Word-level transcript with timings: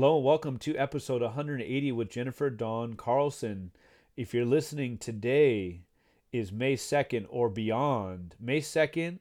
Hello 0.00 0.14
and 0.18 0.24
welcome 0.24 0.58
to 0.58 0.76
episode 0.76 1.22
180 1.22 1.90
with 1.90 2.08
Jennifer 2.08 2.50
Dawn 2.50 2.94
Carlson. 2.94 3.72
If 4.16 4.32
you're 4.32 4.44
listening 4.44 4.96
today 4.96 5.80
is 6.32 6.52
May 6.52 6.76
2nd 6.76 7.26
or 7.28 7.48
beyond. 7.48 8.36
May 8.38 8.60
2nd 8.60 9.18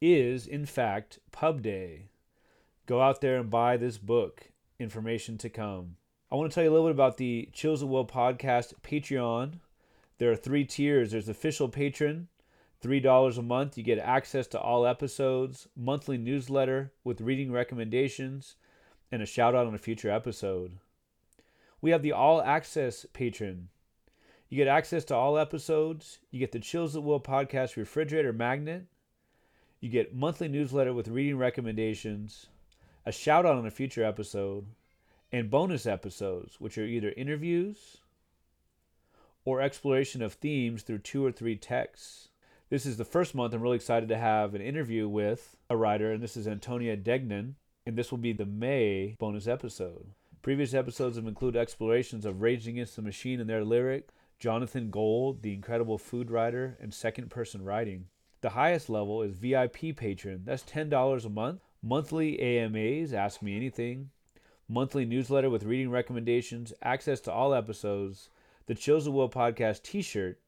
is 0.00 0.48
in 0.48 0.66
fact 0.66 1.20
pub 1.30 1.62
day. 1.62 2.08
Go 2.86 3.00
out 3.00 3.20
there 3.20 3.38
and 3.38 3.48
buy 3.48 3.76
this 3.76 3.98
book, 3.98 4.50
Information 4.80 5.38
to 5.38 5.48
Come. 5.48 5.94
I 6.32 6.34
want 6.34 6.50
to 6.50 6.54
tell 6.56 6.64
you 6.64 6.70
a 6.70 6.72
little 6.72 6.88
bit 6.88 6.96
about 6.96 7.18
the 7.18 7.48
Chills 7.52 7.84
at 7.84 7.88
Will 7.88 8.04
podcast 8.04 8.74
Patreon. 8.82 9.60
There 10.18 10.32
are 10.32 10.36
three 10.36 10.64
tiers. 10.64 11.12
There's 11.12 11.28
official 11.28 11.68
patron, 11.68 12.26
$3 12.82 13.38
a 13.38 13.42
month. 13.42 13.78
You 13.78 13.84
get 13.84 14.00
access 14.00 14.48
to 14.48 14.60
all 14.60 14.86
episodes, 14.86 15.68
monthly 15.76 16.18
newsletter 16.18 16.90
with 17.04 17.20
reading 17.20 17.52
recommendations, 17.52 18.56
and 19.10 19.22
a 19.22 19.26
shout 19.26 19.54
out 19.54 19.66
on 19.66 19.74
a 19.74 19.78
future 19.78 20.10
episode. 20.10 20.78
We 21.80 21.90
have 21.90 22.02
the 22.02 22.12
all 22.12 22.42
access 22.42 23.06
patron. 23.12 23.68
You 24.48 24.56
get 24.56 24.68
access 24.68 25.04
to 25.06 25.14
all 25.14 25.38
episodes. 25.38 26.18
You 26.30 26.38
get 26.38 26.52
the 26.52 26.60
Chills 26.60 26.96
at 26.96 27.02
Will 27.02 27.20
podcast 27.20 27.76
refrigerator 27.76 28.32
magnet. 28.32 28.86
You 29.80 29.88
get 29.90 30.14
monthly 30.14 30.48
newsletter 30.48 30.94
with 30.94 31.08
reading 31.08 31.36
recommendations, 31.36 32.46
a 33.04 33.12
shout 33.12 33.44
out 33.44 33.56
on 33.56 33.66
a 33.66 33.70
future 33.70 34.02
episode, 34.02 34.66
and 35.30 35.50
bonus 35.50 35.86
episodes, 35.86 36.60
which 36.60 36.78
are 36.78 36.84
either 36.84 37.12
interviews 37.16 37.98
or 39.44 39.60
exploration 39.60 40.22
of 40.22 40.32
themes 40.32 40.82
through 40.82 40.98
two 40.98 41.24
or 41.24 41.30
three 41.30 41.56
texts. 41.56 42.30
This 42.68 42.86
is 42.86 42.96
the 42.96 43.04
first 43.04 43.34
month 43.34 43.52
I'm 43.52 43.62
really 43.62 43.76
excited 43.76 44.08
to 44.08 44.18
have 44.18 44.54
an 44.54 44.62
interview 44.62 45.08
with 45.08 45.56
a 45.70 45.76
writer, 45.76 46.10
and 46.10 46.22
this 46.22 46.36
is 46.36 46.48
Antonia 46.48 46.96
Degnan 46.96 47.56
and 47.86 47.96
this 47.96 48.10
will 48.10 48.18
be 48.18 48.32
the 48.32 48.44
May 48.44 49.16
bonus 49.18 49.46
episode. 49.46 50.08
Previous 50.42 50.74
episodes 50.74 51.16
have 51.16 51.26
included 51.26 51.58
explorations 51.58 52.26
of 52.26 52.42
Rage 52.42 52.68
Against 52.68 52.96
the 52.96 53.02
Machine 53.02 53.40
and 53.40 53.48
their 53.48 53.64
lyric, 53.64 54.08
Jonathan 54.38 54.90
Gold, 54.90 55.42
the 55.42 55.54
incredible 55.54 55.96
food 55.96 56.30
writer, 56.30 56.76
and 56.80 56.92
second 56.92 57.30
person 57.30 57.64
writing. 57.64 58.06
The 58.42 58.50
highest 58.50 58.90
level 58.90 59.22
is 59.22 59.32
VIP 59.32 59.96
patron. 59.96 60.42
That's 60.44 60.62
$10 60.64 61.24
a 61.24 61.28
month. 61.28 61.62
Monthly 61.82 62.38
AMAs, 62.40 63.12
Ask 63.12 63.40
Me 63.40 63.56
Anything. 63.56 64.10
Monthly 64.68 65.04
newsletter 65.04 65.48
with 65.48 65.62
reading 65.62 65.90
recommendations, 65.90 66.72
access 66.82 67.20
to 67.20 67.32
all 67.32 67.54
episodes, 67.54 68.30
the 68.66 68.74
Chills 68.74 69.08
Will 69.08 69.28
podcast 69.28 69.82
t 69.82 70.02
shirt, 70.02 70.40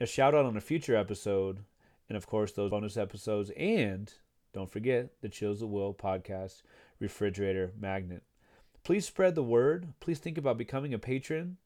a 0.00 0.06
shout 0.06 0.36
out 0.36 0.46
on 0.46 0.56
a 0.56 0.60
future 0.60 0.94
episode, 0.94 1.64
and 2.08 2.16
of 2.16 2.28
course, 2.28 2.52
those 2.52 2.70
bonus 2.70 2.96
episodes 2.96 3.50
and 3.56 4.12
don't 4.52 4.70
forget 4.70 5.10
the 5.20 5.28
Chills 5.28 5.62
at 5.62 5.68
Will 5.68 5.94
podcast 5.94 6.62
refrigerator 6.98 7.72
magnet. 7.78 8.22
Please 8.82 9.06
spread 9.06 9.34
the 9.34 9.42
word. 9.42 9.92
Please 10.00 10.18
think 10.18 10.38
about 10.38 10.58
becoming 10.58 10.94
a 10.94 10.98
patron. 10.98 11.56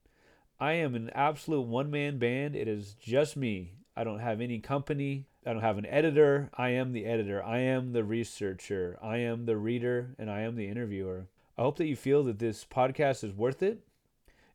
I 0.60 0.72
am 0.74 0.94
an 0.94 1.10
absolute 1.14 1.62
one 1.62 1.90
man 1.90 2.18
band. 2.18 2.54
It 2.54 2.68
is 2.68 2.94
just 2.94 3.36
me. 3.36 3.72
I 3.96 4.04
don't 4.04 4.18
have 4.20 4.40
any 4.40 4.58
company. 4.58 5.26
I 5.46 5.52
don't 5.52 5.62
have 5.62 5.78
an 5.78 5.86
editor. 5.86 6.50
I 6.54 6.70
am 6.70 6.92
the 6.92 7.06
editor. 7.06 7.42
I 7.42 7.58
am 7.58 7.92
the 7.92 8.04
researcher. 8.04 8.98
I 9.02 9.18
am 9.18 9.46
the 9.46 9.56
reader 9.56 10.14
and 10.18 10.30
I 10.30 10.40
am 10.40 10.56
the 10.56 10.68
interviewer. 10.68 11.28
I 11.56 11.62
hope 11.62 11.76
that 11.78 11.86
you 11.86 11.96
feel 11.96 12.24
that 12.24 12.38
this 12.38 12.64
podcast 12.64 13.22
is 13.22 13.32
worth 13.32 13.62
it 13.62 13.80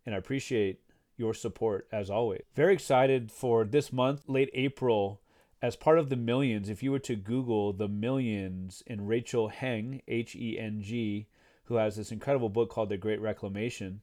and 0.05 0.13
I 0.15 0.17
appreciate 0.17 0.81
your 1.17 1.33
support 1.33 1.87
as 1.91 2.09
always. 2.09 2.41
Very 2.55 2.73
excited 2.73 3.31
for 3.31 3.65
this 3.65 3.93
month, 3.93 4.27
late 4.27 4.49
April 4.53 5.21
as 5.61 5.75
part 5.75 5.99
of 5.99 6.09
the 6.09 6.15
millions, 6.15 6.69
if 6.69 6.81
you 6.81 6.91
were 6.91 6.99
to 6.99 7.15
Google 7.15 7.73
the 7.73 7.87
millions 7.87 8.81
in 8.87 9.07
Rachel 9.07 9.49
Heng, 9.49 10.01
H 10.07 10.35
E 10.35 10.57
N 10.57 10.81
G, 10.81 11.27
who 11.65 11.75
has 11.75 11.95
this 11.95 12.11
incredible 12.11 12.49
book 12.49 12.69
called 12.69 12.89
The 12.89 12.97
Great 12.97 13.21
Reclamation, 13.21 14.01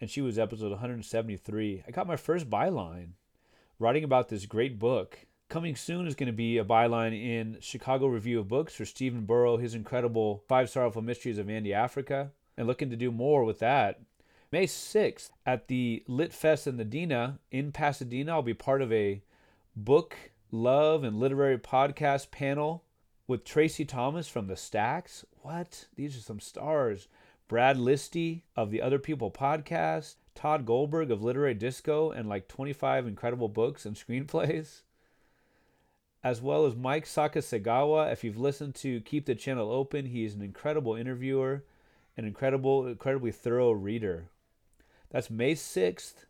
and 0.00 0.10
she 0.10 0.20
was 0.20 0.38
episode 0.38 0.70
173, 0.70 1.84
I 1.86 1.90
got 1.90 2.06
my 2.06 2.16
first 2.16 2.48
byline 2.48 3.10
writing 3.78 4.04
about 4.04 4.28
this 4.28 4.46
great 4.46 4.78
book. 4.78 5.26
Coming 5.48 5.76
soon 5.76 6.06
is 6.06 6.14
going 6.14 6.26
to 6.26 6.32
be 6.32 6.58
a 6.58 6.64
byline 6.64 7.18
in 7.18 7.56
Chicago 7.60 8.06
Review 8.06 8.40
of 8.40 8.48
Books 8.48 8.74
for 8.74 8.84
Stephen 8.84 9.26
Buoro, 9.26 9.60
his 9.60 9.74
incredible 9.74 10.44
Five 10.46 10.68
Sorrowful 10.68 11.00
Mysteries 11.00 11.38
of 11.38 11.48
Andy 11.48 11.72
Africa, 11.72 12.32
and 12.56 12.66
looking 12.66 12.90
to 12.90 12.96
do 12.96 13.10
more 13.10 13.44
with 13.44 13.60
that. 13.60 14.00
May 14.52 14.66
6th 14.66 15.30
at 15.46 15.68
the 15.68 16.02
Lit 16.06 16.32
Fest 16.32 16.66
in 16.66 16.76
the 16.76 16.84
Dina 16.84 17.38
in 17.50 17.72
Pasadena, 17.72 18.32
I'll 18.32 18.42
be 18.42 18.54
part 18.54 18.82
of 18.82 18.92
a 18.92 19.22
book 19.74 20.16
love 20.50 21.04
and 21.04 21.18
literary 21.18 21.58
podcast 21.58 22.30
panel 22.30 22.84
with 23.26 23.44
Traci 23.44 23.86
Thomas 23.86 24.28
from 24.28 24.46
the 24.46 24.56
Stacks. 24.56 25.24
What? 25.42 25.86
These 25.96 26.16
are 26.16 26.20
some 26.20 26.40
stars. 26.40 27.08
Brad 27.46 27.76
Listi 27.76 28.42
of 28.56 28.70
the 28.70 28.82
Other 28.82 28.98
People 28.98 29.30
podcast, 29.30 30.16
Tod 30.34 30.66
Goldberg 30.66 31.10
of 31.10 31.22
Literary 31.22 31.54
Disco 31.54 32.10
and 32.10 32.28
like 32.28 32.48
25 32.48 33.06
incredible 33.06 33.48
books 33.48 33.86
and 33.86 33.96
screenplays, 34.08 34.82
as 36.22 36.40
well 36.40 36.66
as 36.66 36.76
Mike 36.76 37.04
Sakasegawa. 37.04 38.12
If 38.12 38.24
you've 38.24 38.38
listened 38.38 38.74
to 38.76 39.00
Keep 39.00 39.26
the 39.26 39.34
Channel 39.34 39.70
Open, 39.70 40.06
he 40.06 40.24
is 40.24 40.34
an 40.34 40.42
incredible 40.42 40.94
interviewer, 40.94 41.64
an 42.16 42.24
incredible, 42.24 42.86
incredibly 42.86 43.32
thorough 43.32 43.72
reader. 43.72 44.28
That's 45.10 45.30
May 45.30 45.54
6th 45.54 46.24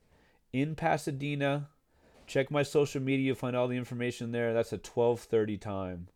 in 0.53 0.75
Pasadena. 0.75 1.69
Check 2.29 2.51
my 2.51 2.63
social 2.63 3.01
media, 3.01 3.35
find 3.35 3.57
all 3.57 3.69
the 3.69 3.79
information 3.79 4.33
there. 4.33 4.53
That's 4.53 4.75
a 4.75 4.79
12:30 4.79 5.59
time. 5.59 6.09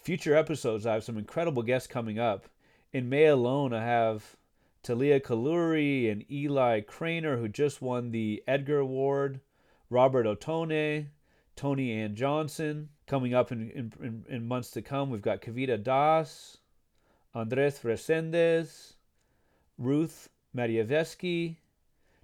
Future 0.00 0.34
episodes, 0.34 0.84
I 0.84 0.94
have 0.94 1.04
some 1.04 1.16
incredible 1.16 1.62
guests 1.62 1.86
coming 1.86 2.18
up. 2.18 2.48
In 2.92 3.08
May 3.08 3.26
alone, 3.26 3.72
I 3.72 3.84
have 3.84 4.36
Talia 4.82 5.20
Kolluri 5.20 6.10
and 6.10 6.28
Eli 6.28 6.80
Cranor, 6.80 7.38
who 7.38 7.48
just 7.48 7.80
won 7.80 8.10
the 8.10 8.42
Edgar 8.48 8.80
Award, 8.80 9.40
Robert 9.88 10.26
Ottone, 10.26 11.06
Toni 11.54 11.92
Ann 11.92 12.16
Johnson. 12.16 12.88
Coming 13.06 13.34
up 13.34 13.52
in, 13.52 13.70
in, 13.70 14.24
in 14.28 14.48
months 14.48 14.72
to 14.72 14.82
come, 14.82 15.10
we've 15.10 15.22
got 15.22 15.40
Kavita 15.40 15.80
Das, 15.80 16.58
Andres 17.32 17.78
Resendez, 17.84 18.94
Ruth 19.78 20.28
Madievsky, 20.56 21.58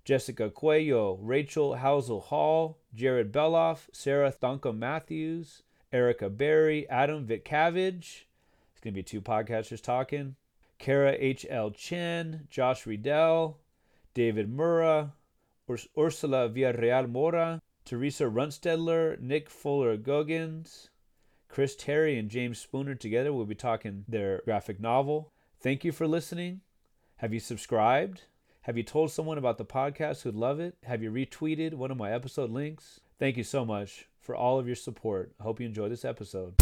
Jessica 0.05 0.51
Cuello, 0.51 1.19
Rachel 1.23 1.77
Housel 1.77 2.21
Hall, 2.25 2.80
Jared 2.95 3.33
Beloff, 3.33 3.89
Sarah 3.93 4.33
Thankam 4.33 4.79
Mathews, 4.79 5.63
Erica 5.93 6.29
Berry, 6.29 6.89
Adam 6.89 7.27
Vitcavage. 7.27 8.25
It's 8.73 8.81
going 8.81 8.93
to 8.95 8.99
be 8.99 9.03
two 9.03 9.21
podcasters 9.21 9.83
talking. 9.83 10.37
Kara 10.79 11.15
H.L. 11.19 11.71
Chen, 11.73 12.47
Josh 12.51 12.87
Riedel, 12.87 13.59
David 14.15 14.51
Murrah, 14.51 15.13
Urs- 15.69 15.89
Ursula 15.97 16.49
Villarreal 16.49 17.11
Moura, 17.11 17.61
Teresa 17.85 18.25
Runstedtler, 18.25 19.21
Nick 19.21 19.51
Fuller 19.51 19.97
Googins, 19.97 20.89
Chris 21.49 21.77
Terry, 21.77 22.19
and 22.19 22.31
James 22.31 22.59
Spooner 22.59 22.95
together 22.95 23.33
will 23.33 23.45
be 23.45 23.55
talking 23.55 24.05
their 24.09 24.41
graphic 24.45 24.81
novel. 24.81 25.33
Thank 25.61 25.85
you 25.85 25.93
for 25.93 26.07
listening. 26.07 26.61
Have 27.17 27.35
you 27.35 27.41
subscribed? 27.41 28.23
Have 28.71 28.77
you 28.77 28.85
told 28.85 29.11
someone 29.11 29.37
about 29.37 29.59
the 29.59 29.65
podcast 29.65 30.23
who'd 30.23 30.37
love 30.37 30.61
it? 30.61 30.77
Have 30.85 31.03
you 31.03 31.11
retweeted 31.11 31.75
one 31.75 31.91
of 31.91 31.97
my 31.97 32.13
episode 32.13 32.51
links? 32.51 33.01
Thank 33.19 33.37
you 33.37 33.43
so 33.43 33.65
much 33.65 34.07
for 34.21 34.37
all 34.37 34.61
of 34.61 34.69
your 34.69 34.77
support. 34.77 35.33
I 35.41 35.43
hope 35.43 35.59
you 35.59 35.67
enjoy 35.67 35.89
this 35.89 36.05
episode. 36.05 36.55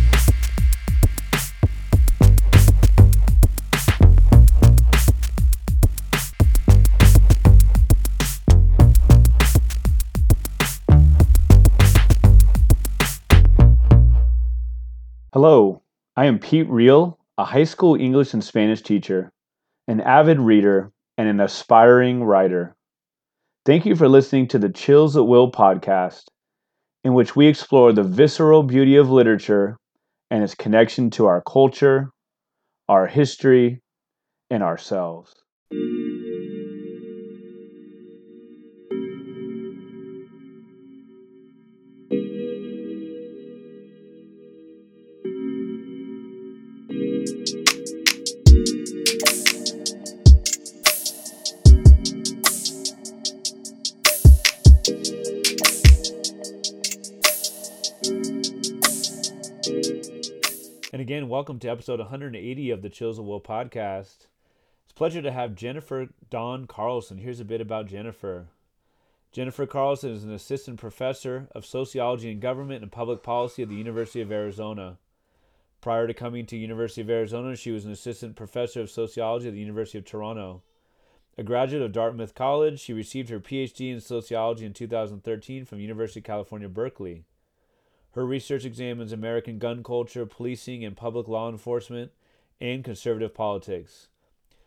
Hello, 15.34 15.82
I 16.16 16.24
am 16.24 16.38
Pete 16.38 16.70
Reel, 16.70 17.18
a 17.36 17.44
high 17.44 17.64
school 17.64 17.96
English 17.96 18.32
and 18.32 18.42
Spanish 18.42 18.80
teacher, 18.80 19.30
an 19.86 20.00
avid 20.00 20.38
reader, 20.40 20.90
and 21.18 21.28
an 21.28 21.40
aspiring 21.40 22.22
writer. 22.22 22.76
Thank 23.66 23.84
you 23.84 23.96
for 23.96 24.08
listening 24.08 24.46
to 24.48 24.58
the 24.58 24.70
Chills 24.70 25.16
at 25.16 25.26
Will 25.26 25.50
podcast, 25.50 26.22
in 27.04 27.12
which 27.12 27.36
we 27.36 27.48
explore 27.48 27.92
the 27.92 28.04
visceral 28.04 28.62
beauty 28.62 28.96
of 28.96 29.10
literature 29.10 29.76
and 30.30 30.42
its 30.42 30.54
connection 30.54 31.10
to 31.10 31.26
our 31.26 31.42
culture, 31.42 32.10
our 32.88 33.06
history, 33.06 33.82
and 34.48 34.62
ourselves. 34.62 35.34
Welcome 61.38 61.60
to 61.60 61.68
episode 61.68 62.00
180 62.00 62.70
of 62.72 62.82
the 62.82 62.90
Chills 62.90 63.16
of 63.16 63.24
Will 63.24 63.40
podcast. 63.40 64.26
This 64.26 64.92
Pleasure 64.96 65.22
to 65.22 65.30
have 65.30 65.54
Jennifer 65.54 66.08
Dawn 66.30 66.66
Carlson. 66.66 67.18
Here's 67.18 67.38
a 67.38 67.44
bit 67.44 67.60
about 67.60 67.86
Jennifer. 67.86 68.48
Jennifer 69.30 69.64
Carlson 69.64 70.10
is 70.10 70.24
an 70.24 70.32
assistant 70.32 70.80
professor 70.80 71.46
of 71.52 71.64
sociology 71.64 72.32
and 72.32 72.40
government 72.40 72.82
and 72.82 72.90
public 72.90 73.22
policy 73.22 73.62
at 73.62 73.68
the 73.68 73.76
University 73.76 74.20
of 74.20 74.32
Arizona. 74.32 74.98
Prior 75.80 76.08
to 76.08 76.12
coming 76.12 76.44
to 76.46 76.56
University 76.56 77.02
of 77.02 77.10
Arizona, 77.10 77.54
she 77.54 77.70
was 77.70 77.84
an 77.84 77.92
assistant 77.92 78.34
professor 78.34 78.80
of 78.80 78.90
sociology 78.90 79.46
at 79.46 79.54
the 79.54 79.60
University 79.60 79.96
of 79.96 80.04
Toronto. 80.04 80.62
A 81.38 81.44
graduate 81.44 81.84
of 81.84 81.92
Dartmouth 81.92 82.34
College, 82.34 82.80
she 82.80 82.92
received 82.92 83.28
her 83.28 83.38
PhD 83.38 83.92
in 83.92 84.00
sociology 84.00 84.66
in 84.66 84.72
2013 84.72 85.64
from 85.66 85.78
University 85.78 86.18
of 86.18 86.24
California, 86.24 86.68
Berkeley. 86.68 87.22
Her 88.18 88.26
research 88.26 88.64
examines 88.64 89.12
American 89.12 89.60
gun 89.60 89.84
culture, 89.84 90.26
policing 90.26 90.84
and 90.84 90.96
public 90.96 91.28
law 91.28 91.48
enforcement, 91.48 92.10
and 92.60 92.82
conservative 92.82 93.32
politics. 93.32 94.08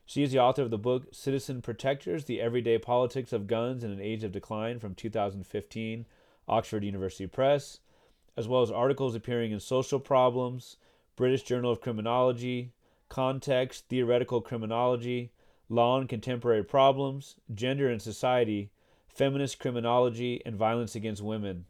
She 0.06 0.24
is 0.24 0.32
the 0.32 0.40
author 0.40 0.62
of 0.62 0.72
the 0.72 0.78
book 0.78 1.08
Citizen 1.12 1.62
Protectors 1.62 2.24
The 2.24 2.40
Everyday 2.40 2.78
Politics 2.78 3.34
of 3.34 3.48
Guns 3.48 3.84
in 3.84 3.92
an 3.92 4.00
Age 4.00 4.24
of 4.24 4.32
Decline 4.32 4.80
from 4.80 4.96
2015, 4.96 6.06
Oxford 6.48 6.86
University 6.86 7.28
Press, 7.28 7.82
as 8.38 8.48
well 8.48 8.62
as 8.62 8.72
articles 8.72 9.16
appearing 9.16 9.52
in 9.52 9.60
Social 9.60 10.00
Problems, 10.00 10.78
British 11.18 11.44
Journal 11.44 11.74
of 11.74 11.82
Criminology, 11.82 12.72
Context, 13.10 13.84
Theoretical 13.90 14.40
Criminology, 14.40 15.34
Law 15.68 16.00
and 16.00 16.08
Contemporary 16.08 16.64
Problems, 16.64 17.36
Gender 17.54 17.90
and 17.90 18.02
Society, 18.02 18.72
Feminist 19.10 19.60
Criminology, 19.60 20.42
and 20.46 20.56
Violence 20.56 20.96
Against 20.96 21.22
Women. 21.22 21.66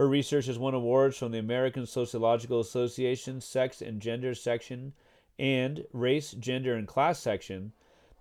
Her 0.00 0.08
research 0.08 0.46
has 0.46 0.58
won 0.58 0.72
awards 0.72 1.18
from 1.18 1.30
the 1.30 1.38
American 1.38 1.84
Sociological 1.84 2.58
Association 2.58 3.38
Sex 3.42 3.82
and 3.82 4.00
Gender 4.00 4.34
section 4.34 4.94
and 5.38 5.84
Race, 5.92 6.32
Gender, 6.32 6.74
and 6.74 6.88
Class 6.88 7.18
section, 7.18 7.72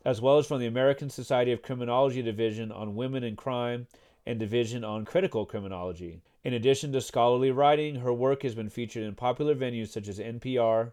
as 0.03 0.19
well 0.19 0.37
as 0.37 0.45
from 0.45 0.59
the 0.59 0.67
American 0.67 1.09
Society 1.09 1.53
of 1.53 1.61
Criminology 1.61 2.21
Division 2.21 2.69
on 2.69 2.97
Women 2.97 3.23
and 3.23 3.37
Crime 3.37 3.87
and 4.25 4.37
Division 4.37 4.83
on 4.83 5.05
Critical 5.05 5.45
Criminology. 5.45 6.19
In 6.43 6.53
addition 6.53 6.91
to 6.91 6.99
scholarly 6.99 7.49
writing, 7.49 7.95
her 7.95 8.11
work 8.11 8.43
has 8.43 8.55
been 8.55 8.69
featured 8.69 9.03
in 9.03 9.15
popular 9.15 9.55
venues 9.55 9.87
such 9.87 10.09
as 10.09 10.19
NPR, 10.19 10.91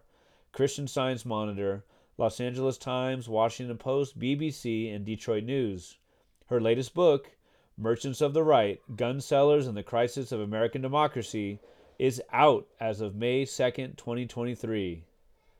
Christian 0.53 0.87
Science 0.87 1.25
Monitor, 1.25 1.83
Los 2.17 2.39
Angeles 2.39 2.77
Times, 2.77 3.27
Washington 3.27 3.77
Post, 3.77 4.17
BBC, 4.17 4.95
and 4.95 5.03
Detroit 5.03 5.43
News. 5.43 5.97
Her 6.45 6.61
latest 6.61 6.93
book, 6.93 7.31
Merchants 7.79 8.21
of 8.21 8.33
the 8.33 8.43
Right 8.43 8.81
Gun 8.95 9.21
Sellers 9.21 9.67
and 9.67 9.77
the 9.77 9.83
Crisis 9.83 10.31
of 10.31 10.39
American 10.39 10.81
Democracy, 10.81 11.59
is 11.99 12.19
out 12.33 12.65
as 12.79 13.01
of 13.01 13.15
May 13.15 13.45
2nd, 13.45 13.97
2023. 13.97 15.03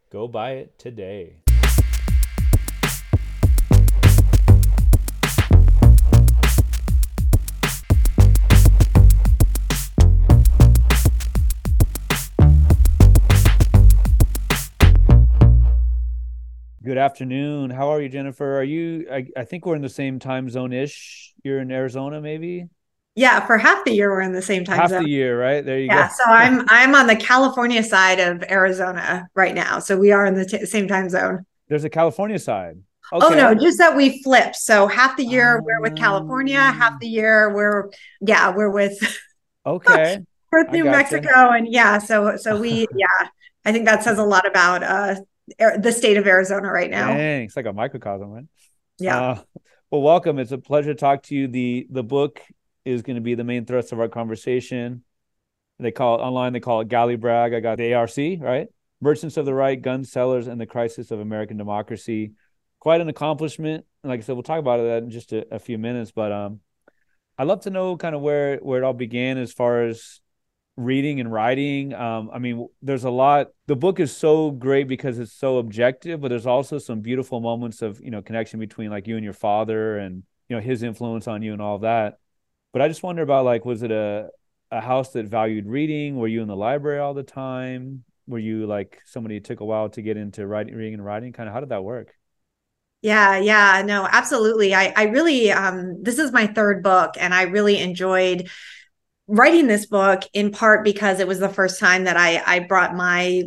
Go 0.09 0.27
buy 0.27 0.51
it 0.53 0.79
today. 0.79 1.35
Good 16.87 16.97
afternoon. 16.97 17.69
How 17.69 17.89
are 17.89 18.01
you, 18.01 18.07
Jennifer? 18.07 18.59
Are 18.59 18.63
you? 18.63 19.07
I, 19.11 19.27
I 19.35 19.43
think 19.43 19.65
we're 19.65 19.75
in 19.75 19.81
the 19.81 19.89
same 19.89 20.19
time 20.19 20.49
zone 20.49 20.71
ish. 20.71 21.33
You're 21.43 21.59
in 21.59 21.69
Arizona, 21.69 22.21
maybe. 22.21 22.69
Yeah, 23.13 23.45
for 23.45 23.57
half 23.57 23.83
the 23.83 23.91
year 23.91 24.09
we're 24.09 24.21
in 24.21 24.31
the 24.31 24.41
same 24.41 24.63
time 24.63 24.79
half 24.79 24.91
zone. 24.91 25.03
the 25.03 25.09
year, 25.09 25.37
right? 25.37 25.65
There 25.65 25.79
you 25.79 25.87
yeah, 25.87 26.07
go. 26.07 26.13
so 26.17 26.23
I'm 26.23 26.63
I'm 26.69 26.95
on 26.95 27.07
the 27.07 27.17
California 27.17 27.83
side 27.83 28.21
of 28.21 28.41
Arizona 28.43 29.27
right 29.35 29.53
now. 29.53 29.79
So 29.79 29.97
we 29.97 30.13
are 30.13 30.25
in 30.25 30.35
the 30.35 30.45
t- 30.45 30.65
same 30.65 30.87
time 30.87 31.09
zone. 31.09 31.45
There's 31.67 31.83
a 31.83 31.89
California 31.89 32.39
side. 32.39 32.77
Oh 33.11 33.29
no, 33.35 33.53
just 33.53 33.79
that 33.79 33.93
we 33.97 34.23
flip. 34.23 34.55
So 34.55 34.87
half 34.87 35.17
the 35.17 35.25
year 35.25 35.61
we're 35.61 35.81
with 35.81 35.97
California, 35.97 36.57
half 36.57 36.93
Um, 36.93 36.99
the 37.01 37.07
year 37.09 37.53
we're 37.53 37.89
yeah, 38.21 38.55
we're 38.55 38.71
with 38.71 38.97
Okay. 39.65 40.19
with 40.53 40.67
I 40.69 40.71
New. 40.71 40.85
Mexico 40.85 41.49
and 41.49 41.67
yeah, 41.69 41.97
so 41.97 42.37
so 42.37 42.57
we 42.57 42.87
yeah, 42.95 43.27
I 43.65 43.73
think 43.73 43.83
that 43.83 44.03
says 44.03 44.19
a 44.19 44.23
lot 44.23 44.47
about 44.47 44.83
uh 44.83 45.15
the 45.57 45.91
state 45.91 46.17
of 46.17 46.27
Arizona 46.27 46.71
right 46.71 46.89
now. 46.89 47.07
Dang, 47.07 47.43
it's 47.43 47.55
like 47.55 47.65
a 47.65 47.73
microcosm, 47.73 48.29
right? 48.29 48.45
Yeah. 48.99 49.19
Uh, 49.19 49.41
well, 49.91 50.01
welcome. 50.01 50.39
It's 50.39 50.51
a 50.51 50.57
pleasure 50.57 50.93
to 50.93 50.99
talk 50.99 51.23
to 51.23 51.35
you. 51.35 51.47
The 51.47 51.87
the 51.89 52.03
book 52.03 52.41
is 52.85 53.01
going 53.01 53.15
to 53.15 53.21
be 53.21 53.35
the 53.35 53.43
main 53.43 53.65
thrust 53.65 53.91
of 53.91 53.99
our 53.99 54.09
conversation. 54.09 55.03
They 55.79 55.91
call 55.91 56.19
it 56.19 56.23
online. 56.23 56.53
They 56.53 56.59
call 56.59 56.81
it 56.81 56.87
Galley 56.87 57.15
Brag. 57.15 57.53
I 57.53 57.59
got 57.59 57.77
the 57.77 57.93
ARC, 57.93 58.17
right? 58.39 58.67
Merchants 58.99 59.37
of 59.37 59.45
the 59.45 59.53
Right, 59.53 59.79
Gun 59.79 60.03
Sellers, 60.03 60.47
and 60.47 60.59
the 60.59 60.65
Crisis 60.65 61.11
of 61.11 61.19
American 61.19 61.57
Democracy. 61.57 62.31
Quite 62.79 62.99
an 62.99 63.09
accomplishment. 63.09 63.85
And 64.03 64.09
like 64.09 64.19
I 64.19 64.23
said, 64.23 64.33
we'll 64.33 64.43
talk 64.43 64.59
about 64.59 64.77
that 64.77 65.03
in 65.03 65.11
just 65.11 65.33
a, 65.33 65.45
a 65.53 65.59
few 65.59 65.77
minutes. 65.77 66.11
But 66.11 66.31
um, 66.31 66.61
I'd 67.37 67.47
love 67.47 67.61
to 67.61 67.69
know 67.69 67.95
kind 67.95 68.15
of 68.15 68.21
where 68.21 68.57
where 68.57 68.81
it 68.81 68.83
all 68.83 68.93
began 68.93 69.37
as 69.37 69.53
far 69.53 69.83
as 69.83 70.19
reading 70.77 71.19
and 71.19 71.31
writing. 71.31 71.93
Um, 71.93 72.29
I 72.33 72.39
mean, 72.39 72.69
there's 72.81 73.03
a 73.03 73.09
lot. 73.09 73.49
The 73.67 73.75
book 73.75 73.99
is 73.99 74.15
so 74.15 74.51
great 74.51 74.87
because 74.87 75.19
it's 75.19 75.33
so 75.33 75.57
objective, 75.57 76.21
but 76.21 76.29
there's 76.29 76.45
also 76.45 76.77
some 76.77 77.01
beautiful 77.01 77.41
moments 77.41 77.81
of 77.81 77.99
you 78.01 78.11
know 78.11 78.21
connection 78.21 78.59
between 78.59 78.91
like 78.91 79.07
you 79.07 79.15
and 79.17 79.23
your 79.25 79.33
father 79.33 79.97
and 79.97 80.23
you 80.49 80.55
know 80.55 80.61
his 80.61 80.83
influence 80.83 81.27
on 81.27 81.41
you 81.41 81.53
and 81.53 81.61
all 81.61 81.79
that. 81.79 82.19
But 82.73 82.81
I 82.81 82.87
just 82.87 83.03
wonder 83.03 83.23
about 83.23 83.45
like, 83.45 83.65
was 83.65 83.83
it 83.83 83.91
a 83.91 84.29
a 84.71 84.81
house 84.81 85.11
that 85.13 85.27
valued 85.27 85.65
reading? 85.67 86.17
Were 86.17 86.27
you 86.27 86.41
in 86.41 86.47
the 86.47 86.55
library 86.55 86.99
all 86.99 87.13
the 87.13 87.23
time? 87.23 88.03
Were 88.27 88.39
you 88.39 88.67
like 88.67 89.01
somebody 89.05 89.39
took 89.39 89.61
a 89.61 89.65
while 89.65 89.89
to 89.89 90.01
get 90.01 90.17
into 90.17 90.45
writing, 90.45 90.75
reading 90.75 90.95
and 90.95 91.05
writing? 91.05 91.33
Kind 91.33 91.49
of 91.49 91.53
how 91.53 91.61
did 91.61 91.69
that 91.69 91.83
work? 91.83 92.13
Yeah, 93.01 93.37
yeah, 93.37 93.83
no, 93.85 94.07
absolutely. 94.11 94.73
I 94.73 94.91
I 94.95 95.03
really 95.03 95.51
um 95.51 96.03
this 96.03 96.17
is 96.19 96.31
my 96.31 96.47
third 96.47 96.83
book 96.83 97.13
and 97.19 97.33
I 97.33 97.43
really 97.43 97.79
enjoyed 97.79 98.49
writing 99.27 99.67
this 99.67 99.85
book 99.85 100.23
in 100.33 100.51
part 100.51 100.83
because 100.83 101.19
it 101.19 101.27
was 101.27 101.39
the 101.39 101.49
first 101.49 101.79
time 101.79 102.05
that 102.05 102.17
I 102.17 102.41
I 102.45 102.59
brought 102.59 102.95
my 102.95 103.43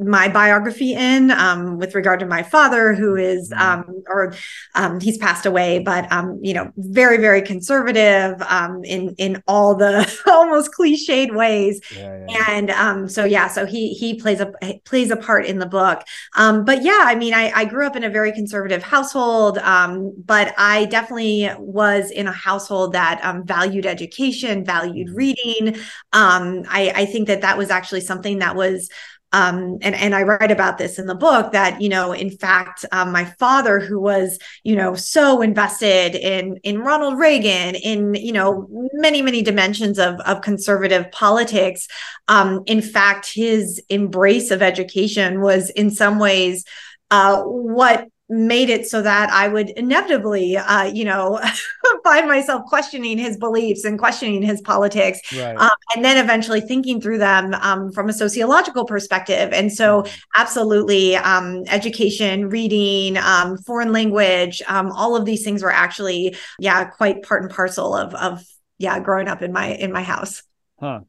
my 0.00 0.28
biography 0.28 0.94
in 0.94 1.30
um, 1.30 1.78
with 1.78 1.94
regard 1.94 2.20
to 2.20 2.26
my 2.26 2.42
father, 2.42 2.94
who 2.94 3.16
is, 3.16 3.52
Mhm. 3.52 3.60
um, 3.60 4.02
or 4.08 4.34
um, 4.74 5.00
he's 5.00 5.18
passed 5.18 5.46
away, 5.46 5.78
but 5.80 6.10
um, 6.12 6.38
you 6.42 6.54
know, 6.54 6.70
very, 6.76 7.18
very 7.18 7.42
conservative 7.42 8.40
um, 8.42 8.82
in 8.84 9.14
in 9.18 9.42
all 9.46 9.74
the 9.76 10.10
almost 10.26 10.70
cliched 10.78 11.34
ways 11.34 11.80
Yeah, 11.90 12.16
yeah. 12.16 12.40
and 12.48 12.70
um 12.70 13.08
so 13.08 13.24
yeah 13.24 13.48
so 13.48 13.66
he 13.66 13.92
he 13.94 14.14
plays 14.14 14.40
a 14.40 14.52
plays 14.84 15.10
a 15.10 15.16
part 15.16 15.44
in 15.46 15.58
the 15.58 15.66
book 15.66 16.02
um 16.36 16.64
but 16.64 16.82
yeah 16.82 17.00
i 17.02 17.14
mean 17.14 17.34
i 17.34 17.50
i 17.54 17.64
grew 17.64 17.84
up 17.86 17.96
in 17.96 18.04
a 18.04 18.10
very 18.10 18.30
conservative 18.32 18.82
household 18.82 19.58
um 19.58 20.12
but 20.24 20.54
i 20.56 20.84
definitely 20.86 21.50
was 21.58 22.10
in 22.10 22.28
a 22.28 22.32
household 22.32 22.92
that 22.92 23.20
um 23.24 23.44
valued 23.44 23.84
education 23.86 24.64
valued 24.64 25.08
Mhm. 25.08 25.16
reading 25.16 25.74
um 26.12 26.62
i 26.68 26.92
i 26.94 27.04
think 27.04 27.26
that 27.26 27.40
that 27.40 27.58
was 27.58 27.70
actually 27.70 28.00
something 28.00 28.38
that 28.38 28.54
was 28.54 28.88
um, 29.32 29.78
and 29.82 29.94
and 29.94 30.14
I 30.14 30.22
write 30.22 30.50
about 30.50 30.78
this 30.78 30.98
in 30.98 31.06
the 31.06 31.14
book 31.14 31.52
that 31.52 31.80
you 31.80 31.88
know 31.88 32.12
in 32.12 32.30
fact 32.30 32.84
um, 32.92 33.12
my 33.12 33.24
father 33.24 33.78
who 33.78 34.00
was 34.00 34.38
you 34.64 34.74
know 34.74 34.94
so 34.94 35.40
invested 35.42 36.14
in 36.14 36.56
in 36.62 36.80
Ronald 36.80 37.18
Reagan 37.18 37.74
in 37.76 38.14
you 38.14 38.32
know 38.32 38.66
many 38.92 39.22
many 39.22 39.42
dimensions 39.42 39.98
of 39.98 40.20
of 40.20 40.42
conservative 40.42 41.10
politics 41.12 41.86
um, 42.28 42.62
in 42.66 42.82
fact 42.82 43.32
his 43.32 43.82
embrace 43.88 44.50
of 44.50 44.62
education 44.62 45.40
was 45.40 45.70
in 45.70 45.90
some 45.90 46.18
ways 46.18 46.64
uh, 47.10 47.42
what 47.42 48.06
made 48.30 48.70
it 48.70 48.86
so 48.86 49.02
that 49.02 49.30
I 49.30 49.48
would 49.48 49.70
inevitably 49.70 50.56
uh, 50.56 50.84
you 50.84 51.04
know 51.04 51.40
find 52.04 52.28
myself 52.28 52.64
questioning 52.66 53.18
his 53.18 53.36
beliefs 53.36 53.84
and 53.84 53.98
questioning 53.98 54.42
his 54.42 54.60
politics 54.60 55.20
Right. 55.32 55.56
um, 55.56 55.70
and 55.94 56.04
then 56.04 56.16
eventually 56.22 56.60
thinking 56.60 57.00
through 57.00 57.18
them 57.18 57.54
um, 57.54 57.92
from 57.92 58.08
a 58.08 58.12
sociological 58.12 58.84
perspective. 58.84 59.52
And 59.52 59.72
so, 59.72 60.04
absolutely, 60.36 61.16
um, 61.16 61.64
education, 61.68 62.48
reading, 62.48 63.16
um, 63.16 63.58
foreign 63.58 63.92
language, 63.92 64.62
um, 64.68 64.90
all 64.92 65.16
of 65.16 65.24
these 65.24 65.44
things 65.44 65.62
were 65.62 65.72
actually, 65.72 66.36
yeah, 66.58 66.84
quite 66.84 67.22
part 67.22 67.42
and 67.42 67.50
parcel 67.50 67.94
of 67.94 68.14
of 68.14 68.42
yeah, 68.78 68.98
growing 69.00 69.28
up 69.28 69.42
in 69.42 69.52
my 69.52 69.68
in 69.68 69.92
my 69.92 70.02
house. 70.02 70.42
Huh. 70.78 71.00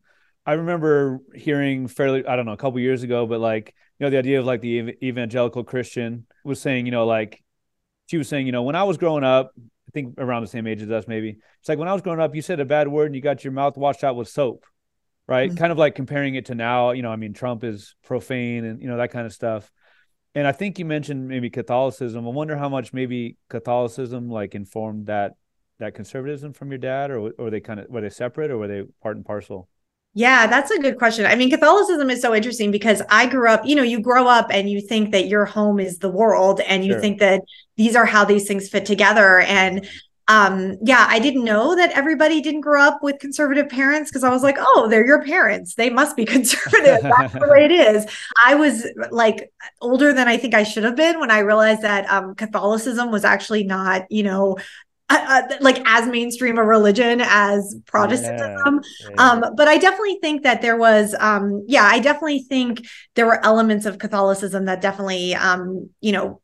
I 0.46 0.54
remember 0.54 1.20
hearing 1.36 1.88
fairly, 1.88 2.26
I 2.26 2.36
don't 2.36 2.46
know, 2.46 2.54
a 2.54 2.58
couple 2.58 2.80
years 2.80 3.04
ago, 3.04 3.28
but 3.28 3.40
like, 3.40 3.76
you 4.00 4.06
know, 4.06 4.10
the 4.10 4.18
idea 4.18 4.40
of 4.40 4.46
like 4.46 4.62
the 4.62 4.80
ev- 4.80 5.04
evangelical 5.04 5.64
Christian 5.64 6.26
was 6.44 6.60
saying, 6.60 6.86
you 6.86 6.92
know, 6.92 7.06
like 7.06 7.44
she 8.08 8.18
was 8.18 8.28
saying, 8.28 8.46
you 8.46 8.52
know, 8.52 8.64
when 8.64 8.76
I 8.76 8.84
was 8.84 8.98
growing 8.98 9.24
up, 9.24 9.52
I 9.58 9.92
think 9.94 10.16
around 10.18 10.42
the 10.44 10.48
same 10.48 10.68
age 10.68 10.82
as 10.82 10.90
us, 10.90 11.08
maybe 11.08 11.38
it's 11.60 11.70
like 11.70 11.80
when 11.80 11.88
I 11.88 11.94
was 11.94 12.02
growing 12.02 12.20
up, 12.20 12.36
you 12.36 12.42
said 12.42 12.60
a 12.60 12.66
bad 12.66 12.88
word 12.88 13.08
and 13.08 13.16
you 13.16 13.22
got 13.22 13.44
your 13.44 13.54
mouth 13.54 13.78
washed 13.78 14.04
out 14.04 14.16
with 14.16 14.28
soap, 14.28 14.66
right? 15.28 15.52
Mhm. 15.52 15.58
Kind 15.58 15.72
of 15.72 15.78
like 15.78 15.96
comparing 15.96 16.36
it 16.36 16.46
to 16.46 16.56
now, 16.56 16.92
you 16.92 17.02
know, 17.02 17.12
I 17.12 17.16
mean, 17.16 17.34
Trump 17.34 17.64
is 17.64 17.96
profane 18.04 18.66
and, 18.66 18.82
you 18.82 18.88
know, 18.88 18.98
that 18.98 19.12
kind 19.12 19.26
of 19.26 19.34
stuff. 19.34 19.72
And 20.34 20.48
I 20.48 20.54
think 20.54 20.80
you 20.80 20.86
mentioned 20.86 21.28
maybe 21.28 21.50
Catholicism. 21.50 22.26
I 22.26 22.32
wonder 22.32 22.56
how 22.56 22.70
much 22.70 22.94
maybe 22.94 23.38
Catholicism 23.50 24.30
like 24.30 24.56
informed 24.56 25.08
that 25.08 25.34
that 25.80 25.96
conservatism 25.96 26.54
from 26.54 26.70
your 26.70 26.78
dad, 26.78 27.12
or 27.12 27.32
or 27.38 27.50
they 27.50 27.60
kind 27.60 27.80
of 27.80 27.90
were 27.90 28.02
they 28.02 28.10
separate, 28.10 28.52
or 28.52 28.58
were 28.58 28.68
they 28.68 28.84
part 29.02 29.18
and 29.18 29.26
parcel? 29.26 29.68
Yeah, 30.14 30.48
that's 30.48 30.72
a 30.72 30.80
good 30.80 30.98
question. 30.98 31.26
I 31.26 31.36
mean, 31.36 31.50
Catholicism 31.50 32.10
is 32.10 32.22
so 32.22 32.36
interesting 32.36 32.70
because 32.70 33.02
I 33.10 33.28
grew 33.28 33.48
up, 33.48 33.66
you 33.66 33.76
know, 33.76 33.84
you 33.84 34.02
grow 34.02 34.28
up 34.28 34.48
and 34.52 34.70
you 34.70 34.82
think 34.82 35.12
that 35.12 35.28
your 35.28 35.46
home 35.46 35.80
is 35.80 36.00
the 36.00 36.10
world 36.10 36.60
and 36.60 36.84
you 36.84 36.94
sure. 36.94 37.00
think 37.00 37.20
that 37.20 37.42
these 37.78 37.96
are 37.96 38.06
how 38.06 38.26
these 38.26 38.46
things 38.46 38.68
fit 38.68 38.86
together. 38.86 39.40
And 39.40 39.88
um, 40.28 40.78
yeah, 40.84 41.06
I 41.10 41.20
didn't 41.20 41.46
know 41.46 41.76
that 41.76 41.92
everybody 41.92 42.42
didn't 42.42 42.62
grow 42.62 42.82
up 42.82 43.02
with 43.02 43.20
conservative 43.20 43.70
parents 43.70 44.10
because 44.10 44.24
I 44.24 44.30
was 44.30 44.44
like, 44.44 44.58
oh, 44.60 44.88
they're 44.90 45.06
your 45.06 45.24
parents. 45.24 45.76
They 45.76 45.90
must 45.90 46.16
be 46.16 46.26
conservative. 46.38 47.02
That's 47.04 47.34
the 47.34 47.48
way 47.50 47.66
it 47.66 47.72
is. 47.72 48.06
I 48.46 48.56
was 48.56 48.86
like 49.12 49.52
older 49.80 50.14
than 50.14 50.28
I 50.28 50.38
think 50.38 50.54
I 50.54 50.64
should 50.64 50.84
have 50.84 50.96
been 50.96 51.20
when 51.20 51.32
I 51.32 51.40
realized 51.40 51.82
that 51.84 52.10
um, 52.10 52.36
Catholicism 52.36 53.12
was 53.12 53.24
actually 53.24 53.64
not, 53.64 54.04
you 54.10 54.24
know, 54.24 54.58
uh, 55.18 55.58
like 55.62 55.82
as 55.86 56.08
mainstream 56.08 56.58
a 56.58 56.64
religion 56.64 57.22
as 57.22 57.76
Protestantism. 57.86 58.82
Yeah, 59.02 59.10
yeah. 59.10 59.32
Um, 59.32 59.56
but 59.56 59.68
I 59.68 59.78
definitely 59.78 60.20
think 60.22 60.44
that 60.44 60.62
there 60.62 60.78
was, 60.78 61.16
um, 61.20 61.64
yeah, 61.68 61.84
I 61.84 62.00
definitely 62.00 62.40
think 62.40 62.86
there 63.16 63.26
were 63.26 63.44
elements 63.46 63.86
of 63.86 64.00
Catholicism 64.00 64.66
that 64.66 64.82
definitely, 64.82 65.36
um, 65.36 65.90
you 66.02 66.12
know, 66.12 66.42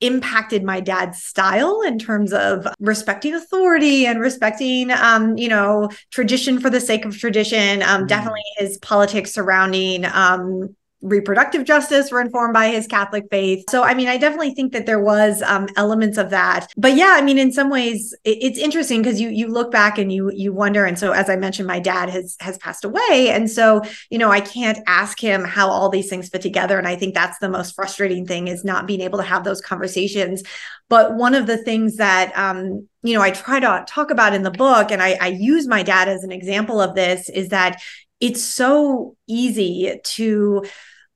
impacted 0.00 0.62
my 0.62 0.80
dad's 0.80 1.22
style 1.22 1.82
in 1.82 1.98
terms 1.98 2.32
of 2.32 2.68
respecting 2.78 3.34
authority 3.34 4.06
and 4.06 4.20
respecting 4.20 4.92
um 4.92 5.36
you 5.36 5.48
know 5.48 5.90
tradition 6.12 6.60
for 6.60 6.70
the 6.70 6.80
sake 6.80 7.04
of 7.04 7.18
tradition 7.18 7.82
um 7.82 8.04
mm. 8.04 8.06
definitely 8.06 8.44
his 8.58 8.78
politics 8.78 9.32
surrounding 9.32 10.04
um 10.04 10.72
reproductive 11.00 11.64
justice 11.64 12.10
were 12.10 12.20
informed 12.20 12.52
by 12.52 12.68
his 12.68 12.86
Catholic 12.86 13.24
faith. 13.30 13.64
So, 13.70 13.84
I 13.84 13.94
mean, 13.94 14.08
I 14.08 14.16
definitely 14.16 14.52
think 14.54 14.72
that 14.72 14.84
there 14.84 15.00
was 15.00 15.42
um, 15.42 15.68
elements 15.76 16.18
of 16.18 16.30
that. 16.30 16.72
But 16.76 16.96
yeah, 16.96 17.14
I 17.16 17.22
mean, 17.22 17.38
in 17.38 17.52
some 17.52 17.70
ways, 17.70 18.14
it, 18.24 18.38
it's 18.40 18.58
interesting 18.58 19.00
because 19.00 19.20
you 19.20 19.28
you 19.28 19.46
look 19.46 19.70
back 19.70 19.98
and 19.98 20.12
you 20.12 20.30
you 20.34 20.52
wonder. 20.52 20.84
And 20.84 20.98
so, 20.98 21.12
as 21.12 21.30
I 21.30 21.36
mentioned, 21.36 21.68
my 21.68 21.78
dad 21.78 22.10
has 22.10 22.36
has 22.40 22.58
passed 22.58 22.84
away, 22.84 23.30
and 23.30 23.48
so 23.48 23.82
you 24.10 24.18
know, 24.18 24.30
I 24.30 24.40
can't 24.40 24.78
ask 24.86 25.20
him 25.20 25.44
how 25.44 25.68
all 25.68 25.88
these 25.88 26.08
things 26.08 26.28
fit 26.28 26.42
together. 26.42 26.78
And 26.78 26.88
I 26.88 26.96
think 26.96 27.14
that's 27.14 27.38
the 27.38 27.48
most 27.48 27.74
frustrating 27.74 28.26
thing 28.26 28.48
is 28.48 28.64
not 28.64 28.86
being 28.86 29.00
able 29.00 29.18
to 29.18 29.24
have 29.24 29.44
those 29.44 29.60
conversations. 29.60 30.42
But 30.88 31.14
one 31.14 31.34
of 31.34 31.46
the 31.46 31.58
things 31.58 31.96
that 31.96 32.36
um, 32.36 32.88
you 33.02 33.14
know 33.14 33.22
I 33.22 33.30
try 33.30 33.60
to 33.60 33.84
talk 33.86 34.10
about 34.10 34.34
in 34.34 34.42
the 34.42 34.50
book, 34.50 34.90
and 34.90 35.00
I, 35.00 35.16
I 35.20 35.28
use 35.28 35.68
my 35.68 35.84
dad 35.84 36.08
as 36.08 36.24
an 36.24 36.32
example 36.32 36.80
of 36.80 36.96
this, 36.96 37.28
is 37.28 37.50
that 37.50 37.80
it's 38.20 38.42
so 38.42 39.16
easy 39.28 40.00
to 40.02 40.64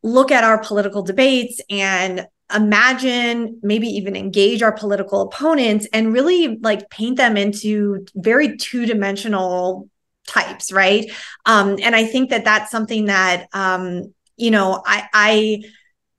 look 0.03 0.33
at 0.33 0.45
our 0.45 0.59
political 0.59 1.03
debates 1.03 1.61
and 1.71 2.27
imagine 2.55 3.59
maybe 3.63 3.89
even 3.89 4.17
engage 4.17 4.63
our 4.63 4.73
political 4.73 5.23
opponents 5.23 5.87
and 5.93 6.13
really 6.13 6.59
like 6.59 6.91
paint 6.91 7.17
them 7.17 7.37
into 7.37 8.05
very 8.15 8.57
two-dimensional 8.57 9.89
types 10.27 10.71
right? 10.73 11.11
Um 11.47 11.79
and 11.83 11.97
i 11.97 12.05
think 12.05 12.31
that 12.31 12.45
that's 12.45 12.71
something 12.71 13.07
that 13.07 13.49
um 13.53 14.15
you 14.37 14.51
know 14.51 14.83
i 14.87 15.09
i 15.13 15.63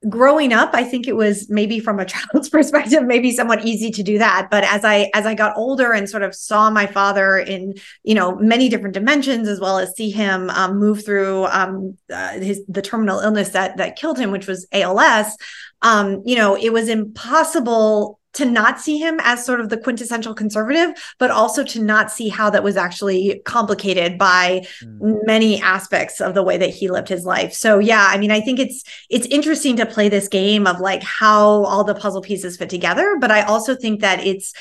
growing 0.10 0.54
up 0.54 0.72
i 0.74 0.84
think 0.84 1.08
it 1.08 1.16
was 1.16 1.50
maybe 1.50 1.80
from 1.80 2.00
a 2.00 2.06
child's 2.14 2.50
perspective 2.50 3.04
maybe 3.04 3.32
somewhat 3.32 3.66
easy 3.66 3.92
to 3.92 4.04
do 4.04 4.18
that. 4.18 4.48
But 4.52 4.64
as 4.64 4.84
i 4.84 5.10
as 5.14 5.26
i 5.26 5.34
got 5.34 5.56
older 5.58 5.92
and 5.92 6.10
sort 6.10 6.24
of 6.24 6.36
saw 6.36 6.70
my 6.70 6.86
father 6.86 7.38
in 7.38 7.76
you 8.04 8.16
know 8.16 8.36
many 8.36 8.70
different 8.70 8.94
dimensions 8.94 9.48
as 9.48 9.60
well 9.60 9.78
as 9.80 9.96
see 9.96 10.10
him 10.10 10.50
um, 10.52 10.80
move 10.80 11.06
through 11.06 11.46
um, 11.46 11.98
uh, 12.12 12.34
his 12.34 12.64
the 12.68 12.82
terminal 12.82 13.20
illness 13.20 13.50
that 13.50 13.78
that 13.78 13.96
killed 13.96 14.20
him 14.20 14.32
which 14.32 14.48
was 14.48 14.68
als 14.72 15.38
um, 15.82 16.22
you 16.26 16.36
know 16.36 16.56
it 16.56 16.72
was 16.72 16.90
impossible 16.90 18.20
to 18.34 18.46
not 18.46 18.80
see 18.80 18.98
him 18.98 19.20
as 19.24 19.46
sort 19.46 19.60
of 19.60 19.70
the 19.70 19.78
quintessential 19.78 20.34
conservative, 20.34 20.92
but 21.20 21.32
also 21.32 21.64
to 21.64 21.82
not 21.82 22.12
see 22.12 22.30
how 22.30 22.50
that 22.50 22.64
was 22.64 22.76
actually 22.76 23.42
complicated 23.46 24.18
by 24.18 24.66
mm. 24.82 25.26
many 25.26 25.62
aspects 25.62 26.20
of 26.20 26.34
the 26.34 26.44
way 26.44 26.58
that 26.58 26.70
he 26.70 26.90
lived 26.90 27.08
his 27.08 27.26
life. 27.26 27.54
So 27.54 27.80
yeah, 27.80 28.08
I 28.10 28.18
mean, 28.18 28.32
I 28.32 28.42
think 28.42 28.60
it's 28.60 28.84
it's 29.10 29.28
interesting 29.28 29.76
to 29.78 29.86
play 29.86 30.10
this 30.10 30.28
game 30.28 30.68
of 30.68 30.80
like 30.80 31.04
how 31.04 31.64
all 31.66 31.84
the 31.84 31.96
puzzle 31.96 32.22
pieces 32.22 32.58
fit 32.58 32.70
together, 32.70 33.18
but 33.20 33.32
I 33.32 33.44
also 33.44 33.76
think 33.76 34.02
that 34.02 34.26
it's 34.26 34.54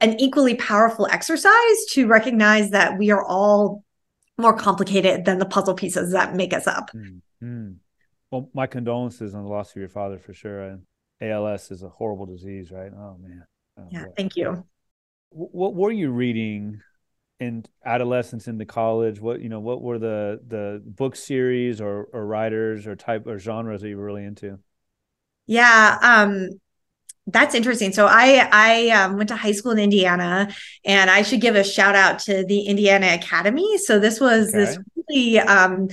an 0.00 0.18
equally 0.20 0.56
powerful 0.56 1.06
exercise 1.06 1.84
to 1.90 2.06
recognize 2.06 2.70
that 2.70 2.98
we 2.98 3.10
are 3.10 3.24
all 3.24 3.84
more 4.36 4.56
complicated 4.56 5.24
than 5.24 5.38
the 5.38 5.46
puzzle 5.46 5.74
pieces 5.74 6.12
that 6.12 6.34
make 6.34 6.52
us 6.52 6.66
up. 6.66 6.90
Mm. 7.42 7.76
Well, 8.30 8.50
my 8.54 8.66
condolences 8.66 9.34
on 9.34 9.44
the 9.44 9.50
loss 9.50 9.70
of 9.70 9.76
your 9.76 9.88
father 9.88 10.18
for 10.18 10.32
sure. 10.32 10.78
ALS 11.22 11.70
is 11.70 11.82
a 11.82 11.88
horrible 11.88 12.26
disease, 12.26 12.70
right? 12.70 12.90
Oh 12.94 13.16
man. 13.20 13.44
Oh, 13.78 13.88
yeah. 13.90 14.04
Boy. 14.04 14.12
Thank 14.16 14.36
you. 14.36 14.66
What 15.30 15.74
were 15.74 15.90
you 15.90 16.10
reading 16.10 16.80
in 17.40 17.64
adolescence 17.84 18.48
into 18.48 18.66
college? 18.66 19.20
What 19.20 19.40
you 19.40 19.48
know? 19.48 19.60
What 19.60 19.80
were 19.80 19.98
the 19.98 20.40
the 20.46 20.82
book 20.84 21.16
series 21.16 21.80
or 21.80 22.08
or 22.12 22.26
writers 22.26 22.86
or 22.86 22.96
type 22.96 23.26
or 23.26 23.38
genres 23.38 23.82
that 23.82 23.88
you 23.88 23.96
were 23.96 24.04
really 24.04 24.24
into? 24.24 24.58
Yeah. 25.46 25.98
Um, 26.02 26.48
that's 27.26 27.54
interesting. 27.54 27.92
So 27.92 28.06
I 28.06 28.48
I 28.52 28.90
um, 28.90 29.16
went 29.16 29.28
to 29.28 29.36
high 29.36 29.52
school 29.52 29.72
in 29.72 29.78
Indiana, 29.78 30.52
and 30.84 31.10
I 31.10 31.22
should 31.22 31.40
give 31.40 31.54
a 31.54 31.64
shout 31.64 31.94
out 31.94 32.18
to 32.20 32.44
the 32.44 32.62
Indiana 32.62 33.14
Academy. 33.14 33.78
So 33.78 33.98
this 33.98 34.20
was 34.20 34.48
okay. 34.48 34.58
this 34.58 34.78
really 34.96 35.38
um, 35.38 35.88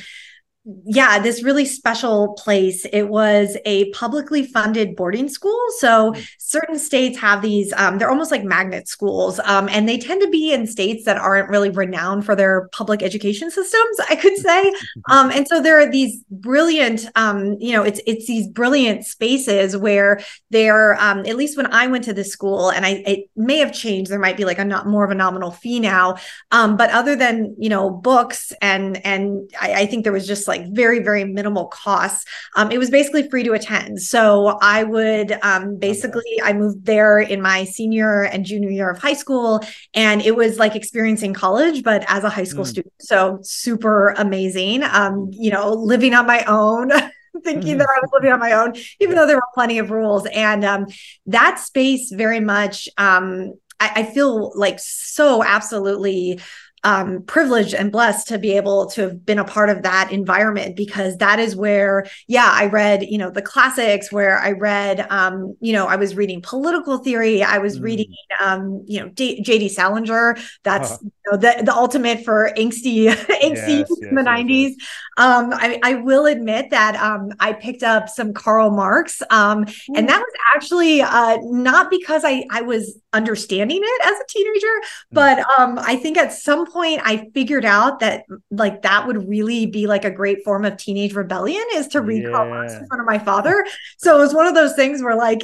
yeah, 0.86 1.20
this 1.20 1.44
really 1.44 1.66
special 1.66 2.34
place. 2.34 2.86
It 2.92 3.04
was 3.04 3.58
a 3.66 3.90
publicly 3.92 4.46
funded 4.46 4.96
boarding 4.96 5.30
school. 5.30 5.60
So 5.78 6.14
hmm. 6.14 6.22
certain 6.38 6.78
states 6.78 7.18
have 7.20 7.42
these, 7.42 7.74
um, 7.74 7.98
they're 7.98 8.10
almost 8.10 8.32
like 8.32 8.44
magnet 8.44 8.88
schools. 8.88 9.40
Um, 9.44 9.70
and 9.70 9.88
they 9.88 9.98
tend 9.98 10.22
to 10.22 10.30
be 10.30 10.54
in 10.54 10.68
states 10.68 11.06
that 11.06 11.18
aren't 11.18 11.50
really 11.50 11.70
renowned 11.70 12.26
for 12.26 12.36
their 12.36 12.70
public 12.72 13.02
education 13.02 13.50
systems, 13.52 13.98
I 14.10 14.16
could 14.16 14.38
say. 14.38 14.72
Um, 15.10 15.32
and 15.32 15.48
so 15.48 15.62
there 15.62 15.80
are 15.80 15.90
these 15.90 16.24
brilliant, 16.30 17.08
um, 17.16 17.58
you 17.60 17.72
know, 17.72 17.84
it's 17.84 18.02
it's 18.06 18.28
these 18.28 18.48
brilliant 18.48 19.06
spaces 19.06 19.76
where 19.76 20.20
they're, 20.50 21.00
um, 21.02 21.20
at 21.26 21.36
least 21.36 21.58
when 21.58 21.72
I 21.74 21.88
went 21.88 22.04
to 22.06 22.14
this 22.14 22.32
school, 22.32 22.70
and 22.70 22.86
I 22.86 23.04
it 23.06 23.30
may 23.36 23.58
have 23.58 23.74
changed, 23.74 24.12
there 24.12 24.20
might 24.20 24.38
be 24.38 24.46
like 24.46 24.60
a 24.60 24.66
not 24.66 24.88
more 24.88 25.04
of 25.04 25.12
a 25.12 25.16
nominal 25.16 25.52
fee 25.52 25.80
now. 25.80 26.18
Um, 26.52 26.78
but 26.78 26.90
other 26.92 27.16
than, 27.16 27.56
you 27.58 27.70
know, 27.70 27.90
books 27.90 28.52
and 28.62 29.04
and 29.06 29.50
I, 29.60 29.74
I 29.74 29.86
think 29.86 30.04
there 30.04 30.14
was 30.14 30.28
just 30.28 30.48
like 30.48 30.59
very, 30.70 31.00
very 31.00 31.24
minimal 31.24 31.68
costs. 31.68 32.26
Um, 32.56 32.72
it 32.72 32.78
was 32.78 32.90
basically 32.90 33.30
free 33.30 33.44
to 33.44 33.54
attend. 33.54 34.02
So 34.02 34.58
I 34.62 34.84
would 34.84 35.38
um, 35.44 35.78
basically, 35.78 36.40
I 36.44 36.54
moved 36.54 36.86
there 36.86 37.20
in 37.20 37.42
my 37.42 37.64
senior 37.66 38.24
and 38.24 38.46
junior 38.46 38.70
year 38.70 38.90
of 38.90 39.00
high 39.00 39.14
school, 39.14 39.62
and 39.94 40.22
it 40.22 40.36
was 40.36 40.60
like 40.60 40.76
experiencing 40.76 41.34
college, 41.34 41.84
but 41.84 42.04
as 42.08 42.24
a 42.24 42.30
high 42.30 42.44
school 42.44 42.64
mm. 42.64 42.70
student. 42.70 42.94
So 43.00 43.40
super 43.42 44.10
amazing. 44.18 44.84
Um, 44.84 45.30
you 45.32 45.52
know, 45.52 45.74
living 45.74 46.14
on 46.14 46.28
my 46.28 46.44
own. 46.46 46.92
thinking 47.44 47.78
that 47.78 47.88
I 47.88 48.00
was 48.02 48.10
living 48.12 48.32
on 48.32 48.40
my 48.40 48.52
own, 48.52 48.74
even 49.00 49.16
though 49.16 49.26
there 49.26 49.38
were 49.38 49.48
plenty 49.54 49.80
of 49.80 49.92
rules. 49.92 50.26
And 50.34 50.66
um, 50.66 50.88
that 51.28 51.60
space 51.60 52.12
very 52.12 52.40
much, 52.40 52.90
um, 52.98 53.54
I, 53.80 53.92
I 53.98 54.04
feel 54.04 54.52
like 54.58 54.80
so 54.80 55.44
absolutely 55.44 56.40
um, 56.84 57.24
privileged 57.24 57.74
and 57.74 57.92
blessed 57.92 58.28
to 58.30 58.40
be 58.40 58.56
able 58.56 58.88
to 58.88 59.02
have 59.02 59.26
been 59.26 59.40
a 59.40 59.46
part 59.46 59.70
of 59.70 59.84
that 59.84 60.12
environment 60.12 60.76
because 60.76 61.18
that 61.18 61.40
is 61.40 61.56
where, 61.56 62.06
yeah, 62.28 62.50
I 62.52 62.68
read, 62.68 63.04
you 63.04 63.18
know, 63.18 63.30
the 63.30 63.42
classics 63.42 64.12
where 64.12 64.38
I 64.40 64.52
read, 64.52 65.06
um, 65.12 65.56
you 65.60 65.74
know, 65.74 65.88
I 65.88 65.96
was 65.96 66.16
reading 66.16 66.42
political 66.42 66.98
theory, 66.98 67.44
I 67.44 67.58
was 67.58 67.80
mm. 67.80 67.84
reading, 67.84 68.14
um, 68.42 68.84
you 68.88 69.00
know, 69.00 69.10
D- 69.10 69.42
J.D. 69.42 69.70
Salinger. 69.70 70.38
That's 70.64 70.92
uh-huh. 70.94 71.00
you 71.04 71.32
know, 71.32 71.38
the 71.38 71.64
the 71.64 71.74
ultimate 71.74 72.24
for 72.24 72.52
angsty, 72.58 73.08
angsty 73.44 73.80
yes, 73.80 73.92
in 74.02 74.16
the 74.16 74.22
'90s. 74.22 74.74
Um, 75.18 75.52
I, 75.54 75.80
I 75.84 75.96
will 75.96 76.26
admit 76.26 76.70
that 76.72 76.96
um, 76.96 77.32
I 77.40 77.54
picked 77.54 77.84
up 77.84 78.08
some 78.08 78.34
Karl 78.34 78.72
Marx, 78.72 79.22
um, 79.30 79.66
and 79.96 80.08
that 80.08 80.20
was 80.20 80.34
actually 80.56 81.02
uh, 81.02 81.38
not 81.44 81.90
because 81.90 82.24
I 82.24 82.46
I 82.52 82.62
was 82.62 83.00
understanding 83.14 83.82
it 83.82 84.02
as 84.06 84.20
a 84.20 84.28
teenager, 84.28 84.68
mm. 84.68 84.84
but 85.12 85.40
um, 85.60 85.80
I 85.80 85.96
think 85.96 86.18
at 86.18 86.32
some 86.32 86.66
point 86.70 87.02
I 87.04 87.30
figured 87.34 87.66
out 87.66 88.00
that 88.00 88.26
like 88.52 88.82
that 88.84 89.08
would 89.08 89.28
really 89.28 89.66
be 89.66 89.88
like 89.88 90.06
a 90.06 90.12
great 90.12 90.44
form 90.44 90.66
of 90.66 90.78
teenage 90.78 91.14
rebellion 91.14 91.64
is 91.74 91.88
to 91.90 92.02
read 92.02 92.24
yeah. 92.24 92.30
Marx 92.30 92.74
in 92.74 92.88
front 92.88 93.02
of 93.02 93.08
my 93.08 93.20
father. 93.20 93.66
So 93.98 94.18
it 94.18 94.20
was 94.20 94.34
one 94.34 94.48
of 94.48 94.56
those 94.56 94.76
things 94.76 95.02
where 95.02 95.16
like 95.16 95.42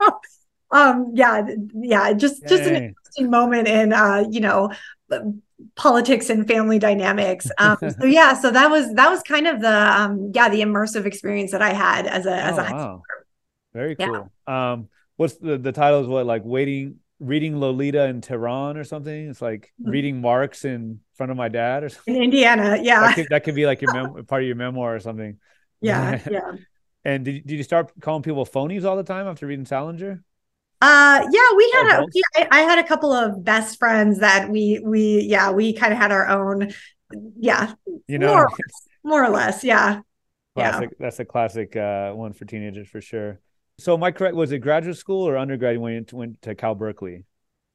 um 0.70 1.12
yeah 1.14 1.46
yeah 1.74 2.12
just 2.12 2.46
just 2.48 2.62
an 2.62 2.74
interesting 2.74 3.30
moment 3.30 3.68
in 3.68 3.92
uh 3.92 4.24
you 4.30 4.40
know 4.40 4.70
politics 5.76 6.30
and 6.30 6.48
family 6.48 6.78
dynamics 6.78 7.50
um 7.58 7.76
so 7.80 8.06
yeah 8.06 8.34
so 8.34 8.50
that 8.50 8.70
was 8.70 8.92
that 8.94 9.10
was 9.10 9.22
kind 9.22 9.46
of 9.46 9.60
the 9.60 10.00
um 10.00 10.32
yeah 10.34 10.48
the 10.48 10.60
immersive 10.60 11.04
experience 11.04 11.52
that 11.52 11.62
I 11.62 11.72
had 11.72 12.06
as 12.06 12.26
a 12.26 12.34
as 12.34 12.58
oh, 12.58 12.60
a 12.60 12.64
high 12.64 12.72
wow. 12.72 13.02
very 13.72 13.96
cool 13.96 14.30
yeah. 14.48 14.72
um 14.72 14.88
what's 15.16 15.36
the 15.36 15.58
the 15.58 15.72
title 15.72 16.00
is 16.00 16.06
what 16.08 16.26
like 16.26 16.42
waiting 16.44 16.96
reading 17.22 17.58
Lolita 17.58 18.04
in 18.04 18.20
Tehran 18.20 18.76
or 18.76 18.84
something. 18.84 19.28
It's 19.28 19.40
like 19.40 19.72
mm-hmm. 19.80 19.90
reading 19.90 20.20
Marx 20.20 20.64
in 20.64 21.00
front 21.14 21.30
of 21.30 21.38
my 21.38 21.48
dad 21.48 21.84
or 21.84 21.88
something. 21.88 22.16
In 22.16 22.22
Indiana, 22.22 22.78
yeah. 22.80 23.00
That 23.00 23.14
could, 23.14 23.26
that 23.30 23.44
could 23.44 23.54
be 23.54 23.66
like 23.66 23.80
your 23.80 23.92
mem- 23.92 24.24
part 24.26 24.42
of 24.42 24.46
your 24.46 24.56
memoir 24.56 24.94
or 24.94 25.00
something. 25.00 25.38
Yeah, 25.80 26.20
yeah. 26.30 26.52
and 27.04 27.24
did, 27.24 27.46
did 27.46 27.56
you 27.56 27.62
start 27.62 27.92
calling 28.00 28.22
people 28.22 28.46
phonies 28.46 28.84
all 28.84 28.96
the 28.96 29.02
time 29.02 29.26
after 29.26 29.46
reading 29.46 29.66
Salinger? 29.66 30.22
Uh, 30.80 31.28
yeah, 31.30 31.56
we 31.56 31.72
had 31.74 32.00
a, 32.00 32.06
I, 32.36 32.48
I 32.50 32.60
had 32.62 32.78
a 32.78 32.84
couple 32.84 33.12
of 33.12 33.44
best 33.44 33.78
friends 33.78 34.18
that 34.18 34.50
we 34.50 34.80
we 34.84 35.20
yeah 35.28 35.52
we 35.52 35.72
kind 35.72 35.92
of 35.92 35.98
had 35.98 36.10
our 36.10 36.26
own 36.26 36.72
yeah, 37.38 37.74
You 38.06 38.18
know, 38.18 38.34
more, 38.34 38.50
more 39.04 39.24
or 39.24 39.30
less, 39.30 39.64
yeah. 39.64 40.00
classic. 40.54 40.90
That's 40.98 41.20
a 41.20 41.24
classic 41.24 41.76
uh, 41.76 42.12
one 42.12 42.32
for 42.32 42.44
teenagers 42.44 42.88
for 42.88 43.00
sure. 43.00 43.40
So, 43.78 43.94
am 43.94 44.04
I 44.04 44.10
correct? 44.12 44.36
Was 44.36 44.52
it 44.52 44.58
graduate 44.58 44.96
school 44.96 45.26
or 45.26 45.36
undergrad 45.36 45.78
when 45.78 45.92
you 45.92 46.04
went 46.12 46.42
to 46.42 46.54
Cal 46.54 46.74
Berkeley? 46.74 47.24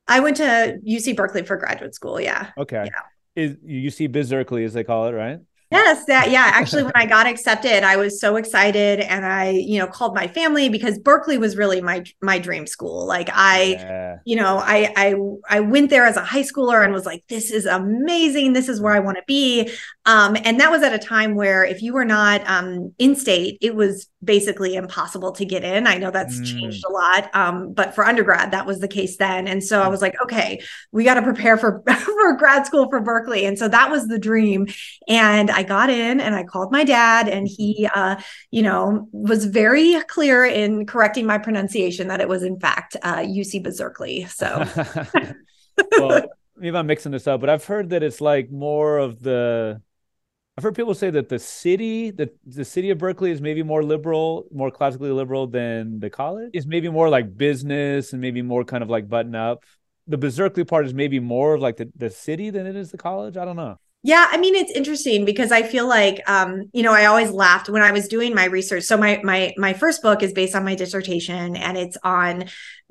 I 0.07 0.19
went 0.21 0.37
to 0.37 0.79
UC 0.85 1.15
Berkeley 1.15 1.43
for 1.43 1.57
graduate 1.57 1.93
school. 1.93 2.19
Yeah. 2.19 2.51
Okay. 2.57 2.85
Yeah. 2.85 3.01
Is 3.35 3.57
UC 3.57 4.07
Berkeley, 4.07 4.63
as 4.63 4.73
they 4.73 4.83
call 4.83 5.07
it, 5.07 5.11
right? 5.11 5.39
Yes, 5.69 6.05
that 6.05 6.31
yeah. 6.31 6.49
Actually, 6.53 6.83
when 6.83 6.93
I 6.95 7.05
got 7.05 7.27
accepted, 7.27 7.83
I 7.83 7.97
was 7.97 8.21
so 8.21 8.37
excited, 8.37 9.01
and 9.01 9.25
I, 9.25 9.49
you 9.49 9.79
know, 9.79 9.87
called 9.87 10.15
my 10.15 10.27
family 10.27 10.69
because 10.69 10.97
Berkeley 10.97 11.37
was 11.37 11.57
really 11.57 11.81
my 11.81 12.05
my 12.21 12.39
dream 12.39 12.65
school. 12.67 13.05
Like 13.05 13.29
I, 13.33 13.75
Yeah. 13.77 14.15
you 14.23 14.37
know, 14.37 14.57
I 14.63 14.93
I 14.95 15.15
I 15.49 15.59
went 15.59 15.89
there 15.89 16.05
as 16.05 16.15
a 16.15 16.23
high 16.23 16.43
schooler 16.43 16.83
and 16.85 16.93
was 16.93 17.05
like, 17.05 17.25
this 17.27 17.51
is 17.51 17.65
amazing. 17.65 18.53
This 18.53 18.69
is 18.69 18.79
where 18.79 18.93
I 18.93 18.99
want 18.99 19.17
to 19.17 19.23
be. 19.27 19.69
Um, 20.07 20.35
and 20.43 20.59
that 20.59 20.71
was 20.71 20.81
at 20.83 20.93
a 20.93 20.97
time 20.97 21.35
where 21.35 21.63
if 21.63 21.81
you 21.83 21.93
were 21.93 22.05
not 22.05 22.41
um, 22.49 22.93
in 22.97 23.15
state, 23.15 23.57
it 23.61 23.75
was 23.75 24.07
basically 24.23 24.75
impossible 24.75 25.33
to 25.33 25.45
get 25.45 25.63
in. 25.63 25.85
I 25.85 25.97
know 25.97 26.09
that's 26.11 26.39
Mm. 26.39 26.45
changed 26.45 26.83
a 26.87 26.91
lot, 26.91 27.29
um, 27.35 27.73
but 27.73 27.93
for 27.93 28.05
undergrad, 28.05 28.51
that 28.51 28.65
was 28.65 28.79
the 28.79 28.87
case 28.87 29.17
then. 29.17 29.47
And 29.47 29.63
so 29.63 29.81
I 29.81 29.89
was 29.89 30.01
like, 30.01 30.15
okay, 30.23 30.61
we 30.91 31.03
got 31.03 31.15
to 31.15 31.21
prepare 31.21 31.57
for 31.57 31.83
for 32.05 32.37
grad 32.37 32.65
school 32.65 32.89
for 32.89 33.01
Berkeley. 33.01 33.45
And 33.45 33.59
so 33.59 33.67
that 33.67 33.91
was 33.91 34.07
the 34.07 34.17
dream. 34.17 34.67
And 35.07 35.51
I 35.51 35.63
got 35.63 35.89
in 35.89 36.19
and 36.21 36.33
I 36.33 36.43
called 36.45 36.71
my 36.71 36.83
dad, 36.85 37.27
and 37.27 37.47
he, 37.47 37.87
uh, 37.93 38.15
you 38.49 38.63
know, 38.63 39.07
was 39.11 39.45
very 39.45 40.01
clear 40.07 40.45
in 40.45 40.85
correcting 40.85 41.25
my 41.25 41.37
pronunciation 41.37 42.07
that 42.07 42.21
it 42.21 42.29
was 42.29 42.43
in 42.43 42.59
fact 42.59 42.95
uh, 43.03 43.17
UC 43.17 43.61
Berkeley. 43.77 44.25
So 44.25 44.63
well, 45.97 46.23
maybe 46.55 46.77
I'm 46.77 46.87
mixing 46.87 47.11
this 47.11 47.27
up, 47.27 47.41
but 47.41 47.49
I've 47.49 47.65
heard 47.65 47.89
that 47.89 48.03
it's 48.03 48.21
like 48.21 48.49
more 48.49 48.97
of 48.97 49.21
the. 49.21 49.81
I've 50.57 50.63
heard 50.63 50.75
people 50.75 50.95
say 50.95 51.11
that 51.11 51.29
the 51.29 51.37
city, 51.37 52.09
that 52.11 52.35
the 52.43 52.65
city 52.65 52.89
of 52.89 52.97
Berkeley 52.97 53.29
is 53.29 53.41
maybe 53.41 53.61
more 53.61 53.83
liberal, 53.83 54.47
more 54.51 54.71
classically 54.71 55.11
liberal 55.11 55.45
than 55.45 55.99
the 55.99 56.09
college. 56.09 56.49
Is 56.53 56.65
maybe 56.65 56.89
more 56.89 57.09
like 57.09 57.37
business 57.37 58.11
and 58.11 58.19
maybe 58.19 58.41
more 58.41 58.63
kind 58.63 58.81
of 58.81 58.89
like 58.89 59.07
button 59.07 59.35
up. 59.35 59.63
The 60.07 60.17
Berkeley 60.17 60.63
part 60.63 60.87
is 60.87 60.95
maybe 60.95 61.19
more 61.19 61.53
of 61.53 61.61
like 61.61 61.77
the, 61.77 61.91
the 61.95 62.09
city 62.09 62.49
than 62.49 62.65
it 62.65 62.75
is 62.75 62.89
the 62.89 62.97
college. 62.97 63.37
I 63.37 63.45
don't 63.45 63.55
know. 63.55 63.77
Yeah, 64.01 64.27
I 64.31 64.37
mean 64.37 64.55
it's 64.55 64.71
interesting 64.71 65.25
because 65.25 65.51
I 65.51 65.61
feel 65.61 65.87
like 65.87 66.27
um, 66.27 66.69
you 66.73 66.81
know, 66.81 66.93
I 66.93 67.05
always 67.05 67.29
laughed 67.29 67.69
when 67.69 67.83
I 67.83 67.91
was 67.91 68.07
doing 68.07 68.33
my 68.33 68.45
research. 68.45 68.83
So 68.83 68.97
my 68.97 69.21
my 69.23 69.53
my 69.57 69.73
first 69.73 70.01
book 70.01 70.23
is 70.23 70.33
based 70.33 70.55
on 70.55 70.63
my 70.63 70.73
dissertation 70.73 71.55
and 71.55 71.77
it's 71.77 71.97
on 72.03 72.45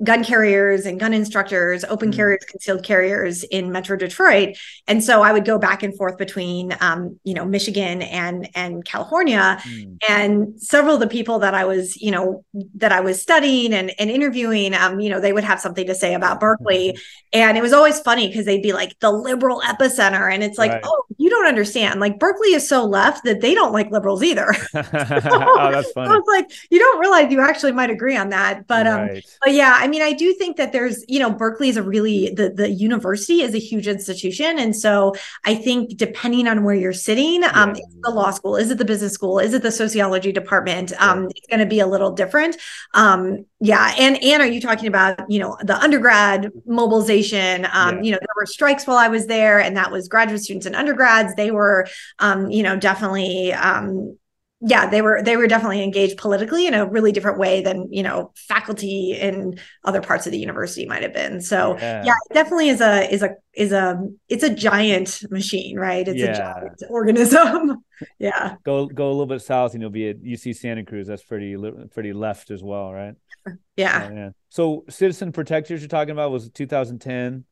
gun 0.05 0.23
carriers 0.23 0.85
and 0.85 1.01
gun 1.01 1.15
instructors, 1.15 1.83
open 1.85 2.11
Mhm. 2.11 2.17
carriers, 2.17 2.45
concealed 2.51 2.85
carriers 2.85 3.45
in 3.45 3.73
Metro 3.73 3.97
Detroit. 3.97 4.57
And 4.87 5.03
so 5.03 5.23
I 5.23 5.33
would 5.33 5.47
go 5.47 5.59
back 5.59 5.83
and 5.83 5.97
forth 5.97 6.19
between 6.19 6.77
um, 6.81 7.19
you 7.25 7.33
know, 7.33 7.47
Michigan 7.47 8.03
and 8.03 8.49
and 8.55 8.85
California 8.85 9.59
Mm. 9.67 9.97
and 10.09 10.61
several 10.61 10.95
of 10.95 11.01
the 11.01 11.07
people 11.07 11.39
that 11.39 11.55
I 11.55 11.65
was, 11.65 11.97
you 11.97 12.11
know, 12.11 12.45
that 12.75 12.93
I 12.93 13.01
was 13.01 13.23
studying 13.23 13.73
and, 13.73 13.91
and 13.99 14.11
interviewing, 14.11 14.75
um, 14.75 15.01
you 15.01 15.09
know, 15.09 15.19
they 15.19 15.33
would 15.33 15.45
have 15.45 15.61
something 15.61 15.87
to 15.87 15.95
say 15.95 16.13
about 16.15 16.41
Berkeley. 16.41 16.99
And 17.33 17.57
it 17.57 17.63
was 17.63 17.73
always 17.73 17.99
funny 18.01 18.29
because 18.29 18.45
they'd 18.45 18.63
be 18.63 18.75
like 18.75 18.99
the 19.01 19.11
liberal 19.11 19.63
epicenter. 19.63 20.31
And 20.33 20.43
it's 20.43 20.59
like, 20.59 20.73
Right. 20.73 20.83
oh, 20.85 21.05
you 21.17 21.31
don't 21.31 21.47
understand. 21.47 22.01
Like 22.01 22.19
Berkeley 22.19 22.53
is 22.53 22.69
so 22.69 22.85
left 22.85 23.25
that 23.25 23.41
they 23.41 23.55
don't 23.55 23.73
like 23.73 23.91
liberals 23.91 24.23
either. 24.23 24.49
oh, 24.75 25.71
that's 25.73 25.93
I 25.97 26.07
was 26.09 26.25
like, 26.29 26.51
you 26.71 26.79
don't 26.79 27.01
realize 27.01 27.33
you 27.33 27.41
actually 27.41 27.73
might 27.73 27.91
agree 27.91 28.17
on 28.17 28.29
that. 28.31 28.67
But 28.67 28.87
um, 28.87 29.09
but 29.43 29.53
yeah, 29.55 29.79
I 29.87 29.89
mean, 29.89 30.03
I 30.03 30.13
do 30.15 30.35
think 30.35 30.57
that 30.57 30.73
there's, 30.73 31.05
you 31.07 31.21
know, 31.21 31.31
Berkeley 31.31 31.69
is 31.69 31.77
a 31.77 31.83
really 31.83 32.31
the 32.35 32.51
the 32.51 32.69
university 32.69 33.43
is 33.43 33.55
a 33.55 33.59
huge 33.59 33.87
institution, 33.87 34.59
and 34.59 34.75
so 34.75 35.15
I 35.45 35.55
think 35.55 35.97
depending 35.97 36.49
on 36.49 36.65
where 36.65 36.75
you're 36.75 36.93
sitting, 36.93 37.45
um, 37.45 37.69
Yeah. 37.69 37.75
is 37.75 37.79
it 37.95 38.03
the 38.03 38.11
law 38.11 38.33
school, 38.33 38.57
is 38.57 38.69
it 38.73 38.79
the 38.79 38.85
business 38.85 39.13
school, 39.13 39.39
is 39.39 39.55
it 39.55 39.63
the 39.63 39.71
sociology 39.71 40.33
department, 40.33 40.93
um, 41.01 41.29
it's 41.37 41.47
going 41.47 41.61
to 41.61 41.67
be 41.67 41.79
a 41.79 41.87
little 41.87 42.11
different. 42.11 42.57
Um, 42.95 43.47
yeah, 43.61 43.95
and 43.97 44.21
and 44.25 44.43
are 44.43 44.49
you 44.49 44.61
talking 44.61 44.89
about, 44.89 45.21
you 45.31 45.39
know, 45.39 45.57
the 45.63 45.77
undergrad 45.79 46.51
mobilization? 46.67 47.65
Um, 47.73 47.99
Yeah. 47.99 48.03
you 48.03 48.11
know, 48.11 48.19
there 48.21 48.37
were 48.37 48.47
strikes 48.47 48.89
while 48.89 48.99
I 48.99 49.07
was 49.07 49.27
there, 49.29 49.61
and 49.61 49.77
that 49.77 49.93
was 49.93 50.09
graduate 50.09 50.43
students 50.43 50.67
and 50.67 50.75
undergrads. 50.75 51.33
They 51.37 51.53
were, 51.53 51.87
um, 52.19 52.51
you 52.51 52.65
know, 52.65 52.75
definitely. 52.77 53.53
Um, 53.53 54.19
yeah 54.67 54.89
they 54.89 55.01
were 55.01 55.23
they 55.23 55.37
were 55.37 55.47
definitely 55.47 55.83
engaged 55.83 56.19
politically 56.19 56.67
in 56.67 56.75
a 56.75 56.85
really 56.85 57.13
different 57.13 57.39
way 57.39 57.63
than 57.63 57.91
you 57.93 58.03
know 58.03 58.33
faculty 58.49 59.13
in 59.13 59.59
other 59.85 60.01
parts 60.01 60.27
of 60.27 60.33
the 60.33 60.39
university 60.39 60.87
might 60.87 61.03
have 61.03 61.15
been 61.15 61.41
so 61.41 61.77
Yeah. 61.79 62.05
yeah, 62.05 62.15
it 62.31 62.35
definitely 62.35 62.69
is 62.69 62.81
a 62.81 63.13
is 63.13 63.23
a 63.23 63.31
is 63.55 63.73
a 63.73 63.99
it's 64.29 64.43
a 64.43 64.55
giant 64.55 65.23
machine 65.31 65.79
right 65.79 66.07
it's 66.07 66.19
Yeah. 66.19 66.33
a 66.33 66.37
giant 66.37 66.83
organism 66.91 67.85
yeah 68.19 68.57
Go 68.65 68.87
go 68.87 69.07
a 69.09 69.11
little 69.13 69.27
bit 69.27 69.41
south, 69.41 69.73
and 69.73 69.81
you'll 69.81 69.91
be 69.91 70.11
at 70.11 70.23
UC 70.23 70.55
Santa 70.55 70.85
Cruz. 70.85 71.07
That's 71.07 71.23
pretty 71.23 71.57
pretty 71.95 72.13
left 72.13 72.51
as 72.51 72.63
well, 72.63 72.93
right? 72.93 73.15
yeah 73.77 74.11
yeah. 74.13 74.31
So 74.51 74.85
citizen 74.91 75.33
protectors 75.33 75.81
you're 75.81 75.89
talking 75.89 76.13
about 76.13 76.31
was 76.31 76.51
2010. 76.51 77.45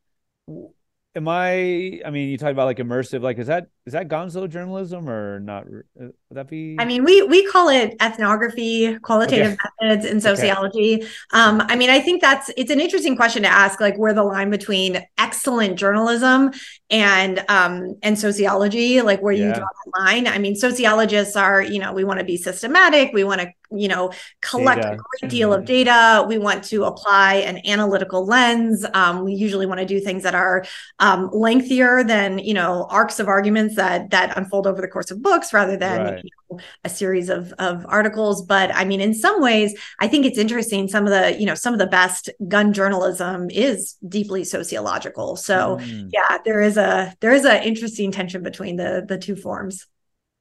Am 1.16 1.28
I? 1.28 2.00
I 2.04 2.10
mean, 2.10 2.28
you 2.28 2.36
talked 2.38 2.52
about 2.52 2.66
like 2.66 2.78
immersive. 2.78 3.22
Like, 3.22 3.38
is 3.38 3.46
that 3.46 3.68
is 3.86 3.92
that 3.92 4.08
Gonzo 4.08 4.48
journalism 4.48 5.08
or 5.08 5.40
not? 5.40 5.64
uh, 5.66 6.06
Would 6.06 6.14
that 6.30 6.48
be? 6.48 6.76
I 6.76 6.86
mean, 6.86 7.04
we 7.04 7.22
we 7.22 7.46
call 7.46 7.68
it 7.68 7.94
ethnography, 8.02 8.98
qualitative 8.98 9.56
methods 9.80 10.04
in 10.04 10.20
Okay. 10.24 10.24
sociology. 10.42 11.02
Um, 11.32 11.62
I 11.68 11.76
mean, 11.76 11.88
I 11.88 12.00
think 12.00 12.20
that's 12.20 12.50
it's 12.56 12.70
an 12.72 12.80
interesting 12.80 13.14
question 13.14 13.44
to 13.44 13.48
ask, 13.48 13.80
like 13.80 13.96
where 13.96 14.12
the 14.12 14.24
line 14.24 14.50
between 14.50 15.00
excellent 15.16 15.78
journalism 15.78 16.50
and 16.90 17.44
um 17.48 17.94
and 18.02 18.18
sociology, 18.18 19.02
like 19.02 19.20
where 19.22 19.32
you 19.32 19.52
draw 19.52 19.66
the 19.84 20.00
line. 20.00 20.26
I 20.26 20.38
mean, 20.38 20.56
sociologists 20.56 21.36
are, 21.36 21.62
you 21.62 21.78
know, 21.78 21.92
we 21.92 22.02
want 22.02 22.18
to 22.18 22.24
be 22.24 22.36
systematic, 22.36 23.12
we 23.12 23.22
want 23.22 23.40
to, 23.42 23.48
you 23.70 23.86
know, 23.86 24.12
collect 24.42 24.84
Data. 24.84 24.90
a 24.90 24.96
great 25.20 25.30
deal 25.30 25.52
of 25.52 25.60
Mhm. 25.62 25.66
data, 25.66 26.24
we 26.28 26.38
want 26.38 26.64
to 26.64 26.84
apply 26.84 27.34
an 27.36 27.60
analytical 27.68 28.26
lens. 28.26 28.84
Um, 28.94 29.22
we 29.24 29.34
usually 29.34 29.66
want 29.66 29.78
to 29.78 29.86
do 29.86 30.00
things 30.00 30.24
that 30.24 30.34
are 30.34 30.64
um, 30.98 31.30
lengthier 31.32 32.02
than 32.04 32.38
you 32.38 32.54
know 32.54 32.86
arcs 32.90 33.20
of 33.20 33.28
arguments 33.28 33.73
that 33.74 34.10
that 34.10 34.36
unfold 34.36 34.66
over 34.66 34.80
the 34.80 34.88
course 34.88 35.10
of 35.10 35.22
books 35.22 35.52
rather 35.52 35.76
than 35.76 36.04
Right. 36.04 36.24
you 36.24 36.30
know, 36.50 36.58
a 36.84 36.88
series 36.88 37.28
of 37.28 37.52
of 37.58 37.84
articles 37.88 38.42
but 38.42 38.74
i 38.74 38.84
mean 38.84 39.00
in 39.00 39.14
some 39.14 39.40
ways 39.40 39.74
i 40.00 40.06
think 40.08 40.24
it's 40.26 40.38
interesting 40.38 40.88
some 40.88 41.04
of 41.06 41.10
the 41.10 41.38
you 41.38 41.46
know 41.46 41.54
some 41.54 41.72
of 41.72 41.78
the 41.78 41.86
best 41.86 42.30
gun 42.48 42.72
journalism 42.72 43.48
is 43.50 43.94
deeply 44.08 44.44
sociological 44.44 45.36
so 45.36 45.78
Mm. 45.80 46.10
yeah 46.12 46.38
there 46.44 46.60
is 46.60 46.76
a 46.76 47.14
there 47.20 47.32
is 47.32 47.44
an 47.44 47.62
interesting 47.62 48.12
tension 48.12 48.42
between 48.42 48.76
the 48.76 49.04
the 49.06 49.18
two 49.18 49.36
forms 49.36 49.86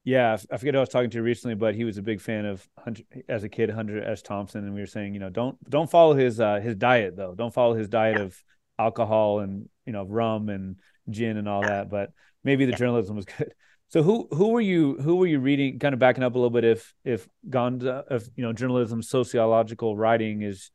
Yeah, 0.06 0.36
I 0.52 0.58
forget 0.58 0.74
who 0.74 0.80
I 0.80 0.82
was 0.82 0.90
talking 0.90 1.10
to 1.12 1.22
recently, 1.22 1.56
but 1.56 1.76
he 1.76 1.86
was 1.86 1.98
a 1.98 2.02
big 2.02 2.20
fan 2.20 2.46
of 2.46 2.68
Hunter 2.78 3.04
as 3.30 3.46
a 3.46 3.50
kid, 3.50 3.70
Hunter 3.70 4.04
S. 4.04 4.22
Thompson, 4.22 4.66
and 4.66 4.74
we 4.74 4.82
were 4.82 4.86
saying, 4.86 5.14
you 5.14 5.22
know, 5.22 5.30
don't 5.30 5.56
don't 5.70 5.90
follow 5.90 6.14
his 6.14 6.42
uh, 6.42 6.60
his 6.60 6.76
diet 6.76 7.16
though. 7.16 7.34
Don't 7.36 7.54
follow 7.54 7.74
his 7.74 7.88
diet 7.88 8.18
of 8.18 8.36
alcohol 8.78 9.40
and 9.40 9.70
you 9.86 9.94
know 9.94 10.04
rum 10.04 10.50
and 10.50 10.76
gin 11.10 11.38
and 11.38 11.48
all 11.48 11.66
that. 11.66 11.90
But 11.90 12.12
maybe 12.44 12.66
the 12.66 12.72
Yeah. 12.72 12.78
journalism 12.78 13.16
was 13.16 13.26
good. 13.26 13.54
So 13.90 14.02
who 14.02 14.28
who 14.32 14.50
were 14.50 14.62
you 14.62 14.98
who 15.02 15.18
were 15.18 15.28
you 15.28 15.40
reading? 15.40 15.78
Kind 15.78 15.94
of 15.94 16.00
backing 16.00 16.24
up 16.24 16.34
a 16.34 16.38
little 16.38 16.50
bit. 16.50 16.64
If 16.64 16.94
if 17.06 17.28
Gonzo 17.50 18.04
if 18.10 18.28
you 18.36 18.44
know 18.44 18.52
journalism 18.54 19.02
sociological 19.02 19.96
writing 19.96 20.42
is 20.42 20.72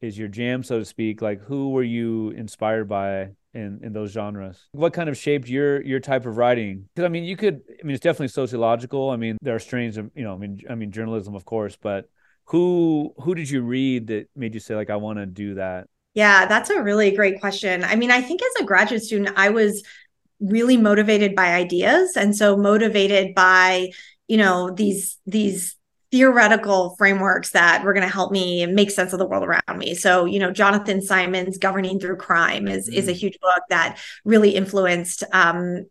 is 0.00 0.18
your 0.18 0.28
jam, 0.28 0.62
so 0.62 0.78
to 0.78 0.84
speak. 0.84 1.22
Like 1.22 1.40
who 1.40 1.70
were 1.70 1.82
you 1.82 2.30
inspired 2.30 2.88
by 2.88 3.30
in 3.54 3.80
in 3.82 3.92
those 3.92 4.12
genres? 4.12 4.68
What 4.72 4.92
kind 4.92 5.08
of 5.08 5.16
shaped 5.16 5.48
your 5.48 5.80
your 5.82 6.00
type 6.00 6.26
of 6.26 6.36
writing? 6.36 6.88
Because 6.94 7.06
I 7.06 7.08
mean, 7.08 7.24
you 7.24 7.36
could. 7.36 7.62
I 7.80 7.86
mean, 7.86 7.94
it's 7.94 8.02
definitely 8.02 8.28
sociological. 8.28 9.10
I 9.10 9.16
mean, 9.16 9.38
there 9.40 9.54
are 9.54 9.58
strains 9.58 9.96
of 9.96 10.10
you 10.14 10.24
know. 10.24 10.34
I 10.34 10.36
mean, 10.36 10.60
I 10.68 10.74
mean 10.74 10.92
journalism, 10.92 11.34
of 11.34 11.44
course, 11.44 11.76
but 11.80 12.08
who 12.46 13.14
who 13.18 13.34
did 13.34 13.48
you 13.50 13.62
read 13.62 14.08
that 14.08 14.28
made 14.36 14.54
you 14.54 14.60
say 14.60 14.74
like 14.74 14.90
I 14.90 14.96
want 14.96 15.18
to 15.18 15.26
do 15.26 15.54
that? 15.54 15.86
Yeah, 16.14 16.46
that's 16.46 16.70
a 16.70 16.82
really 16.82 17.10
great 17.12 17.40
question. 17.40 17.84
I 17.84 17.96
mean, 17.96 18.10
I 18.10 18.20
think 18.20 18.40
as 18.42 18.62
a 18.62 18.66
graduate 18.66 19.02
student, 19.02 19.36
I 19.36 19.50
was 19.50 19.84
really 20.40 20.76
motivated 20.76 21.34
by 21.34 21.52
ideas 21.54 22.16
and 22.16 22.34
so 22.34 22.56
motivated 22.56 23.34
by, 23.34 23.90
you 24.26 24.36
know, 24.36 24.70
these 24.70 25.18
these 25.26 25.76
theoretical 26.10 26.94
frameworks 26.96 27.50
that 27.50 27.84
were 27.84 27.92
going 27.92 28.06
to 28.06 28.12
help 28.12 28.32
me 28.32 28.64
make 28.66 28.90
sense 28.90 29.12
of 29.12 29.18
the 29.18 29.26
world 29.26 29.44
around 29.44 29.78
me. 29.78 29.94
So, 29.94 30.24
you 30.24 30.38
know, 30.38 30.50
Jonathan 30.50 31.02
Simon's 31.02 31.58
Governing 31.58 32.00
Through 32.00 32.16
Crime 32.16 32.66
is 32.66 32.88
is 32.88 33.08
a 33.08 33.12
huge 33.12 33.38
book 33.40 33.62
that 33.68 33.98
really 34.24 34.50
influenced 34.50 35.22
um 35.32 35.86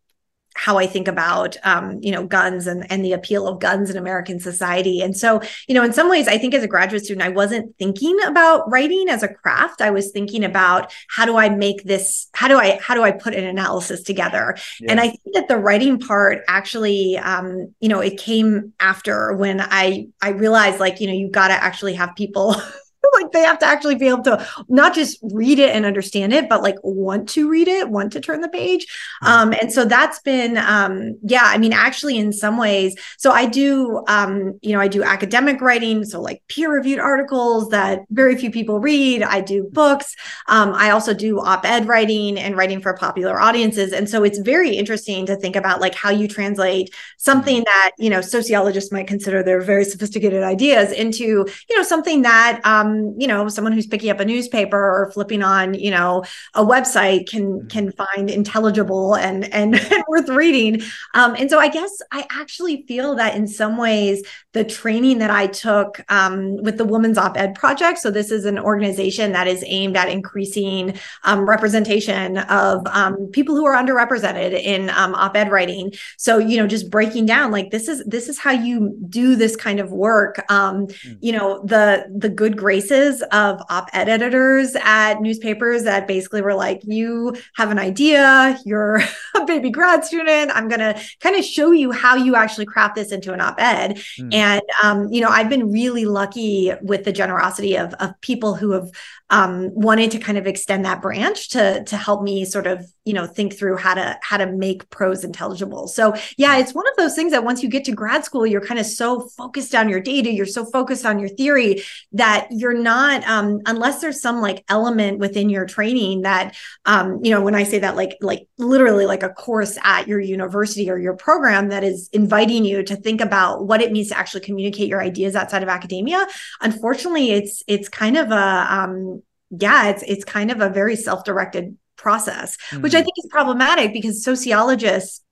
how 0.57 0.77
I 0.77 0.87
think 0.87 1.07
about, 1.07 1.55
um, 1.63 1.99
you 2.01 2.11
know, 2.11 2.25
guns 2.25 2.65
and, 2.65 2.91
and 2.91 3.05
the 3.05 3.13
appeal 3.13 3.47
of 3.47 3.59
guns 3.59 3.91
in 3.91 3.97
American 3.97 4.39
society. 4.39 5.01
And 5.01 5.15
so, 5.15 5.39
you 5.67 5.75
know, 5.75 5.83
in 5.83 5.93
some 5.93 6.09
ways, 6.09 6.27
I 6.27 6.39
think 6.39 6.55
as 6.55 6.63
a 6.63 6.67
graduate 6.67 7.05
student, 7.05 7.23
I 7.23 7.29
wasn't 7.29 7.77
thinking 7.77 8.17
about 8.25 8.69
writing 8.69 9.07
as 9.07 9.21
a 9.21 9.27
craft. 9.27 9.81
I 9.81 9.91
was 9.91 10.11
thinking 10.11 10.43
about 10.43 10.91
how 11.09 11.25
do 11.25 11.37
I 11.37 11.49
make 11.49 11.83
this, 11.83 12.27
how 12.33 12.47
do 12.47 12.57
I, 12.57 12.79
how 12.81 12.95
do 12.95 13.03
I 13.03 13.11
put 13.11 13.35
an 13.35 13.45
analysis 13.45 14.01
together? 14.01 14.57
And 14.89 14.99
I 14.99 15.09
think 15.09 15.35
that 15.35 15.47
the 15.47 15.57
writing 15.57 15.99
part 15.99 16.43
actually, 16.47 17.17
um, 17.17 17.73
you 17.79 17.87
know, 17.87 17.99
it 17.99 18.17
came 18.17 18.73
after 18.79 19.33
when 19.35 19.61
I, 19.61 20.07
I 20.21 20.29
realized 20.29 20.79
like, 20.79 20.99
you 20.99 21.07
know, 21.07 21.13
you 21.13 21.29
got 21.29 21.49
to 21.49 21.53
actually 21.53 21.93
have 21.93 22.15
people 22.15 22.55
like 23.13 23.31
they 23.31 23.41
have 23.41 23.59
to 23.59 23.65
actually 23.65 23.95
be 23.95 24.07
able 24.07 24.23
to 24.23 24.47
not 24.67 24.93
just 24.93 25.19
read 25.21 25.59
it 25.59 25.75
and 25.75 25.85
understand 25.85 26.33
it, 26.33 26.49
but 26.49 26.61
like 26.61 26.75
want 26.83 27.29
to 27.29 27.49
read 27.49 27.67
it, 27.67 27.89
want 27.89 28.11
to 28.13 28.21
turn 28.21 28.41
the 28.41 28.49
page. 28.49 28.87
Hmm. 29.21 29.27
Um, 29.27 29.53
and 29.61 29.71
so 29.71 29.85
that's 29.85 30.19
been, 30.19 30.57
um, 30.57 31.17
yeah, 31.23 31.43
I 31.43 31.57
mean, 31.57 31.73
actually, 31.73 32.17
in 32.17 32.33
some 32.33 32.57
ways, 32.57 32.95
so 33.17 33.31
I 33.31 33.45
do, 33.45 34.03
um, 34.07 34.59
you 34.61 34.73
know, 34.73 34.79
I 34.79 34.87
do 34.87 35.03
academic 35.03 35.61
writing, 35.61 36.03
so 36.05 36.21
like 36.21 36.41
peer 36.47 36.71
reviewed 36.71 36.99
articles 36.99 37.69
that 37.69 38.01
very 38.09 38.35
few 38.35 38.51
people 38.51 38.79
read. 38.79 39.23
I 39.23 39.41
do 39.41 39.69
books. 39.71 40.15
Um, 40.47 40.73
I 40.73 40.89
also 40.89 41.13
do 41.13 41.39
op 41.39 41.65
ed 41.65 41.87
writing 41.87 42.37
and 42.39 42.57
writing 42.57 42.81
for 42.81 42.93
popular 42.95 43.39
audiences. 43.39 43.93
And 43.93 44.09
so 44.09 44.23
it's 44.23 44.39
very 44.39 44.71
interesting 44.75 45.25
to 45.27 45.35
think 45.35 45.55
about 45.55 45.81
like 45.81 45.95
how 45.95 46.09
you 46.09 46.27
translate 46.27 46.93
something 47.17 47.63
that, 47.65 47.91
you 47.97 48.09
know, 48.09 48.21
sociologists 48.21 48.91
might 48.91 49.07
consider 49.07 49.43
their 49.43 49.61
very 49.61 49.85
sophisticated 49.85 50.43
ideas 50.43 50.91
into, 50.91 51.45
you 51.69 51.75
know, 51.75 51.83
something 51.83 52.23
that, 52.23 52.61
um, 52.63 52.96
you 53.17 53.27
know, 53.27 53.47
someone 53.49 53.73
who's 53.73 53.87
picking 53.87 54.09
up 54.09 54.19
a 54.19 54.25
newspaper 54.25 54.77
or 54.77 55.11
flipping 55.11 55.43
on, 55.43 55.73
you 55.73 55.91
know, 55.91 56.23
a 56.53 56.63
website 56.63 57.27
can 57.29 57.59
mm-hmm. 57.59 57.67
can 57.67 57.91
find 57.91 58.29
intelligible 58.29 59.15
and 59.15 59.51
and, 59.53 59.75
and 59.75 60.03
worth 60.07 60.29
reading. 60.29 60.81
Um, 61.13 61.35
and 61.35 61.49
so 61.49 61.59
I 61.59 61.67
guess 61.67 61.91
I 62.11 62.25
actually 62.31 62.85
feel 62.87 63.15
that 63.15 63.35
in 63.35 63.47
some 63.47 63.77
ways 63.77 64.23
the 64.57 64.63
training 64.63 65.19
that 65.19 65.29
I 65.29 65.47
took 65.47 66.03
um, 66.09 66.57
with 66.57 66.77
the 66.77 66.85
Women's 66.85 67.17
Op 67.17 67.37
Ed 67.37 67.53
Project. 67.53 67.99
So 67.99 68.09
this 68.09 68.31
is 68.31 68.43
an 68.45 68.57
organization 68.57 69.31
that 69.33 69.47
is 69.47 69.63
aimed 69.67 69.95
at 69.95 70.09
increasing 70.09 70.97
um, 71.23 71.47
representation 71.47 72.39
of 72.39 72.85
um, 72.87 73.27
people 73.27 73.55
who 73.55 73.65
are 73.65 73.75
underrepresented 73.75 74.53
in 74.53 74.89
um, 74.89 75.13
op 75.13 75.35
ed 75.35 75.51
writing. 75.51 75.93
So 76.17 76.39
you 76.39 76.57
know, 76.57 76.65
just 76.65 76.89
breaking 76.89 77.27
down 77.27 77.51
like 77.51 77.69
this 77.69 77.87
is 77.87 78.03
this 78.05 78.29
is 78.29 78.39
how 78.39 78.51
you 78.51 78.97
do 79.09 79.35
this 79.35 79.55
kind 79.55 79.79
of 79.79 79.91
work. 79.91 80.43
Um, 80.51 80.87
mm. 80.87 81.17
You 81.21 81.33
know, 81.33 81.63
the 81.63 82.05
the 82.15 82.29
good 82.29 82.57
graces 82.57 83.21
of 83.31 83.61
op 83.69 83.89
ed 83.93 84.09
editors 84.09 84.75
at 84.81 85.21
newspapers 85.21 85.83
that 85.83 86.07
basically 86.07 86.41
were 86.41 86.55
like, 86.55 86.81
you 86.83 87.35
have 87.55 87.69
an 87.69 87.77
idea, 87.77 88.57
you're 88.65 89.01
a 89.35 89.45
baby 89.45 89.69
grad 89.69 90.03
student. 90.03 90.51
I'm 90.55 90.67
gonna 90.67 90.99
kind 91.19 91.35
of 91.35 91.45
show 91.45 91.71
you 91.71 91.91
how 91.91 92.15
you 92.15 92.35
actually 92.35 92.65
craft 92.65 92.95
this 92.95 93.11
into 93.11 93.33
an 93.33 93.41
op 93.41 93.59
ed. 93.59 93.97
Mm. 94.19 94.33
And 94.33 94.46
um, 94.83 95.11
you 95.11 95.21
know, 95.21 95.29
I've 95.29 95.49
been 95.49 95.71
really 95.71 96.05
lucky 96.05 96.71
with 96.81 97.03
the 97.03 97.11
generosity 97.11 97.77
of 97.77 97.93
of 97.95 98.19
people 98.21 98.55
who 98.55 98.71
have 98.71 98.89
um, 99.29 99.73
wanted 99.73 100.11
to 100.11 100.19
kind 100.19 100.37
of 100.37 100.47
extend 100.47 100.85
that 100.85 101.01
branch 101.01 101.49
to 101.49 101.83
to 101.83 101.97
help 101.97 102.23
me 102.23 102.45
sort 102.45 102.65
of 102.65 102.85
you 103.03 103.13
know 103.13 103.25
think 103.25 103.57
through 103.57 103.75
how 103.75 103.93
to 103.93 104.17
how 104.21 104.37
to 104.37 104.45
make 104.45 104.89
prose 104.89 105.23
intelligible 105.23 105.87
so 105.87 106.13
yeah 106.37 106.57
it's 106.57 106.73
one 106.73 106.87
of 106.87 106.95
those 106.97 107.13
things 107.13 107.31
that 107.31 107.43
once 107.43 107.61
you 107.61 107.69
get 107.69 107.83
to 107.85 107.91
grad 107.91 108.23
school 108.23 108.45
you're 108.45 108.65
kind 108.65 108.79
of 108.79 108.85
so 108.85 109.21
focused 109.37 109.75
on 109.75 109.89
your 109.89 109.99
data 109.99 110.31
you're 110.31 110.45
so 110.45 110.63
focused 110.63 111.05
on 111.05 111.19
your 111.19 111.27
theory 111.29 111.81
that 112.13 112.47
you're 112.51 112.77
not 112.77 113.23
um, 113.27 113.59
unless 113.65 113.99
there's 113.99 114.21
some 114.21 114.41
like 114.41 114.63
element 114.69 115.19
within 115.19 115.49
your 115.49 115.65
training 115.65 116.21
that 116.21 116.55
um, 116.85 117.19
you 117.21 117.31
know 117.31 117.41
when 117.41 117.55
i 117.55 117.63
say 117.63 117.79
that 117.79 117.97
like 117.97 118.17
like 118.21 118.47
literally 118.57 119.05
like 119.05 119.23
a 119.23 119.29
course 119.29 119.77
at 119.83 120.07
your 120.07 120.19
university 120.19 120.89
or 120.89 120.97
your 120.97 121.15
program 121.15 121.69
that 121.69 121.83
is 121.83 122.09
inviting 122.13 122.63
you 122.63 122.81
to 122.81 122.95
think 122.95 123.19
about 123.19 123.65
what 123.65 123.81
it 123.81 123.91
means 123.91 124.09
to 124.09 124.17
actually 124.17 124.36
communicate 124.39 124.87
your 124.87 125.01
ideas 125.01 125.35
outside 125.35 125.63
of 125.63 125.69
academia 125.69 126.25
unfortunately 126.61 127.31
it's 127.31 127.63
it's 127.67 127.89
kind 127.89 128.17
of 128.17 128.31
a 128.31 128.67
um, 128.69 129.21
yeah, 129.49 129.89
it's 129.89 130.03
it's 130.03 130.25
kind 130.25 130.51
of 130.51 130.61
a 130.61 130.69
very 130.69 130.95
self-directed 130.95 131.77
process, 131.95 132.57
mm-hmm. 132.69 132.81
which 132.81 132.93
I 132.93 133.01
mm. 133.01 133.05
think 133.05 133.13
is 133.17 133.27
problematic 133.29 133.93
because 133.93 134.23
sociologists 134.23 135.23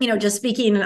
you 0.00 0.08
know 0.08 0.18
just 0.18 0.36
speaking 0.36 0.82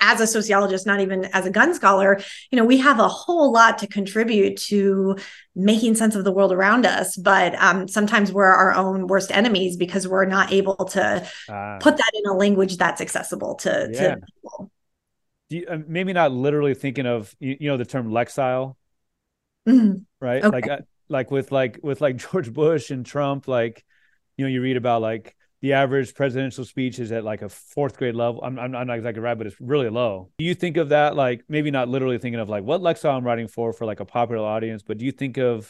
as 0.00 0.20
a 0.20 0.26
sociologist 0.26 0.84
not 0.84 0.98
even 0.98 1.26
as 1.26 1.46
a 1.46 1.50
gun 1.50 1.72
scholar 1.72 2.20
you 2.50 2.56
know 2.56 2.64
we 2.64 2.76
have 2.76 2.98
a 2.98 3.06
whole 3.06 3.52
lot 3.52 3.78
to 3.78 3.86
contribute 3.86 4.56
to 4.56 5.16
making 5.54 5.94
sense 5.94 6.16
of 6.16 6.24
the 6.24 6.32
world 6.32 6.52
around 6.52 6.84
us 6.84 7.16
but 7.16 7.54
um, 7.62 7.86
sometimes 7.86 8.32
we're 8.32 8.44
our 8.44 8.74
own 8.74 9.06
worst 9.06 9.30
enemies 9.30 9.76
because 9.76 10.08
we're 10.08 10.24
not 10.24 10.52
able 10.52 10.74
to 10.74 11.24
uh, 11.48 11.78
put 11.78 11.96
that 11.96 12.10
in 12.14 12.28
a 12.28 12.34
language 12.34 12.76
that's 12.78 13.00
accessible 13.00 13.54
to, 13.54 13.88
yeah. 13.92 14.16
to 14.16 14.20
people 14.26 14.72
you, 15.50 15.66
uh, 15.68 15.78
maybe 15.86 16.12
not 16.12 16.32
literally 16.32 16.74
thinking 16.74 17.06
of 17.06 17.34
you, 17.38 17.56
you 17.60 17.68
know 17.68 17.76
the 17.76 17.84
term 17.84 18.10
lexile 18.10 18.76
mm-hmm. 19.66 19.98
right 20.20 20.44
okay. 20.44 20.54
like 20.54 20.68
uh, 20.68 20.78
like 21.08 21.30
with 21.30 21.52
like 21.52 21.80
with 21.82 22.00
like 22.00 22.16
George 22.30 22.52
Bush 22.52 22.90
and 22.90 23.04
Trump, 23.04 23.48
like 23.48 23.84
you 24.36 24.44
know, 24.44 24.50
you 24.50 24.62
read 24.62 24.76
about 24.76 25.02
like 25.02 25.34
the 25.60 25.72
average 25.72 26.14
presidential 26.14 26.64
speech 26.64 27.00
is 27.00 27.10
at 27.10 27.24
like 27.24 27.42
a 27.42 27.48
fourth 27.48 27.96
grade 27.96 28.14
level. 28.14 28.40
I'm, 28.44 28.58
I'm, 28.58 28.76
I'm 28.76 28.86
not 28.86 28.96
exactly 28.96 29.20
right, 29.20 29.36
but 29.36 29.48
it's 29.48 29.60
really 29.60 29.88
low. 29.88 30.30
Do 30.38 30.44
you 30.44 30.54
think 30.54 30.76
of 30.76 30.90
that 30.90 31.16
like 31.16 31.44
maybe 31.48 31.70
not 31.70 31.88
literally 31.88 32.18
thinking 32.18 32.40
of 32.40 32.48
like 32.48 32.62
what 32.62 32.80
Lexile 32.80 33.16
I'm 33.16 33.24
writing 33.24 33.48
for 33.48 33.72
for 33.72 33.84
like 33.84 34.00
a 34.00 34.04
popular 34.04 34.46
audience, 34.46 34.82
but 34.82 34.98
do 34.98 35.04
you 35.04 35.12
think 35.12 35.38
of 35.38 35.62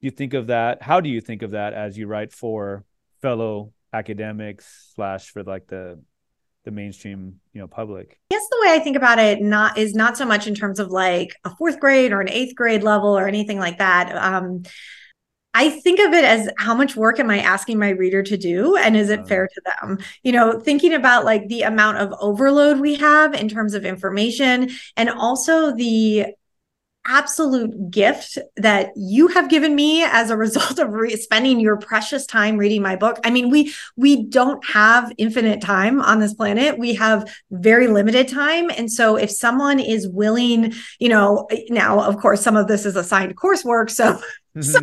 do 0.00 0.06
you 0.06 0.10
think 0.10 0.34
of 0.34 0.48
that? 0.48 0.82
How 0.82 1.00
do 1.00 1.08
you 1.08 1.20
think 1.20 1.42
of 1.42 1.52
that 1.52 1.74
as 1.74 1.96
you 1.96 2.06
write 2.06 2.32
for 2.32 2.84
fellow 3.22 3.72
academics 3.92 4.92
slash 4.94 5.30
for 5.30 5.42
like 5.42 5.66
the 5.66 6.00
the 6.64 6.70
mainstream 6.70 7.40
you 7.52 7.60
know 7.60 7.66
public. 7.66 8.18
I 8.30 8.34
guess 8.34 8.46
the 8.50 8.58
way 8.60 8.74
i 8.74 8.78
think 8.78 8.96
about 8.96 9.18
it 9.18 9.40
not 9.40 9.78
is 9.78 9.94
not 9.94 10.16
so 10.16 10.24
much 10.24 10.46
in 10.46 10.54
terms 10.54 10.78
of 10.78 10.90
like 10.90 11.34
a 11.44 11.54
fourth 11.56 11.80
grade 11.80 12.12
or 12.12 12.20
an 12.20 12.28
eighth 12.28 12.54
grade 12.54 12.82
level 12.82 13.16
or 13.16 13.26
anything 13.26 13.58
like 13.58 13.78
that. 13.78 14.14
Um 14.14 14.64
I 15.52 15.68
think 15.68 15.98
of 15.98 16.12
it 16.12 16.24
as 16.24 16.48
how 16.58 16.74
much 16.74 16.94
work 16.94 17.18
am 17.18 17.28
I 17.28 17.40
asking 17.40 17.78
my 17.78 17.88
reader 17.88 18.22
to 18.22 18.36
do 18.36 18.76
and 18.76 18.96
is 18.96 19.10
it 19.10 19.26
fair 19.26 19.48
to 19.48 19.62
them? 19.64 19.98
You 20.22 20.30
know, 20.30 20.60
thinking 20.60 20.94
about 20.94 21.24
like 21.24 21.48
the 21.48 21.62
amount 21.62 21.98
of 21.98 22.14
overload 22.20 22.78
we 22.78 22.94
have 22.96 23.34
in 23.34 23.48
terms 23.48 23.74
of 23.74 23.84
information 23.84 24.70
and 24.96 25.10
also 25.10 25.74
the 25.74 26.26
absolute 27.06 27.90
gift 27.90 28.38
that 28.56 28.90
you 28.94 29.28
have 29.28 29.48
given 29.48 29.74
me 29.74 30.02
as 30.02 30.30
a 30.30 30.36
result 30.36 30.78
of 30.78 30.90
re- 30.90 31.16
spending 31.16 31.60
your 31.60 31.76
precious 31.76 32.26
time 32.26 32.56
reading 32.56 32.82
my 32.82 32.96
book. 32.96 33.18
I 33.24 33.30
mean, 33.30 33.50
we 33.50 33.72
we 33.96 34.24
don't 34.24 34.64
have 34.66 35.12
infinite 35.18 35.60
time 35.60 36.00
on 36.00 36.20
this 36.20 36.34
planet. 36.34 36.78
We 36.78 36.94
have 36.94 37.30
very 37.50 37.88
limited 37.88 38.28
time, 38.28 38.70
and 38.70 38.90
so 38.90 39.16
if 39.16 39.30
someone 39.30 39.80
is 39.80 40.08
willing, 40.08 40.72
you 40.98 41.08
know, 41.08 41.48
now 41.68 42.00
of 42.00 42.18
course 42.18 42.42
some 42.42 42.56
of 42.56 42.68
this 42.68 42.86
is 42.86 42.96
assigned 42.96 43.36
coursework, 43.36 43.90
so 43.90 44.20
so 44.60 44.80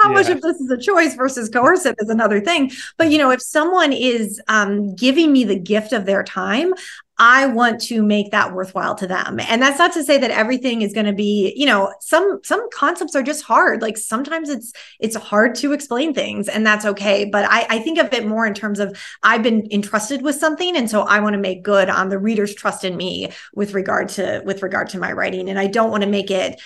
how 0.00 0.08
yeah. 0.08 0.14
much 0.14 0.28
of 0.30 0.40
this 0.40 0.56
is 0.56 0.70
a 0.70 0.78
choice 0.78 1.14
versus 1.14 1.50
coercive 1.50 1.94
is 1.98 2.08
another 2.08 2.40
thing 2.40 2.70
but 2.96 3.10
you 3.10 3.18
know 3.18 3.30
if 3.30 3.42
someone 3.42 3.92
is 3.92 4.40
um, 4.48 4.94
giving 4.94 5.30
me 5.30 5.44
the 5.44 5.58
gift 5.58 5.92
of 5.92 6.06
their 6.06 6.22
time 6.22 6.72
I 7.18 7.46
want 7.46 7.80
to 7.82 8.02
make 8.02 8.30
that 8.30 8.52
worthwhile 8.52 8.94
to 8.96 9.06
them. 9.06 9.38
And 9.38 9.60
that's 9.60 9.78
not 9.78 9.92
to 9.92 10.02
say 10.02 10.18
that 10.18 10.30
everything 10.30 10.82
is 10.82 10.94
going 10.94 11.06
to 11.06 11.12
be, 11.12 11.52
you 11.54 11.66
know, 11.66 11.92
some 12.00 12.40
some 12.42 12.68
concepts 12.70 13.14
are 13.14 13.22
just 13.22 13.44
hard. 13.44 13.82
Like 13.82 13.98
sometimes 13.98 14.48
it's 14.48 14.72
it's 14.98 15.14
hard 15.14 15.54
to 15.56 15.72
explain 15.72 16.14
things 16.14 16.48
and 16.48 16.66
that's 16.66 16.86
okay. 16.86 17.26
But 17.26 17.44
I, 17.48 17.66
I 17.68 17.78
think 17.80 17.98
of 17.98 18.12
it 18.12 18.26
more 18.26 18.46
in 18.46 18.54
terms 18.54 18.80
of 18.80 18.98
I've 19.22 19.42
been 19.42 19.68
entrusted 19.70 20.22
with 20.22 20.36
something. 20.36 20.76
And 20.76 20.90
so 20.90 21.02
I 21.02 21.20
want 21.20 21.34
to 21.34 21.40
make 21.40 21.62
good 21.62 21.90
on 21.90 22.08
the 22.08 22.18
reader's 22.18 22.54
trust 22.54 22.82
in 22.82 22.96
me 22.96 23.30
with 23.54 23.74
regard 23.74 24.08
to 24.10 24.42
with 24.44 24.62
regard 24.62 24.88
to 24.90 24.98
my 24.98 25.12
writing. 25.12 25.50
And 25.50 25.58
I 25.58 25.66
don't 25.66 25.90
want 25.90 26.02
to 26.02 26.08
make 26.08 26.30
it 26.30 26.60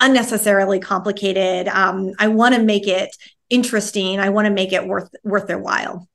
unnecessarily 0.00 0.80
complicated. 0.80 1.68
Um, 1.68 2.12
I 2.18 2.26
want 2.26 2.56
to 2.56 2.62
make 2.62 2.88
it 2.88 3.16
interesting. 3.50 4.18
I 4.18 4.30
want 4.30 4.46
to 4.46 4.52
make 4.52 4.72
it 4.72 4.86
worth 4.86 5.14
worth 5.22 5.46
their 5.46 5.60
while. 5.60 6.08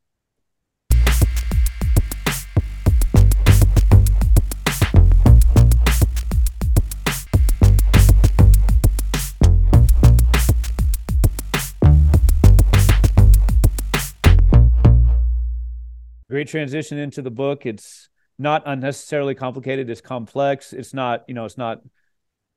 Great 16.38 16.48
transition 16.48 17.00
into 17.00 17.24
the 17.24 17.32
book. 17.32 17.66
It's 17.66 18.10
not 18.38 18.62
unnecessarily 18.68 19.34
complicated. 19.34 19.90
It's 19.90 20.02
complex. 20.02 20.72
It's 20.72 20.94
not, 20.94 21.24
you 21.28 21.34
know, 21.34 21.46
it's 21.46 21.58
not, 21.58 21.82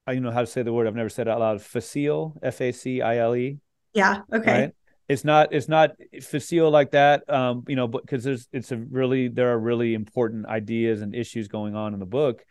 I 0.06 0.12
don't 0.12 0.22
know 0.22 0.30
how 0.30 0.42
to 0.42 0.46
say 0.46 0.62
the 0.62 0.70
word. 0.70 0.86
I've 0.86 0.94
never 0.94 1.08
said 1.08 1.28
it 1.28 1.30
out 1.30 1.40
loud. 1.40 1.62
Facile, 1.62 2.36
F 2.42 2.60
A 2.60 2.72
C 2.72 3.00
I 3.00 3.16
L 3.16 3.34
E. 3.34 3.56
Yeah. 3.94 4.20
Okay. 4.30 4.60
Right? 4.60 4.74
It's 5.08 5.24
not, 5.24 5.54
it's 5.54 5.66
not 5.66 5.92
facile 6.20 6.70
like 6.70 6.90
that. 6.90 7.28
Um, 7.30 7.64
you 7.68 7.74
know, 7.74 7.88
but 7.88 8.02
because 8.02 8.22
there's, 8.22 8.48
it's 8.52 8.70
a 8.70 8.76
really, 8.76 9.28
there 9.28 9.50
are 9.50 9.58
really 9.58 9.94
important 9.94 10.44
ideas 10.44 11.00
and 11.00 11.14
issues 11.14 11.48
going 11.48 11.74
on 11.74 11.94
in 11.94 12.00
the 12.00 12.04
book. 12.04 12.44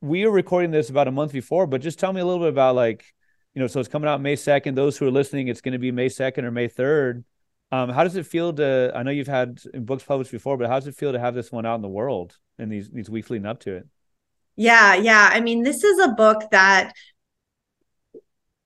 We 0.00 0.24
are 0.24 0.32
recording 0.32 0.72
this 0.72 0.90
about 0.90 1.06
a 1.06 1.12
month 1.12 1.32
before, 1.32 1.68
but 1.68 1.80
just 1.80 2.00
tell 2.00 2.12
me 2.12 2.20
a 2.20 2.26
little 2.26 2.40
bit 2.40 2.48
about 2.48 2.74
like, 2.74 3.04
you 3.54 3.60
know, 3.60 3.68
so 3.68 3.78
it's 3.78 3.88
coming 3.88 4.08
out 4.08 4.20
May 4.20 4.34
2nd. 4.34 4.74
Those 4.74 4.98
who 4.98 5.06
are 5.06 5.12
listening, 5.12 5.46
it's 5.46 5.60
going 5.60 5.74
to 5.74 5.78
be 5.78 5.92
May 5.92 6.08
2nd 6.08 6.42
or 6.42 6.50
May 6.50 6.66
3rd. 6.66 7.22
Um, 7.72 7.90
how 7.90 8.04
does 8.04 8.16
it 8.16 8.26
feel 8.26 8.52
to? 8.54 8.92
I 8.94 9.02
know 9.02 9.10
you've 9.10 9.28
had 9.28 9.60
books 9.74 10.02
published 10.02 10.32
before, 10.32 10.56
but 10.56 10.66
how 10.66 10.78
does 10.78 10.88
it 10.88 10.96
feel 10.96 11.12
to 11.12 11.20
have 11.20 11.34
this 11.34 11.52
one 11.52 11.66
out 11.66 11.76
in 11.76 11.82
the 11.82 11.88
world 11.88 12.36
in 12.58 12.68
these 12.68 12.90
these 12.90 13.08
weeks 13.08 13.30
leading 13.30 13.46
up 13.46 13.60
to 13.60 13.76
it? 13.76 13.86
Yeah, 14.56 14.94
yeah. 14.94 15.30
I 15.32 15.40
mean, 15.40 15.62
this 15.62 15.84
is 15.84 15.98
a 16.00 16.08
book 16.08 16.50
that 16.50 16.92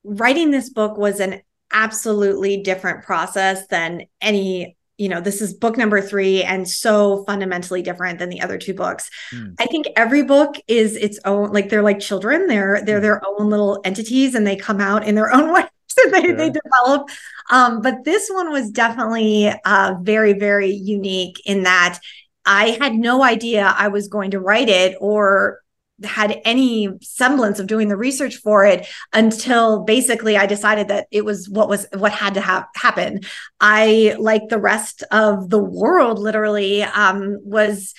writing 0.03 0.51
this 0.51 0.71
book 0.71 0.97
was 0.97 1.21
an 1.21 1.41
absolutely 1.73 2.63
different 2.63 3.05
process 3.05 3.67
than 3.67 4.03
any 4.21 4.77
you 4.97 5.09
know 5.09 5.21
this 5.21 5.41
is 5.41 5.55
book 5.55 5.77
number 5.77 6.01
three 6.01 6.43
and 6.45 6.69
so 6.69 7.25
fundamentally 7.25 7.83
different 7.83 8.19
than 8.19 8.29
the 8.29 8.41
other 8.41 8.59
two 8.59 8.75
books 8.75 9.11
mm. 9.33 9.53
i 9.59 9.67
think 9.67 9.87
every 9.97 10.23
book 10.23 10.55
is 10.69 10.95
its 10.95 11.19
own 11.25 11.53
like 11.53 11.69
they're 11.69 11.83
like 11.83 11.99
children 11.99 12.47
they're 12.47 12.81
they're 12.85 12.99
hmm. 12.99 13.03
their 13.03 13.23
own 13.27 13.51
little 13.51 13.81
entities 13.85 14.37
and 14.37 14.47
they 14.47 14.55
come 14.55 14.81
out 14.81 15.05
in 15.05 15.17
their 15.17 15.33
own 15.33 15.53
way 15.55 15.65
they, 16.13 16.23
sure. 16.23 16.37
they 16.37 16.51
develop. 16.51 17.09
Um, 17.51 17.83
but 17.83 18.05
this 18.05 18.29
one 18.29 18.51
was 18.51 18.71
definitely 18.71 19.53
uh, 19.65 19.95
very, 20.01 20.33
very 20.33 20.71
unique 20.71 21.41
in 21.45 21.65
that 21.65 22.01
I 22.45 22.77
had 22.81 22.95
no 22.95 23.23
idea 23.23 23.75
I 23.77 23.89
was 23.89 24.09
going 24.09 24.33
to 24.33 24.41
write 24.41 24.69
it 24.69 24.97
or 25.01 25.61
had 26.03 26.41
any 26.45 26.89
semblance 27.03 27.61
of 27.61 27.69
doing 27.69 27.89
the 27.89 27.97
research 27.97 28.37
for 28.37 28.65
it 28.65 28.87
until 29.13 29.85
basically 29.85 30.37
I 30.37 30.47
decided 30.47 30.89
that 30.89 31.07
it 31.11 31.25
was 31.25 31.49
what 31.49 31.69
was 31.69 31.87
what 31.95 32.13
had 32.13 32.35
to 32.35 32.41
have 32.41 32.67
happen. 32.75 33.21
I 33.61 34.17
like 34.19 34.49
the 34.49 34.59
rest 34.59 35.05
of 35.13 35.51
the 35.51 35.63
world 35.63 36.19
literally 36.19 36.83
um 36.83 37.39
was 37.45 37.95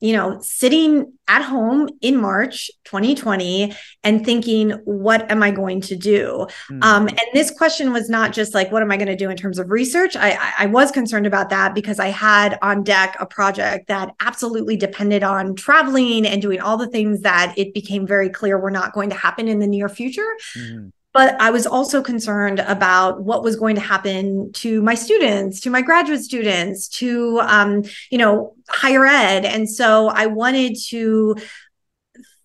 you 0.00 0.12
know, 0.12 0.38
sitting 0.42 1.12
at 1.26 1.42
home 1.42 1.88
in 2.02 2.16
March 2.18 2.70
2020 2.84 3.74
and 4.04 4.24
thinking, 4.24 4.70
what 4.84 5.30
am 5.30 5.42
I 5.42 5.50
going 5.50 5.80
to 5.82 5.96
do? 5.96 6.46
Mm. 6.70 6.84
Um, 6.84 7.08
and 7.08 7.20
this 7.32 7.50
question 7.50 7.92
was 7.92 8.10
not 8.10 8.32
just 8.32 8.52
like, 8.52 8.70
what 8.70 8.82
am 8.82 8.92
I 8.92 8.98
going 8.98 9.08
to 9.08 9.16
do 9.16 9.30
in 9.30 9.36
terms 9.36 9.58
of 9.58 9.70
research? 9.70 10.14
I, 10.14 10.38
I 10.58 10.66
was 10.66 10.90
concerned 10.90 11.26
about 11.26 11.48
that 11.50 11.74
because 11.74 11.98
I 11.98 12.08
had 12.08 12.58
on 12.60 12.84
deck 12.84 13.16
a 13.18 13.26
project 13.26 13.88
that 13.88 14.10
absolutely 14.20 14.76
depended 14.76 15.22
on 15.22 15.54
traveling 15.54 16.26
and 16.26 16.42
doing 16.42 16.60
all 16.60 16.76
the 16.76 16.88
things 16.88 17.22
that 17.22 17.54
it 17.56 17.72
became 17.72 18.06
very 18.06 18.28
clear 18.28 18.58
were 18.58 18.70
not 18.70 18.92
going 18.92 19.08
to 19.10 19.16
happen 19.16 19.48
in 19.48 19.60
the 19.60 19.66
near 19.66 19.88
future. 19.88 20.28
Mm 20.56 20.92
but 21.16 21.40
I 21.40 21.48
was 21.48 21.66
also 21.66 22.02
concerned 22.02 22.60
about 22.60 23.22
what 23.22 23.42
was 23.42 23.56
going 23.56 23.76
to 23.76 23.80
happen 23.80 24.52
to 24.56 24.82
my 24.82 24.94
students, 24.94 25.60
to 25.60 25.70
my 25.70 25.80
graduate 25.80 26.20
students, 26.20 26.88
to 27.00 27.40
um, 27.40 27.84
you 28.10 28.18
know 28.18 28.54
higher 28.68 29.06
ed, 29.06 29.46
and 29.46 29.66
so 29.66 30.08
I 30.08 30.26
wanted 30.26 30.76
to 30.88 31.36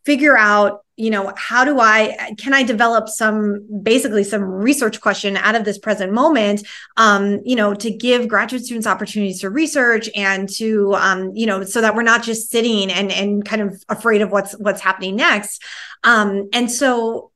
figure 0.06 0.38
out 0.38 0.86
you 0.96 1.10
know 1.10 1.34
how 1.38 1.64
do 1.66 1.80
i 1.80 2.34
can 2.38 2.54
i 2.54 2.64
develop 2.64 3.08
some 3.08 3.66
basically 3.82 4.24
some 4.24 4.44
research 4.44 5.00
question 5.00 5.38
out 5.38 5.56
of 5.56 5.64
this 5.64 5.80
present 5.80 6.12
moment 6.12 6.68
um 6.98 7.40
you 7.46 7.56
know 7.56 7.74
to 7.74 7.90
give 7.90 8.28
graduate 8.28 8.64
students 8.64 8.86
opportunities 8.86 9.42
to 9.42 9.50
research 9.50 10.10
and 10.16 10.50
to 10.50 10.94
um 10.96 11.32
you 11.34 11.46
know 11.46 11.64
so 11.64 11.82
that 11.82 11.96
we're 11.96 12.04
not 12.04 12.24
just 12.24 12.50
sitting 12.50 12.92
and 12.92 13.12
and 13.12 13.46
kind 13.46 13.62
of 13.62 13.84
afraid 13.90 14.22
of 14.22 14.32
what's 14.32 14.54
what's 14.60 14.82
happening 14.82 15.16
next. 15.16 15.64
Um 16.04 16.50
and 16.52 16.70
so 16.70 17.31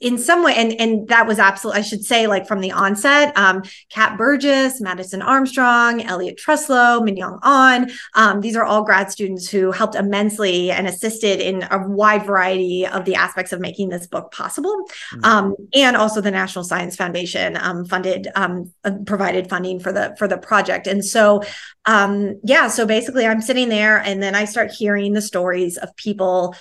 in 0.00 0.16
some 0.16 0.44
way, 0.44 0.54
and 0.54 0.80
and 0.80 1.08
that 1.08 1.26
was 1.26 1.38
absolutely, 1.38 1.80
I 1.80 1.82
should 1.82 2.04
say, 2.04 2.26
like 2.28 2.46
from 2.46 2.60
the 2.60 2.70
onset, 2.70 3.36
um, 3.36 3.62
Kat 3.90 4.16
Burgess, 4.16 4.80
Madison 4.80 5.22
Armstrong, 5.22 6.02
Elliot 6.02 6.38
Treslow, 6.38 7.00
Minyoung 7.00 7.40
Ahn, 7.42 7.90
um, 8.14 8.40
these 8.40 8.56
are 8.56 8.64
all 8.64 8.84
grad 8.84 9.10
students 9.10 9.50
who 9.50 9.72
helped 9.72 9.96
immensely 9.96 10.70
and 10.70 10.86
assisted 10.86 11.40
in 11.40 11.66
a 11.70 11.88
wide 11.88 12.24
variety 12.24 12.86
of 12.86 13.04
the 13.04 13.16
aspects 13.16 13.52
of 13.52 13.60
making 13.60 13.88
this 13.88 14.06
book 14.06 14.30
possible. 14.30 14.74
Mm-hmm. 15.14 15.24
Um, 15.24 15.56
and 15.74 15.96
also 15.96 16.20
the 16.20 16.30
National 16.30 16.64
Science 16.64 16.94
Foundation 16.94 17.56
um, 17.56 17.84
funded, 17.84 18.28
um, 18.36 18.72
uh, 18.84 18.92
provided 19.04 19.48
funding 19.48 19.80
for 19.80 19.92
the 19.92 20.14
for 20.16 20.28
the 20.28 20.38
project. 20.38 20.86
And 20.86 21.04
so, 21.04 21.42
um, 21.86 22.38
yeah, 22.44 22.68
so 22.68 22.86
basically, 22.86 23.26
I'm 23.26 23.42
sitting 23.42 23.68
there, 23.68 23.98
and 23.98 24.22
then 24.22 24.36
I 24.36 24.44
start 24.44 24.70
hearing 24.70 25.12
the 25.12 25.22
stories 25.22 25.76
of 25.76 25.94
people 25.96 26.54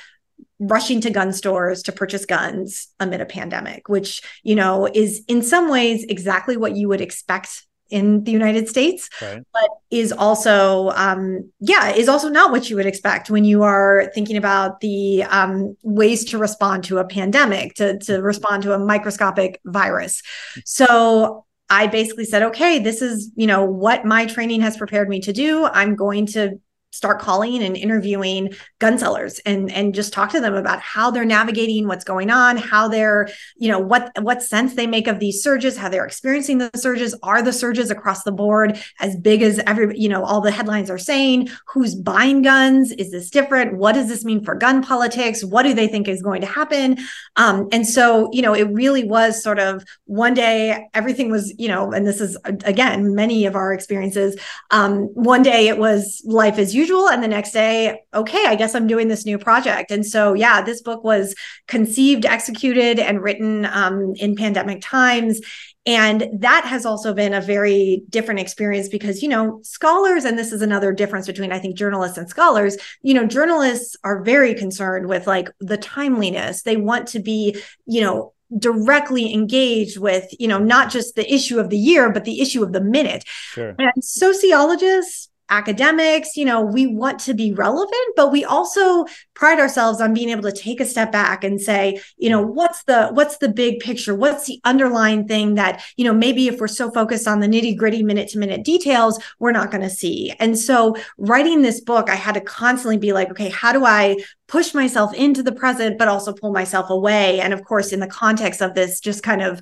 rushing 0.60 1.02
to 1.02 1.10
gun 1.10 1.32
stores 1.34 1.84
to 1.84 1.92
purchase 1.92 2.26
guns 2.26 2.88
amid 3.00 3.22
a 3.22 3.26
pandemic, 3.26 3.90
which, 3.90 4.22
you 4.44 4.56
know, 4.56 4.88
is 4.94 5.24
in 5.28 5.42
some 5.42 5.70
ways 5.70 6.04
exactly 6.10 6.58
what 6.58 6.76
you 6.76 6.88
would 6.88 7.02
expect 7.02 7.64
in 7.90 8.24
the 8.24 8.32
United 8.32 8.68
States, 8.68 9.10
right. 9.22 9.42
but 9.54 9.70
is 9.92 10.12
also, 10.12 10.90
um, 10.90 11.50
yeah, 11.60 11.90
is 11.90 12.10
also 12.10 12.28
not 12.28 12.52
what 12.52 12.70
you 12.70 12.76
would 12.76 12.86
expect 12.86 13.30
when 13.30 13.46
you 13.46 13.64
are 13.64 14.12
thinking 14.14 14.36
about 14.36 14.82
the 14.82 15.24
um, 15.24 15.76
ways 15.84 16.26
to 16.26 16.38
respond 16.38 16.84
to 16.84 16.98
a 16.98 17.06
pandemic, 17.06 17.76
to, 17.76 17.98
to 18.00 18.22
respond 18.22 18.64
to 18.64 18.74
a 18.74 18.80
microscopic 18.80 19.62
virus. 19.66 20.22
So 20.66 21.46
I 21.70 21.88
basically 21.88 22.26
said, 22.26 22.44
okay, 22.44 22.80
this 22.80 23.02
is, 23.02 23.32
you 23.36 23.48
know, 23.48 23.64
what 23.64 24.06
my 24.06 24.26
training 24.26 24.62
has 24.62 24.78
prepared 24.78 25.08
me 25.08 25.22
to 25.22 25.34
do. 25.34 25.66
I'm 25.66 25.96
going 25.96 26.26
to 26.28 26.60
start 26.98 27.20
calling 27.20 27.64
and 27.64 27.78
interviewing 27.78 28.54
gun 28.80 28.98
sellers 28.98 29.40
and 29.46 29.72
and 29.72 29.94
just 29.94 30.12
talk 30.12 30.32
to 30.32 30.42
them 30.42 30.56
about 30.56 30.82
how 30.82 31.12
they're 31.12 31.26
navigating 31.26 31.88
what's 31.88 32.04
going 32.04 32.30
on 32.30 32.58
how 32.58 32.88
they're 32.88 33.30
you 33.58 33.70
know 33.70 33.80
what 33.80 34.12
what 34.22 34.42
sense 34.42 34.74
they 34.74 34.88
make 34.88 35.08
of 35.08 35.20
these 35.20 35.42
surges 35.42 35.78
how 35.78 35.88
they're 35.88 36.06
experiencing 36.06 36.58
the 36.58 36.72
surges. 36.76 37.16
Are 37.24 37.42
the 37.42 37.54
surges 37.54 37.92
across 37.92 38.24
the 38.24 38.32
board 38.32 38.80
as 39.00 39.16
big 39.16 39.42
as 39.42 39.60
every 39.68 39.98
you 39.98 40.10
know 40.10 40.24
all 40.24 40.42
the 40.42 40.52
headlines 40.52 40.90
are 40.90 40.98
saying? 40.98 41.50
Who's 41.68 41.96
buying 41.96 42.42
guns? 42.42 42.92
Is 42.92 43.12
this 43.12 43.30
different? 43.30 43.78
What 43.78 43.94
does 43.94 44.08
this 44.08 44.26
mean 44.26 44.44
for 44.44 44.56
gun 44.56 44.82
politics? 44.82 45.44
What 45.44 45.64
do 45.64 45.74
they 45.74 45.88
think 45.88 46.08
is 46.08 46.22
going 46.22 46.42
to 46.42 46.48
happen? 46.48 46.98
Um, 47.36 47.68
and 47.72 47.86
so 47.86 48.30
you 48.32 48.42
know 48.42 48.54
it 48.54 48.70
really 48.72 49.04
was 49.04 49.42
sort 49.44 49.60
of 49.60 49.84
one 50.06 50.34
day 50.34 50.88
everything 50.94 51.30
was 51.30 51.54
you 51.58 51.68
know 51.68 51.92
and 51.92 52.08
this 52.08 52.22
is 52.22 52.38
again 52.46 53.14
many 53.14 53.46
of 53.46 53.56
our 53.56 53.74
experiences. 53.74 54.40
Um, 54.72 55.04
one 55.14 55.44
day 55.44 55.68
it 55.68 55.78
was 55.78 56.22
life 56.26 56.58
as 56.58 56.74
usual 56.74 56.87
usual 56.88 57.10
and 57.10 57.22
the 57.22 57.28
next 57.28 57.52
day 57.52 58.00
okay 58.14 58.46
i 58.48 58.56
guess 58.56 58.74
i'm 58.76 58.88
doing 58.88 59.08
this 59.08 59.26
new 59.26 59.38
project. 59.38 59.92
And 59.92 60.06
so 60.06 60.34
yeah 60.34 60.62
this 60.62 60.82
book 60.82 61.04
was 61.04 61.36
conceived 61.68 62.26
executed 62.26 63.00
and 63.00 63.22
written 63.22 63.66
um, 63.66 64.14
in 64.16 64.36
pandemic 64.36 64.82
times. 64.82 65.42
And 65.86 66.28
that 66.40 66.66
has 66.66 66.86
also 66.86 67.14
been 67.14 67.34
a 67.34 67.40
very 67.40 68.04
different 68.10 68.42
experience 68.42 68.90
because 68.90 69.22
you 69.22 69.30
know 69.30 69.60
scholars 69.64 70.26
and 70.26 70.38
this 70.38 70.52
is 70.52 70.62
another 70.62 70.92
difference 70.94 71.28
between 71.28 71.52
i 71.52 71.60
think 71.60 71.78
journalists 71.78 72.18
and 72.18 72.30
scholars 72.30 72.78
you 73.02 73.14
know 73.14 73.26
journalists 73.26 73.96
are 74.04 74.24
very 74.24 74.54
concerned 74.54 75.08
with 75.08 75.28
like 75.28 75.50
the 75.60 75.78
timeliness. 75.78 76.64
They 76.64 76.78
want 76.78 77.08
to 77.10 77.20
be 77.20 77.62
you 77.86 78.02
know 78.02 78.34
directly 78.58 79.34
engaged 79.34 79.98
with 79.98 80.26
you 80.40 80.48
know 80.48 80.58
not 80.58 80.90
just 80.90 81.16
the 81.16 81.34
issue 81.34 81.60
of 81.60 81.70
the 81.70 81.78
year 81.78 82.10
but 82.12 82.24
the 82.24 82.40
issue 82.42 82.64
of 82.64 82.72
the 82.72 82.82
minute. 82.82 83.24
Sure. 83.28 83.76
and 83.78 84.04
sociologists 84.04 85.30
academics 85.50 86.36
you 86.36 86.46
know 86.46 86.62
we 86.62 86.88
want 86.88 87.20
to 87.20 87.34
be 87.34 87.54
relevant 87.54 88.16
but 88.16 88.32
we 88.32 88.44
also 88.44 89.06
pride 89.34 89.60
ourselves 89.60 90.02
on 90.02 90.14
being 90.14 90.30
able 90.30 90.42
to 90.42 90.52
take 90.52 90.80
a 90.80 90.86
step 90.86 91.12
back 91.12 91.44
and 91.44 91.62
say 91.62 92.00
you 92.18 92.30
know 92.30 92.42
what's 92.42 92.84
the 92.84 93.08
what's 93.10 93.38
the 93.38 93.50
big 93.50 93.80
picture? 93.80 94.16
What's 94.16 94.46
the 94.46 94.60
underlying 94.64 95.28
thing 95.28 95.56
that 95.56 95.84
you 95.96 96.06
know 96.06 96.14
maybe 96.14 96.48
if 96.48 96.60
we're 96.60 96.68
so 96.68 96.92
focused 96.92 97.28
on 97.28 97.40
the 97.40 97.48
nitty 97.48 97.78
gritty 97.78 98.04
minute 98.04 98.30
to 98.30 98.40
minute 98.40 98.64
details 98.64 99.20
we're 99.40 99.52
not 99.52 99.72
going 99.72 99.84
to 99.84 99.90
see. 99.90 100.34
And 100.40 100.58
so 100.58 100.96
writing 101.18 101.62
this 101.62 101.82
book 101.82 102.10
i 102.10 102.16
had 102.16 102.34
to 102.34 102.42
constantly 102.42 102.98
be 102.98 103.14
like 103.14 103.30
okay 103.32 103.50
how 103.50 103.72
do 103.72 103.86
i 103.86 104.18
push 104.48 104.74
myself 104.74 105.14
into 105.14 105.44
the 105.44 105.52
present 105.52 105.98
but 105.98 106.08
also 106.08 106.34
pull 106.34 106.52
myself 106.52 106.90
away? 106.90 107.40
And 107.40 107.54
of 107.54 107.64
course 107.64 107.92
in 107.92 108.00
the 108.00 108.08
context 108.08 108.62
of 108.62 108.74
this 108.74 109.00
just 109.00 109.24
kind 109.24 109.42
of 109.42 109.62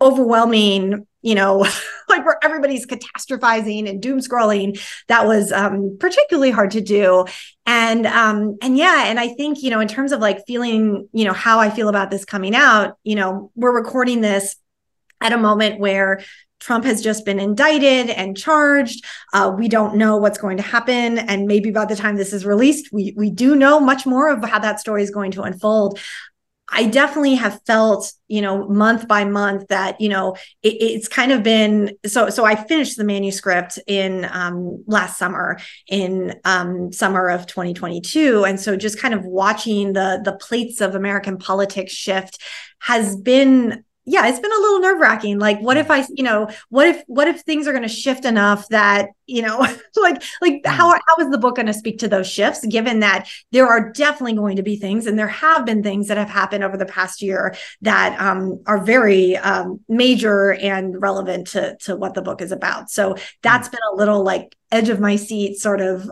overwhelming 0.00 1.06
you 1.22 1.34
know 1.34 1.58
like 2.08 2.24
where 2.24 2.38
everybody's 2.42 2.86
catastrophizing 2.86 3.88
and 3.88 4.02
doom 4.02 4.20
scrolling 4.20 4.80
that 5.08 5.26
was 5.26 5.52
um, 5.52 5.96
particularly 5.98 6.50
hard 6.50 6.70
to 6.70 6.80
do 6.80 7.24
and 7.64 8.06
um 8.06 8.56
and 8.62 8.76
yeah 8.76 9.04
and 9.06 9.18
i 9.18 9.28
think 9.28 9.62
you 9.62 9.70
know 9.70 9.80
in 9.80 9.88
terms 9.88 10.12
of 10.12 10.20
like 10.20 10.46
feeling 10.46 11.08
you 11.12 11.24
know 11.24 11.32
how 11.32 11.58
i 11.58 11.70
feel 11.70 11.88
about 11.88 12.10
this 12.10 12.24
coming 12.24 12.54
out 12.54 12.96
you 13.04 13.14
know 13.14 13.50
we're 13.54 13.74
recording 13.74 14.20
this 14.20 14.56
at 15.20 15.32
a 15.32 15.38
moment 15.38 15.80
where 15.80 16.20
Trump 16.58 16.84
has 16.84 17.02
just 17.02 17.24
been 17.24 17.38
indicted 17.38 18.10
and 18.10 18.36
charged. 18.36 19.04
Uh, 19.32 19.52
we 19.56 19.68
don't 19.68 19.96
know 19.96 20.16
what's 20.16 20.38
going 20.38 20.56
to 20.56 20.62
happen, 20.62 21.18
and 21.18 21.46
maybe 21.46 21.70
by 21.70 21.84
the 21.84 21.96
time 21.96 22.16
this 22.16 22.32
is 22.32 22.46
released, 22.46 22.92
we 22.92 23.12
we 23.16 23.30
do 23.30 23.54
know 23.54 23.78
much 23.78 24.06
more 24.06 24.30
of 24.30 24.42
how 24.42 24.58
that 24.58 24.80
story 24.80 25.02
is 25.02 25.10
going 25.10 25.30
to 25.32 25.42
unfold. 25.42 25.98
I 26.68 26.86
definitely 26.86 27.36
have 27.36 27.60
felt, 27.64 28.12
you 28.26 28.42
know, 28.42 28.66
month 28.68 29.06
by 29.06 29.24
month 29.24 29.68
that, 29.68 30.00
you 30.00 30.08
know, 30.08 30.34
it, 30.62 30.74
it's 30.80 31.08
kind 31.08 31.30
of 31.30 31.42
been 31.42 31.96
so. 32.04 32.28
So 32.28 32.44
I 32.44 32.56
finished 32.56 32.96
the 32.96 33.04
manuscript 33.04 33.78
in 33.86 34.26
um, 34.30 34.82
last 34.86 35.16
summer, 35.16 35.58
in 35.86 36.34
um, 36.44 36.92
summer 36.92 37.28
of 37.28 37.46
2022, 37.46 38.44
and 38.44 38.58
so 38.58 38.76
just 38.76 39.00
kind 39.00 39.14
of 39.14 39.24
watching 39.24 39.92
the 39.92 40.20
the 40.24 40.32
plates 40.32 40.80
of 40.80 40.94
American 40.94 41.38
politics 41.38 41.92
shift 41.92 42.42
has 42.80 43.16
been 43.16 43.84
yeah, 44.08 44.28
it's 44.28 44.38
been 44.38 44.52
a 44.52 44.60
little 44.60 44.78
nerve 44.78 45.00
wracking. 45.00 45.40
Like, 45.40 45.58
what 45.60 45.76
if 45.76 45.90
I, 45.90 46.06
you 46.14 46.22
know, 46.22 46.48
what 46.68 46.86
if, 46.86 47.02
what 47.08 47.26
if 47.26 47.40
things 47.40 47.66
are 47.66 47.72
going 47.72 47.82
to 47.82 47.88
shift 47.88 48.24
enough 48.24 48.68
that, 48.68 49.08
you 49.26 49.42
know, 49.42 49.58
like, 49.96 50.22
like 50.40 50.62
mm. 50.62 50.66
how, 50.66 50.92
how 50.92 51.24
is 51.24 51.30
the 51.30 51.38
book 51.38 51.56
going 51.56 51.66
to 51.66 51.74
speak 51.74 51.98
to 51.98 52.08
those 52.08 52.28
shifts, 52.28 52.64
given 52.64 53.00
that 53.00 53.28
there 53.50 53.66
are 53.66 53.90
definitely 53.90 54.34
going 54.34 54.56
to 54.56 54.62
be 54.62 54.76
things, 54.76 55.06
and 55.06 55.18
there 55.18 55.26
have 55.26 55.66
been 55.66 55.82
things 55.82 56.06
that 56.06 56.18
have 56.18 56.30
happened 56.30 56.62
over 56.62 56.76
the 56.76 56.86
past 56.86 57.20
year 57.20 57.56
that 57.82 58.18
um, 58.20 58.62
are 58.66 58.78
very 58.78 59.36
um, 59.38 59.80
major 59.88 60.52
and 60.52 61.02
relevant 61.02 61.48
to, 61.48 61.76
to 61.80 61.96
what 61.96 62.14
the 62.14 62.22
book 62.22 62.40
is 62.40 62.52
about. 62.52 62.88
So 62.88 63.16
that's 63.42 63.68
been 63.68 63.80
a 63.92 63.96
little 63.96 64.22
like 64.22 64.54
edge 64.70 64.88
of 64.88 65.00
my 65.00 65.16
seat 65.16 65.58
sort 65.58 65.80
of 65.80 66.08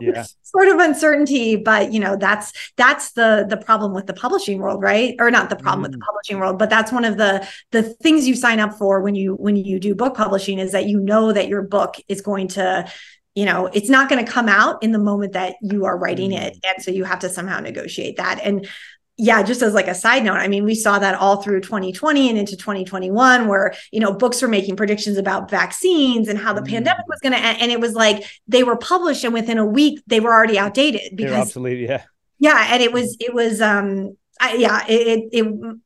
yeah. 0.00 0.24
sort 0.42 0.68
of 0.68 0.78
uncertainty 0.78 1.56
but 1.56 1.92
you 1.92 2.00
know 2.00 2.16
that's 2.16 2.52
that's 2.76 3.12
the 3.12 3.46
the 3.48 3.56
problem 3.56 3.92
with 3.92 4.06
the 4.06 4.14
publishing 4.14 4.58
world 4.58 4.82
right 4.82 5.14
or 5.18 5.30
not 5.30 5.50
the 5.50 5.56
problem 5.56 5.80
mm. 5.80 5.82
with 5.84 5.92
the 5.92 5.98
mm. 5.98 6.06
publishing 6.06 6.38
world 6.38 6.58
but 6.58 6.70
that's 6.70 6.92
one 6.92 7.04
of 7.04 7.16
the 7.16 7.46
the 7.72 7.82
things 7.82 8.26
you 8.26 8.34
sign 8.34 8.60
up 8.60 8.74
for 8.74 9.00
when 9.00 9.14
you 9.14 9.34
when 9.34 9.56
you 9.56 9.78
do 9.78 9.94
book 9.94 10.16
publishing 10.16 10.58
is 10.58 10.72
that 10.72 10.86
you 10.86 11.00
know 11.00 11.32
that 11.32 11.48
your 11.48 11.62
book 11.62 11.96
is 12.08 12.20
going 12.20 12.48
to 12.48 12.86
you 13.34 13.44
know 13.44 13.66
it's 13.66 13.90
not 13.90 14.08
going 14.08 14.24
to 14.24 14.30
come 14.30 14.48
out 14.48 14.82
in 14.82 14.92
the 14.92 14.98
moment 14.98 15.32
that 15.32 15.56
you 15.62 15.84
are 15.84 15.98
writing 15.98 16.30
mm. 16.30 16.40
it 16.40 16.58
and 16.64 16.82
so 16.82 16.90
you 16.90 17.04
have 17.04 17.18
to 17.20 17.28
somehow 17.28 17.60
negotiate 17.60 18.16
that 18.16 18.40
and 18.42 18.68
yeah, 19.18 19.42
just 19.42 19.62
as 19.62 19.72
like 19.72 19.88
a 19.88 19.94
side 19.94 20.24
note, 20.24 20.34
I 20.34 20.48
mean, 20.48 20.64
we 20.64 20.74
saw 20.74 20.98
that 20.98 21.14
all 21.14 21.42
through 21.42 21.62
2020 21.62 22.28
and 22.28 22.38
into 22.38 22.56
2021, 22.56 23.48
where 23.48 23.74
you 23.90 24.00
know 24.00 24.12
books 24.12 24.42
were 24.42 24.48
making 24.48 24.76
predictions 24.76 25.16
about 25.16 25.50
vaccines 25.50 26.28
and 26.28 26.38
how 26.38 26.52
the 26.52 26.60
mm. 26.60 26.68
pandemic 26.68 27.06
was 27.08 27.18
going 27.20 27.32
to 27.32 27.38
end, 27.38 27.58
and 27.60 27.72
it 27.72 27.80
was 27.80 27.94
like 27.94 28.24
they 28.46 28.62
were 28.62 28.76
published, 28.76 29.24
and 29.24 29.32
within 29.32 29.56
a 29.56 29.64
week 29.64 30.00
they 30.06 30.20
were 30.20 30.32
already 30.32 30.58
outdated 30.58 31.16
because 31.16 31.48
obsolete. 31.48 31.80
Yeah, 31.80 32.02
yeah, 32.38 32.68
and 32.70 32.82
it 32.82 32.92
was 32.92 33.16
it 33.18 33.32
was 33.32 33.62
um 33.62 34.16
I, 34.38 34.54
yeah, 34.56 34.84
it, 34.86 35.30
it, 35.32 35.46
it, 35.46 35.78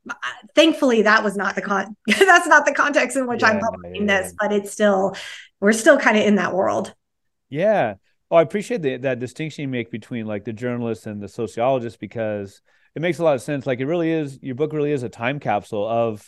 thankfully 0.56 1.02
that 1.02 1.22
was 1.22 1.36
not 1.36 1.54
the 1.54 1.62
con 1.62 1.96
that's 2.06 2.48
not 2.48 2.66
the 2.66 2.74
context 2.74 3.16
in 3.16 3.28
which 3.28 3.42
yeah, 3.42 3.50
I'm 3.50 3.60
publishing 3.60 4.08
yeah. 4.08 4.22
this, 4.22 4.34
but 4.38 4.52
it's 4.52 4.72
still 4.72 5.14
we're 5.60 5.72
still 5.72 5.98
kind 5.98 6.16
of 6.16 6.24
in 6.24 6.34
that 6.36 6.52
world. 6.52 6.94
Yeah. 7.48 7.94
Oh, 8.30 8.36
I 8.36 8.42
appreciate 8.42 8.82
the, 8.82 8.96
that 8.98 9.18
distinction 9.18 9.62
you 9.62 9.68
make 9.68 9.90
between 9.90 10.26
like 10.26 10.44
the 10.44 10.52
journalist 10.52 11.06
and 11.06 11.20
the 11.20 11.28
sociologist 11.28 11.98
because 11.98 12.60
it 12.94 13.02
makes 13.02 13.18
a 13.18 13.24
lot 13.24 13.34
of 13.34 13.42
sense. 13.42 13.66
Like 13.66 13.80
it 13.80 13.86
really 13.86 14.10
is, 14.10 14.38
your 14.42 14.54
book 14.54 14.72
really 14.72 14.92
is 14.92 15.02
a 15.02 15.08
time 15.08 15.40
capsule 15.40 15.86
of 15.88 16.20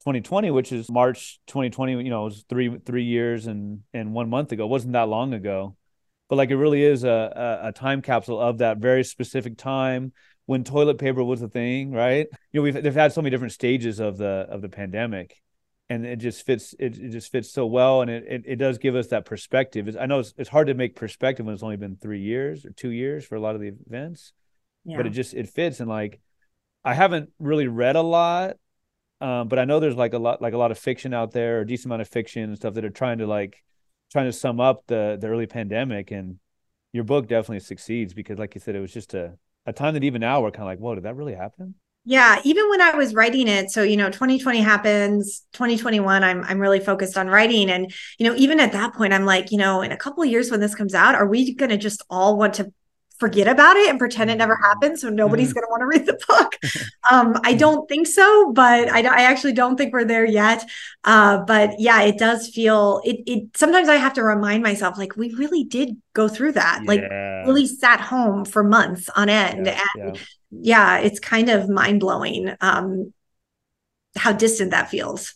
2020, 0.00 0.50
which 0.50 0.72
is 0.72 0.90
March 0.90 1.40
2020. 1.46 2.02
You 2.02 2.10
know, 2.10 2.22
it 2.22 2.24
was 2.24 2.44
three 2.48 2.78
three 2.84 3.04
years 3.04 3.46
and 3.46 3.80
and 3.92 4.12
one 4.12 4.30
month 4.30 4.52
ago. 4.52 4.64
It 4.64 4.70
wasn't 4.70 4.94
that 4.94 5.08
long 5.08 5.34
ago, 5.34 5.76
but 6.28 6.36
like 6.36 6.50
it 6.50 6.56
really 6.56 6.82
is 6.82 7.04
a, 7.04 7.60
a, 7.64 7.68
a 7.68 7.72
time 7.72 8.02
capsule 8.02 8.40
of 8.40 8.58
that 8.58 8.78
very 8.78 9.04
specific 9.04 9.58
time 9.58 10.12
when 10.46 10.64
toilet 10.64 10.98
paper 10.98 11.22
was 11.22 11.42
a 11.42 11.48
thing, 11.48 11.92
right? 11.92 12.26
You 12.52 12.60
know, 12.60 12.62
we've 12.62 12.82
they've 12.82 12.94
had 12.94 13.12
so 13.12 13.20
many 13.20 13.30
different 13.30 13.52
stages 13.52 14.00
of 14.00 14.16
the 14.16 14.46
of 14.48 14.62
the 14.62 14.68
pandemic, 14.68 15.36
and 15.88 16.06
it 16.06 16.16
just 16.16 16.46
fits 16.46 16.74
it, 16.78 16.98
it 16.98 17.10
just 17.10 17.30
fits 17.30 17.52
so 17.52 17.66
well, 17.66 18.00
and 18.00 18.10
it, 18.10 18.24
it, 18.26 18.42
it 18.46 18.56
does 18.56 18.78
give 18.78 18.96
us 18.96 19.08
that 19.08 19.26
perspective. 19.26 19.86
It's, 19.86 19.96
I 19.96 20.06
know 20.06 20.20
it's, 20.20 20.32
it's 20.38 20.48
hard 20.48 20.68
to 20.68 20.74
make 20.74 20.96
perspective 20.96 21.44
when 21.44 21.52
it's 21.52 21.62
only 21.62 21.76
been 21.76 21.96
three 21.96 22.20
years 22.20 22.64
or 22.64 22.70
two 22.70 22.90
years 22.90 23.24
for 23.24 23.34
a 23.34 23.40
lot 23.40 23.54
of 23.54 23.60
the 23.60 23.72
events, 23.86 24.32
yeah. 24.84 24.96
but 24.96 25.06
it 25.06 25.10
just 25.10 25.34
it 25.34 25.48
fits 25.48 25.80
and 25.80 25.88
like 25.88 26.20
I 26.84 26.94
haven't 26.94 27.30
really 27.38 27.68
read 27.68 27.96
a 27.96 28.02
lot, 28.02 28.56
um, 29.20 29.48
but 29.48 29.58
I 29.58 29.66
know 29.66 29.80
there's 29.80 29.96
like 29.96 30.14
a 30.14 30.18
lot 30.18 30.40
like 30.40 30.54
a 30.54 30.58
lot 30.58 30.70
of 30.70 30.78
fiction 30.78 31.12
out 31.12 31.32
there, 31.32 31.60
a 31.60 31.66
decent 31.66 31.86
amount 31.86 32.02
of 32.02 32.08
fiction 32.08 32.44
and 32.44 32.56
stuff 32.56 32.74
that 32.74 32.84
are 32.84 32.90
trying 32.90 33.18
to 33.18 33.26
like 33.26 33.62
trying 34.10 34.26
to 34.26 34.32
sum 34.32 34.60
up 34.60 34.84
the 34.86 35.18
the 35.20 35.28
early 35.28 35.46
pandemic 35.46 36.10
and 36.10 36.38
your 36.92 37.04
book 37.04 37.28
definitely 37.28 37.60
succeeds 37.60 38.14
because 38.14 38.38
like 38.38 38.54
you 38.54 38.60
said 38.60 38.74
it 38.74 38.80
was 38.80 38.92
just 38.92 39.14
a 39.14 39.34
a 39.66 39.72
time 39.72 39.94
that 39.94 40.04
even 40.04 40.20
now 40.20 40.40
we're 40.40 40.50
kind 40.50 40.62
of 40.62 40.66
like 40.66 40.78
whoa 40.78 40.94
did 40.94 41.04
that 41.04 41.14
really 41.14 41.34
happen 41.34 41.74
yeah 42.04 42.40
even 42.44 42.68
when 42.70 42.80
i 42.80 42.94
was 42.94 43.14
writing 43.14 43.46
it 43.46 43.70
so 43.70 43.82
you 43.82 43.96
know 43.96 44.08
2020 44.08 44.60
happens 44.60 45.44
2021 45.52 46.24
i'm 46.24 46.42
i'm 46.44 46.58
really 46.58 46.80
focused 46.80 47.16
on 47.16 47.28
writing 47.28 47.70
and 47.70 47.92
you 48.18 48.26
know 48.26 48.34
even 48.36 48.58
at 48.58 48.72
that 48.72 48.94
point 48.94 49.12
i'm 49.12 49.24
like 49.24 49.52
you 49.52 49.58
know 49.58 49.82
in 49.82 49.92
a 49.92 49.96
couple 49.96 50.22
of 50.22 50.28
years 50.28 50.50
when 50.50 50.60
this 50.60 50.74
comes 50.74 50.94
out 50.94 51.14
are 51.14 51.26
we 51.26 51.54
going 51.54 51.70
to 51.70 51.76
just 51.76 52.02
all 52.10 52.36
want 52.36 52.54
to 52.54 52.72
forget 53.20 53.46
about 53.46 53.76
it 53.76 53.90
and 53.90 53.98
pretend 53.98 54.30
it 54.30 54.36
never 54.36 54.54
mm-hmm. 54.54 54.64
happened 54.64 54.98
so 54.98 55.10
nobody's 55.10 55.50
mm-hmm. 55.50 55.60
going 55.60 55.66
to 55.66 55.70
want 55.70 55.80
to 55.80 55.86
read 55.86 56.06
the 56.06 56.18
book 56.28 56.56
um, 57.10 57.38
i 57.44 57.52
don't 57.52 57.88
think 57.88 58.06
so 58.06 58.52
but 58.52 58.88
I, 58.88 59.00
I 59.00 59.22
actually 59.22 59.52
don't 59.52 59.76
think 59.76 59.92
we're 59.92 60.06
there 60.06 60.24
yet 60.24 60.68
uh, 61.04 61.38
but 61.44 61.78
yeah 61.78 62.00
it 62.02 62.18
does 62.18 62.48
feel 62.48 63.02
it, 63.04 63.22
it 63.26 63.56
sometimes 63.56 63.88
i 63.88 63.96
have 63.96 64.14
to 64.14 64.24
remind 64.24 64.62
myself 64.62 64.98
like 64.98 65.16
we 65.16 65.34
really 65.34 65.64
did 65.64 65.96
go 66.14 66.28
through 66.28 66.52
that 66.52 66.80
yeah. 66.82 66.88
like 66.88 67.02
really 67.46 67.66
sat 67.66 68.00
home 68.00 68.44
for 68.44 68.64
months 68.64 69.08
on 69.14 69.28
end 69.28 69.66
yeah, 69.66 69.80
and 69.94 70.16
yeah. 70.16 70.98
yeah. 70.98 70.98
it's 70.98 71.20
kind 71.20 71.50
of 71.50 71.68
mind-blowing 71.68 72.54
um, 72.60 73.12
how 74.16 74.32
distant 74.32 74.70
that 74.70 74.88
feels 74.88 75.34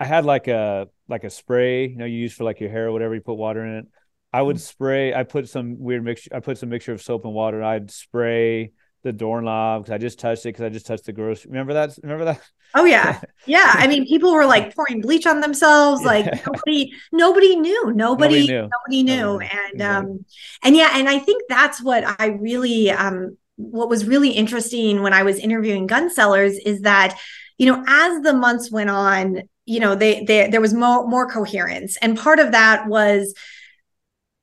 i 0.00 0.04
had 0.04 0.24
like 0.24 0.48
a 0.48 0.88
like 1.08 1.22
a 1.22 1.30
spray 1.30 1.86
you 1.86 1.96
know 1.96 2.04
you 2.04 2.18
use 2.18 2.32
for 2.32 2.42
like 2.42 2.60
your 2.60 2.70
hair 2.70 2.88
or 2.88 2.92
whatever 2.92 3.14
you 3.14 3.20
put 3.20 3.34
water 3.34 3.64
in 3.64 3.74
it 3.76 3.86
I 4.34 4.42
would 4.42 4.56
mm-hmm. 4.56 4.62
spray. 4.62 5.14
I 5.14 5.22
put 5.22 5.48
some 5.48 5.78
weird 5.78 6.02
mixture. 6.02 6.30
I 6.34 6.40
put 6.40 6.58
some 6.58 6.68
mixture 6.68 6.92
of 6.92 7.00
soap 7.00 7.24
and 7.24 7.32
water. 7.32 7.62
I'd 7.62 7.88
spray 7.92 8.72
the 9.04 9.12
doorknob 9.12 9.84
because 9.84 9.94
I 9.94 9.98
just 9.98 10.18
touched 10.18 10.44
it 10.44 10.48
because 10.48 10.64
I 10.64 10.70
just 10.70 10.86
touched 10.86 11.04
the 11.04 11.12
grocery. 11.12 11.50
Remember 11.52 11.74
that? 11.74 11.96
Remember 12.02 12.24
that? 12.24 12.40
Oh 12.74 12.84
yeah, 12.84 13.20
yeah. 13.46 13.70
I 13.74 13.86
mean, 13.86 14.04
people 14.08 14.34
were 14.34 14.44
like 14.44 14.74
pouring 14.74 15.00
bleach 15.00 15.24
on 15.24 15.38
themselves. 15.38 16.00
Yeah. 16.00 16.06
Like 16.08 16.46
nobody, 16.46 16.92
nobody 17.12 17.54
knew. 17.54 17.92
Nobody, 17.92 17.94
nobody 17.94 18.46
knew. 18.48 18.68
Nobody 18.72 19.02
knew. 19.04 19.20
Nobody. 19.20 19.50
And 19.52 19.82
um, 19.82 20.24
and 20.64 20.74
yeah, 20.74 20.90
and 20.94 21.08
I 21.08 21.20
think 21.20 21.44
that's 21.48 21.80
what 21.80 22.02
I 22.18 22.26
really 22.40 22.90
um, 22.90 23.36
what 23.54 23.88
was 23.88 24.04
really 24.04 24.30
interesting 24.30 25.02
when 25.02 25.12
I 25.12 25.22
was 25.22 25.38
interviewing 25.38 25.86
gun 25.86 26.10
sellers 26.10 26.54
is 26.54 26.80
that 26.80 27.16
you 27.56 27.66
know 27.66 27.84
as 27.86 28.20
the 28.22 28.34
months 28.34 28.68
went 28.72 28.90
on, 28.90 29.42
you 29.64 29.78
know 29.78 29.94
they, 29.94 30.24
they 30.24 30.48
there 30.48 30.60
was 30.60 30.74
more 30.74 31.06
more 31.06 31.30
coherence, 31.30 31.96
and 31.98 32.18
part 32.18 32.40
of 32.40 32.50
that 32.50 32.88
was 32.88 33.32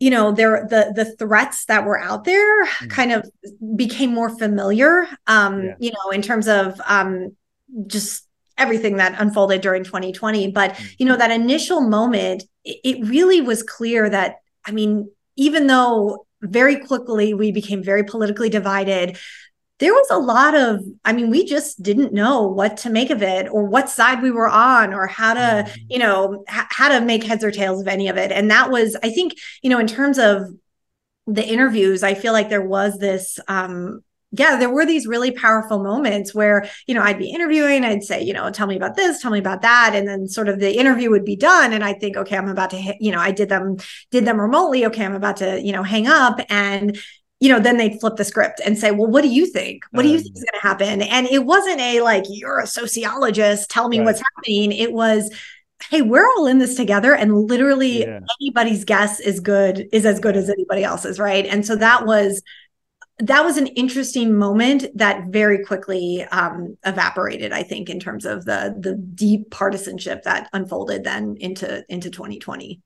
you 0.01 0.09
know 0.09 0.31
there 0.31 0.67
the 0.67 0.91
the 0.95 1.05
threats 1.15 1.65
that 1.65 1.85
were 1.85 1.97
out 1.97 2.23
there 2.23 2.65
mm-hmm. 2.65 2.87
kind 2.87 3.11
of 3.11 3.23
became 3.75 4.11
more 4.11 4.35
familiar 4.35 5.07
um 5.27 5.63
yeah. 5.63 5.75
you 5.79 5.91
know 5.91 6.09
in 6.11 6.23
terms 6.23 6.47
of 6.47 6.81
um 6.87 7.35
just 7.85 8.27
everything 8.57 8.97
that 8.97 9.19
unfolded 9.21 9.61
during 9.61 9.83
2020 9.83 10.51
but 10.51 10.71
mm-hmm. 10.71 10.85
you 10.97 11.05
know 11.05 11.15
that 11.15 11.29
initial 11.29 11.81
moment 11.81 12.43
it, 12.65 12.79
it 12.83 13.07
really 13.07 13.41
was 13.41 13.61
clear 13.61 14.09
that 14.09 14.37
i 14.65 14.71
mean 14.71 15.09
even 15.37 15.67
though 15.67 16.25
very 16.41 16.77
quickly 16.77 17.35
we 17.35 17.51
became 17.51 17.83
very 17.83 18.03
politically 18.03 18.49
divided 18.49 19.17
there 19.81 19.93
was 19.93 20.07
a 20.11 20.17
lot 20.17 20.55
of 20.55 20.79
i 21.03 21.11
mean 21.11 21.29
we 21.29 21.43
just 21.43 21.81
didn't 21.81 22.13
know 22.13 22.43
what 22.43 22.77
to 22.77 22.89
make 22.89 23.09
of 23.09 23.21
it 23.21 23.49
or 23.51 23.65
what 23.65 23.89
side 23.89 24.21
we 24.21 24.31
were 24.31 24.47
on 24.47 24.93
or 24.93 25.07
how 25.07 25.33
to 25.33 25.39
mm-hmm. 25.39 25.81
you 25.89 25.99
know 25.99 26.45
h- 26.47 26.65
how 26.69 26.87
to 26.87 27.03
make 27.03 27.23
heads 27.23 27.43
or 27.43 27.51
tails 27.51 27.81
of 27.81 27.87
any 27.87 28.07
of 28.07 28.15
it. 28.15 28.31
And 28.31 28.49
that 28.49 28.71
was 28.71 28.95
i 29.03 29.09
think 29.09 29.33
you 29.61 29.69
know 29.69 29.79
in 29.79 29.87
terms 29.87 30.17
of 30.17 30.43
the 31.27 31.45
interviews 31.45 32.03
i 32.03 32.13
feel 32.13 32.31
like 32.31 32.49
there 32.49 32.65
was 32.65 32.97
this 32.99 33.39
um 33.47 34.01
yeah 34.31 34.55
there 34.55 34.69
were 34.69 34.85
these 34.85 35.05
really 35.07 35.31
powerful 35.31 35.83
moments 35.83 36.33
where 36.33 36.67
you 36.87 36.95
know 36.95 37.01
i'd 37.01 37.19
be 37.19 37.29
interviewing 37.29 37.83
i'd 37.83 38.03
say 38.03 38.21
you 38.21 38.33
know 38.33 38.49
tell 38.49 38.67
me 38.67 38.75
about 38.75 38.95
this 38.95 39.21
tell 39.21 39.31
me 39.31 39.39
about 39.39 39.61
that. 39.63 39.91
And 39.95 40.07
then 40.07 40.27
sort 40.27 40.47
of 40.47 40.59
the 40.59 40.77
interview 40.77 41.09
would 41.09 41.25
be 41.25 41.35
done 41.35 41.73
and 41.73 41.83
i 41.83 41.93
think 41.93 42.17
okay 42.17 42.37
i'm 42.37 42.49
about 42.49 42.69
to 42.69 42.95
you 42.99 43.11
know 43.11 43.19
i 43.19 43.31
did 43.31 43.49
them 43.49 43.77
did 44.11 44.25
them 44.25 44.39
remotely. 44.39 44.85
Okay 44.85 45.03
i'm 45.03 45.15
about 45.15 45.37
to 45.37 45.59
you 45.59 45.71
know 45.71 45.83
hang 45.83 46.05
up. 46.07 46.39
And 46.49 46.99
you 47.41 47.49
know, 47.49 47.59
then 47.59 47.77
they'd 47.77 47.99
flip 47.99 48.17
the 48.17 48.23
script 48.23 48.61
and 48.63 48.77
say, 48.77 48.91
well, 48.91 49.09
what 49.09 49.23
do 49.23 49.27
you 49.27 49.47
think? 49.47 49.83
What 49.89 50.03
do 50.03 50.09
you 50.09 50.19
think 50.19 50.37
is 50.37 50.43
going 50.43 50.61
to 50.61 50.67
happen? 50.67 51.01
And 51.01 51.25
it 51.25 51.43
wasn't 51.43 51.81
a 51.81 52.01
like, 52.01 52.23
you're 52.29 52.59
a 52.59 52.67
sociologist, 52.67 53.69
tell 53.71 53.89
me 53.89 53.97
right. 53.97 54.05
what's 54.05 54.21
happening. 54.35 54.71
It 54.71 54.93
was, 54.93 55.33
hey, 55.89 56.03
we're 56.03 56.27
all 56.37 56.45
in 56.45 56.59
this 56.59 56.75
together. 56.75 57.15
And 57.15 57.35
literally 57.35 58.01
yeah. 58.01 58.19
anybody's 58.39 58.85
guess 58.85 59.19
is 59.19 59.39
good, 59.39 59.89
is 59.91 60.05
as 60.05 60.19
good 60.19 60.37
as 60.37 60.51
anybody 60.51 60.83
else's. 60.83 61.19
Right. 61.19 61.47
And 61.47 61.65
so 61.65 61.75
that 61.77 62.05
was, 62.05 62.43
that 63.17 63.43
was 63.43 63.57
an 63.57 63.67
interesting 63.67 64.35
moment 64.35 64.85
that 64.93 65.25
very 65.29 65.65
quickly 65.65 66.23
um, 66.25 66.77
evaporated, 66.85 67.51
I 67.53 67.63
think, 67.63 67.89
in 67.89 67.99
terms 67.99 68.25
of 68.25 68.45
the 68.45 68.75
the 68.79 68.95
deep 68.95 69.51
partisanship 69.51 70.23
that 70.23 70.49
unfolded 70.53 71.03
then 71.03 71.37
into 71.39 71.85
into 71.87 72.09
2020. 72.09 72.81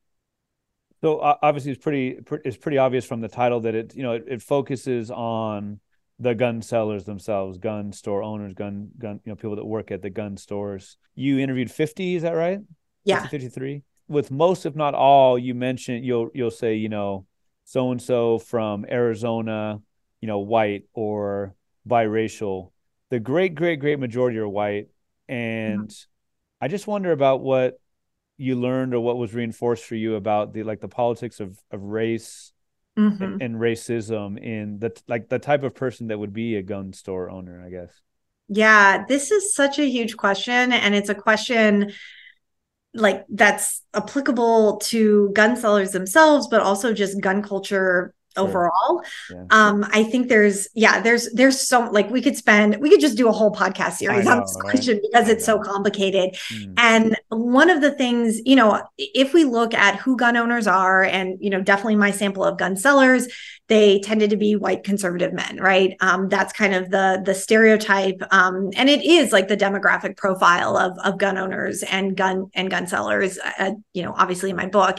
So 1.01 1.17
uh, 1.17 1.35
obviously, 1.41 1.71
it's 1.71 1.83
pretty 1.83 2.17
it's 2.43 2.57
pretty 2.57 2.77
obvious 2.77 3.05
from 3.05 3.21
the 3.21 3.27
title 3.27 3.61
that 3.61 3.75
it 3.75 3.95
you 3.95 4.03
know 4.03 4.13
it, 4.13 4.25
it, 4.27 4.41
focuses 4.41 5.11
on 5.11 5.79
the 6.19 6.33
gun 6.33 6.61
sellers 6.61 7.03
themselves, 7.03 7.57
gun 7.57 7.91
store 7.91 8.23
owners, 8.23 8.53
gun 8.53 8.89
gun 8.97 9.19
you 9.25 9.31
know 9.31 9.35
people 9.35 9.55
that 9.57 9.65
work 9.65 9.91
at 9.91 10.01
the 10.01 10.09
gun 10.09 10.37
stores. 10.37 10.97
You 11.13 11.39
interviewed 11.39 11.69
fifty, 11.69 12.15
is 12.15 12.23
that 12.23 12.31
right? 12.31 12.59
Yeah, 13.03 13.27
fifty 13.27 13.49
three. 13.49 13.83
With 14.07 14.31
most, 14.31 14.65
if 14.65 14.75
not 14.75 14.93
all, 14.93 15.37
you 15.37 15.53
mentioned 15.53 16.05
you'll 16.05 16.29
you'll 16.33 16.51
say 16.51 16.75
you 16.75 16.89
know 16.89 17.25
so 17.65 17.91
and 17.91 18.01
so 18.01 18.39
from 18.39 18.85
Arizona, 18.89 19.81
you 20.21 20.27
know 20.27 20.39
white 20.39 20.83
or 20.93 21.55
biracial. 21.87 22.71
The 23.09 23.19
great 23.19 23.53
great 23.53 23.79
great 23.79 23.99
majority 23.99 24.37
are 24.37 24.47
white, 24.47 24.87
and 25.27 25.89
mm-hmm. 25.89 26.65
I 26.65 26.67
just 26.67 26.87
wonder 26.87 27.11
about 27.11 27.41
what 27.41 27.79
you 28.37 28.55
learned 28.55 28.93
or 28.93 28.99
what 28.99 29.17
was 29.17 29.33
reinforced 29.33 29.85
for 29.85 29.95
you 29.95 30.15
about 30.15 30.53
the 30.53 30.63
like 30.63 30.81
the 30.81 30.87
politics 30.87 31.39
of 31.39 31.57
of 31.71 31.83
race 31.83 32.51
mm-hmm. 32.97 33.23
and, 33.23 33.41
and, 33.41 33.55
racism 33.55 34.41
in 34.41 34.79
the 34.79 34.91
like 35.07 35.29
the 35.29 35.39
type 35.39 35.63
of 35.63 35.75
person 35.75 36.07
that 36.07 36.17
would 36.17 36.33
be 36.33 36.55
a 36.55 36.63
gun 36.63 36.93
store 36.93 37.29
owner 37.29 37.63
i 37.65 37.69
guess 37.69 38.01
yeah 38.47 39.05
this 39.07 39.31
is 39.31 39.55
such 39.55 39.79
a 39.79 39.85
huge 39.85 40.17
question 40.17 40.71
and 40.71 40.95
it's 40.95 41.09
a 41.09 41.15
question 41.15 41.91
like 42.93 43.25
that's 43.29 43.83
applicable 43.93 44.77
to 44.77 45.29
gun 45.33 45.55
sellers 45.57 45.91
themselves 45.91 46.47
but 46.47 46.61
also 46.61 46.93
just 46.93 47.21
gun 47.21 47.43
culture 47.43 48.14
overall. 48.37 49.03
Yeah. 49.31 49.43
um 49.49 49.85
i 49.91 50.03
think 50.03 50.29
there's 50.29 50.67
yeah 50.73 51.01
there's 51.01 51.29
there's 51.31 51.59
so 51.59 51.89
like 51.91 52.09
we 52.09 52.21
could 52.21 52.35
spend 52.35 52.77
we 52.79 52.89
could 52.89 52.99
just 52.99 53.17
do 53.17 53.27
a 53.27 53.31
whole 53.31 53.51
podcast 53.51 53.93
series 53.93 54.25
know, 54.25 54.31
on 54.31 54.39
this 54.41 54.55
question 54.59 54.99
because 55.01 55.29
I 55.29 55.33
it's 55.33 55.47
know. 55.47 55.57
so 55.57 55.63
complicated. 55.63 56.35
Mm. 56.51 56.73
and 56.77 57.17
one 57.29 57.69
of 57.69 57.81
the 57.81 57.91
things 57.91 58.39
you 58.45 58.55
know 58.55 58.81
if 58.97 59.33
we 59.33 59.43
look 59.43 59.73
at 59.73 59.95
who 59.97 60.17
gun 60.17 60.37
owners 60.37 60.67
are 60.67 61.03
and 61.03 61.37
you 61.41 61.49
know 61.49 61.61
definitely 61.61 61.95
my 61.95 62.11
sample 62.11 62.43
of 62.43 62.57
gun 62.57 62.75
sellers 62.75 63.27
they 63.67 63.99
tended 63.99 64.29
to 64.29 64.37
be 64.37 64.55
white 64.55 64.83
conservative 64.83 65.33
men 65.33 65.57
right? 65.57 65.95
Um 65.99 66.29
that's 66.29 66.53
kind 66.53 66.75
of 66.75 66.91
the 66.91 67.21
the 67.25 67.33
stereotype. 67.33 68.21
Um 68.31 68.69
and 68.75 68.89
it 68.89 69.03
is 69.03 69.31
like 69.31 69.47
the 69.47 69.57
demographic 69.57 70.17
profile 70.17 70.77
of 70.77 70.97
of 70.99 71.17
gun 71.17 71.37
owners 71.37 71.81
and 71.83 72.15
gun 72.15 72.51
and 72.53 72.69
gun 72.69 72.85
sellers 72.87 73.39
uh, 73.59 73.71
you 73.93 74.03
know 74.03 74.13
obviously 74.15 74.51
in 74.51 74.55
my 74.55 74.67
book. 74.67 74.97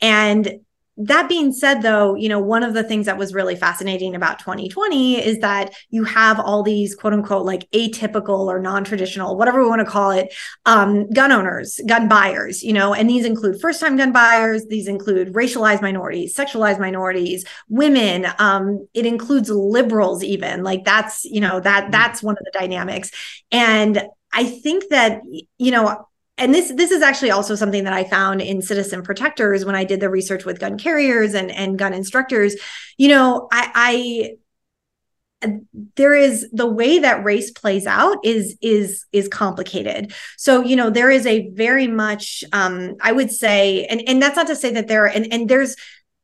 And 0.00 0.60
that 0.98 1.28
being 1.28 1.52
said 1.52 1.80
though 1.80 2.14
you 2.14 2.28
know 2.28 2.38
one 2.38 2.62
of 2.62 2.74
the 2.74 2.82
things 2.82 3.06
that 3.06 3.16
was 3.16 3.32
really 3.32 3.56
fascinating 3.56 4.14
about 4.14 4.38
2020 4.38 5.24
is 5.24 5.38
that 5.38 5.74
you 5.88 6.04
have 6.04 6.38
all 6.38 6.62
these 6.62 6.94
quote 6.94 7.14
unquote 7.14 7.46
like 7.46 7.68
atypical 7.70 8.40
or 8.46 8.58
non-traditional 8.58 9.36
whatever 9.36 9.62
we 9.62 9.68
want 9.68 9.80
to 9.80 9.90
call 9.90 10.10
it 10.10 10.32
um, 10.66 11.08
gun 11.10 11.32
owners 11.32 11.80
gun 11.86 12.08
buyers 12.08 12.62
you 12.62 12.74
know 12.74 12.92
and 12.92 13.08
these 13.08 13.24
include 13.24 13.58
first 13.60 13.80
time 13.80 13.96
gun 13.96 14.12
buyers 14.12 14.66
these 14.66 14.86
include 14.86 15.32
racialized 15.32 15.80
minorities 15.80 16.36
sexualized 16.36 16.78
minorities 16.78 17.44
women 17.68 18.26
um, 18.38 18.86
it 18.92 19.06
includes 19.06 19.48
liberals 19.48 20.22
even 20.22 20.62
like 20.62 20.84
that's 20.84 21.24
you 21.24 21.40
know 21.40 21.58
that 21.58 21.84
mm-hmm. 21.84 21.90
that's 21.90 22.22
one 22.22 22.36
of 22.38 22.44
the 22.44 22.58
dynamics 22.58 23.10
and 23.50 24.02
i 24.32 24.44
think 24.44 24.84
that 24.90 25.22
you 25.56 25.70
know 25.70 26.06
and 26.38 26.54
this 26.54 26.72
this 26.74 26.90
is 26.90 27.02
actually 27.02 27.30
also 27.30 27.54
something 27.54 27.84
that 27.84 27.92
I 27.92 28.04
found 28.04 28.40
in 28.40 28.62
citizen 28.62 29.02
protectors 29.02 29.64
when 29.64 29.74
I 29.74 29.84
did 29.84 30.00
the 30.00 30.08
research 30.08 30.44
with 30.44 30.60
gun 30.60 30.78
carriers 30.78 31.34
and 31.34 31.50
and 31.50 31.78
gun 31.78 31.92
instructors. 31.92 32.56
You 32.96 33.08
know, 33.08 33.48
I, 33.52 33.70
I 33.74 34.36
there 35.96 36.14
is 36.14 36.48
the 36.52 36.66
way 36.66 37.00
that 37.00 37.24
race 37.24 37.50
plays 37.50 37.86
out 37.86 38.16
is 38.24 38.56
is 38.62 39.04
is 39.12 39.28
complicated 39.28 40.12
so 40.36 40.62
you 40.62 40.76
know 40.76 40.90
there 40.90 41.10
is 41.10 41.26
a 41.26 41.48
very 41.50 41.88
much 41.88 42.44
um 42.52 42.94
i 43.00 43.10
would 43.10 43.30
say 43.30 43.84
and 43.86 44.02
and 44.06 44.22
that's 44.22 44.36
not 44.36 44.46
to 44.46 44.56
say 44.56 44.72
that 44.72 44.88
there 44.88 45.06
and 45.06 45.32
and 45.32 45.48
there's 45.48 45.76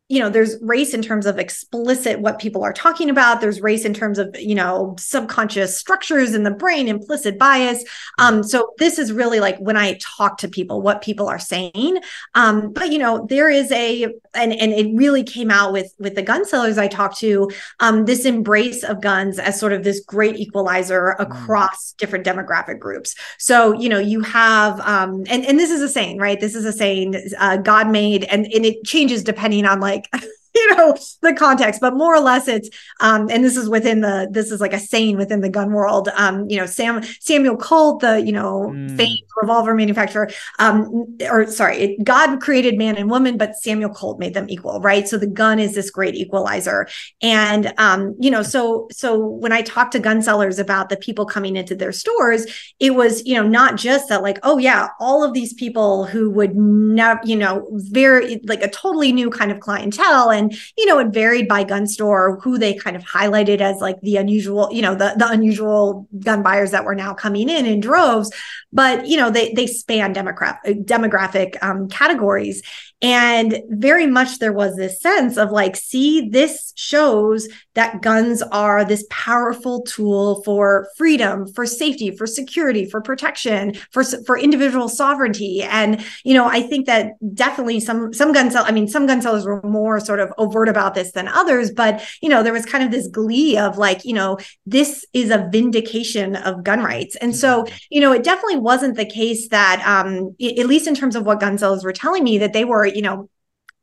you 0.09 0.18
know 0.18 0.30
there's 0.30 0.56
race 0.62 0.94
in 0.94 1.02
terms 1.02 1.26
of 1.26 1.38
explicit 1.38 2.20
what 2.20 2.38
people 2.38 2.62
are 2.62 2.72
talking 2.72 3.11
about. 3.11 3.40
There's 3.40 3.61
race 3.61 3.84
in 3.84 3.92
terms 3.92 4.18
of 4.18 4.34
you 4.38 4.54
know 4.54 4.96
subconscious 4.98 5.78
structures 5.78 6.34
in 6.34 6.44
the 6.44 6.50
brain 6.50 6.88
implicit 6.88 7.38
bias. 7.38 7.84
Um 8.18 8.42
so 8.42 8.72
this 8.78 8.98
is 8.98 9.12
really 9.12 9.38
like 9.38 9.59
when 9.59 9.76
i 9.76 9.98
talk 10.00 10.38
to 10.38 10.48
people 10.48 10.80
what 10.80 11.02
people 11.02 11.28
are 11.28 11.38
saying. 11.38 11.98
Um 12.34 12.72
but 12.72 12.90
you 12.90 12.98
know 12.98 13.26
there 13.28 13.50
is 13.50 13.70
a 13.70 14.04
and 14.34 14.52
and 14.52 14.72
it 14.72 14.94
really 14.94 15.22
came 15.22 15.50
out 15.50 15.72
with 15.72 15.92
with 15.98 16.14
the 16.14 16.22
gun 16.22 16.46
sellers 16.46 16.78
i 16.78 16.88
talked 16.88 17.18
to. 17.18 17.50
Um 17.80 18.06
this 18.06 18.24
embrace 18.24 18.82
of 18.84 19.02
guns 19.02 19.38
as 19.38 19.61
sort 19.61 19.74
of 19.74 19.84
this 19.84 20.00
great 20.00 20.36
equalizer 20.36 21.16
mm. 21.18 21.22
across 21.22 21.92
mm. 21.92 21.96
different 21.98 22.24
demographic 22.24 22.78
groups. 22.78 23.14
So 23.38 23.72
you 23.74 23.90
know 23.90 23.98
you 23.98 24.22
have 24.22 24.80
um 24.80 25.24
and 25.28 25.44
and 25.44 25.59
this 25.59 25.70
is 25.70 25.82
a 25.82 25.88
saying 25.88 26.18
right? 26.18 26.40
This 26.40 26.54
is 26.54 26.64
a 26.64 26.72
saying 26.72 27.14
uh, 27.38 27.59
god 27.59 27.90
made 27.90 28.24
and 28.24 28.46
and 28.46 28.64
it 28.64 28.84
changes 28.84 29.22
depending 29.22 29.66
on 29.66 29.80
like 29.80 29.97
like 30.12 30.22
you 30.68 30.76
know 30.76 30.96
the 31.22 31.34
context 31.34 31.80
but 31.80 31.94
more 31.94 32.14
or 32.14 32.20
less 32.20 32.48
it's 32.48 32.68
um 33.00 33.28
and 33.30 33.44
this 33.44 33.56
is 33.56 33.68
within 33.68 34.00
the 34.00 34.28
this 34.30 34.50
is 34.50 34.61
like 34.61 34.72
a 34.72 34.78
saying 34.78 35.16
within 35.16 35.40
the 35.40 35.48
gun 35.48 35.72
world 35.72 36.09
um 36.14 36.48
you 36.48 36.56
know 36.56 36.66
sam 36.66 37.02
samuel 37.20 37.56
colt 37.56 38.00
the 38.00 38.20
you 38.20 38.32
know 38.32 38.72
mm. 38.74 38.96
famed 38.96 39.22
revolver 39.40 39.74
manufacturer 39.74 40.28
um 40.59 41.16
or 41.30 41.46
sorry 41.46 41.76
it, 41.78 42.04
god 42.04 42.40
created 42.40 42.76
man 42.76 42.96
and 42.96 43.11
woman 43.11 43.36
but 43.36 43.54
samuel 43.56 43.90
colt 43.90 44.18
made 44.18 44.34
them 44.34 44.46
equal 44.48 44.80
right 44.80 45.09
so 45.09 45.16
the 45.16 45.26
gun 45.26 45.59
is 45.59 45.74
this 45.74 45.90
great 45.90 46.14
equalizer 46.14 46.88
and 47.22 47.72
um 47.78 48.16
you 48.18 48.30
know 48.30 48.42
so 48.42 48.88
so 48.90 49.18
when 49.18 49.52
i 49.52 49.62
talk 49.62 49.90
to 49.90 49.98
gun 49.98 50.20
sellers 50.22 50.59
about 50.59 50.88
the 50.88 50.96
people 50.96 51.24
coming 51.24 51.56
into 51.56 51.74
their 51.74 51.92
stores 51.92 52.46
it 52.80 52.94
was 52.94 53.24
you 53.24 53.34
know 53.34 53.46
not 53.46 53.76
just 53.76 54.09
that 54.09 54.22
like 54.22 54.38
oh 54.42 54.59
yeah 54.59 54.88
all 54.98 55.22
of 55.22 55.34
these 55.34 55.54
people 55.54 56.04
who 56.04 56.30
would 56.30 56.56
never 56.56 57.20
you 57.24 57.36
know 57.36 57.66
very 57.72 58.40
like 58.44 58.62
a 58.62 58.68
totally 58.70 59.12
new 59.12 59.30
kind 59.30 59.52
of 59.52 59.61
clientele 59.61 60.30
and 60.30 60.47
you 60.76 60.86
know 60.86 60.99
it 60.99 61.09
varied 61.09 61.49
by 61.49 61.64
gun 61.64 61.86
store 61.86 62.38
who 62.42 62.59
they 62.59 62.74
kind 62.74 62.96
of 62.96 63.03
highlighted 63.03 63.61
as 63.61 63.80
like 63.80 64.01
the 64.03 64.16
unusual 64.16 64.68
you 64.72 64.82
know 64.82 64.94
the, 64.94 65.14
the 65.16 65.28
unusual 65.28 66.07
gun 66.20 66.42
buyers 66.42 66.70
that 66.70 66.84
were 66.84 66.94
now 66.94 67.14
coming 67.14 67.49
in 67.49 67.66
in 67.66 67.80
droves. 67.80 68.30
But 68.72 69.07
you 69.07 69.16
know 69.16 69.30
they 69.30 69.53
they 69.55 69.66
span 69.66 70.14
demographic 70.14 70.84
demographic 70.84 71.62
um, 71.62 71.88
categories 71.88 72.62
and 73.01 73.62
very 73.68 74.07
much 74.07 74.38
there 74.38 74.53
was 74.53 74.74
this 74.74 75.01
sense 75.01 75.36
of 75.36 75.53
like, 75.53 75.76
see, 75.76 76.28
this 76.30 76.72
shows 76.74 77.49
that 77.74 78.03
guns 78.03 78.42
are 78.42 78.84
this 78.84 79.07
powerful 79.09 79.82
tool 79.82 80.42
for 80.42 80.88
freedom, 80.96 81.46
for 81.46 81.64
safety, 81.64 82.11
for 82.11 82.26
security, 82.26 82.84
for 82.84 83.01
protection, 83.01 83.74
for 83.92 84.03
for 84.03 84.36
individual 84.36 84.88
sovereignty. 84.88 85.62
And 85.62 86.05
you 86.24 86.34
know, 86.34 86.46
I 86.46 86.61
think 86.61 86.86
that 86.86 87.12
definitely 87.34 87.78
some 87.78 88.12
some 88.12 88.32
gun 88.32 88.51
sell, 88.51 88.64
I 88.66 88.72
mean, 88.72 88.88
some 88.88 89.07
gun 89.07 89.22
sellers 89.22 89.46
were 89.46 89.62
more 89.62 90.01
sort 90.01 90.18
of 90.18 90.32
overt 90.36 90.68
about 90.68 90.94
this 90.94 91.12
than 91.12 91.28
others, 91.28 91.70
but 91.70 92.05
you 92.20 92.28
know, 92.28 92.42
there 92.42 92.53
was 92.53 92.66
kind 92.66 92.82
of 92.82 92.90
this 92.90 93.07
glee 93.07 93.57
of 93.57 93.78
like, 93.78 94.05
you 94.05 94.12
know, 94.12 94.38
this 94.66 95.07
is 95.12 95.30
a 95.30 95.49
vindication 95.53 96.34
of 96.34 96.64
gun 96.64 96.82
rights. 96.82 97.14
And 97.16 97.36
so, 97.36 97.62
mm-hmm. 97.62 97.76
you 97.90 98.01
know, 98.01 98.12
it 98.12 98.24
definitely 98.24 98.59
wasn't 98.59 98.96
the 98.96 99.07
case 99.07 99.49
that 99.51 99.80
um, 99.86 100.34
at 100.42 100.66
least 100.66 100.88
in 100.88 100.96
terms 100.96 101.14
of 101.14 101.24
what 101.24 101.38
gun 101.38 101.59
sellers 101.59 101.84
were 101.84 101.92
telling 101.92 102.24
me 102.24 102.38
that 102.38 102.53
they 102.53 102.64
were 102.64 102.88
you 102.97 103.03
know 103.03 103.28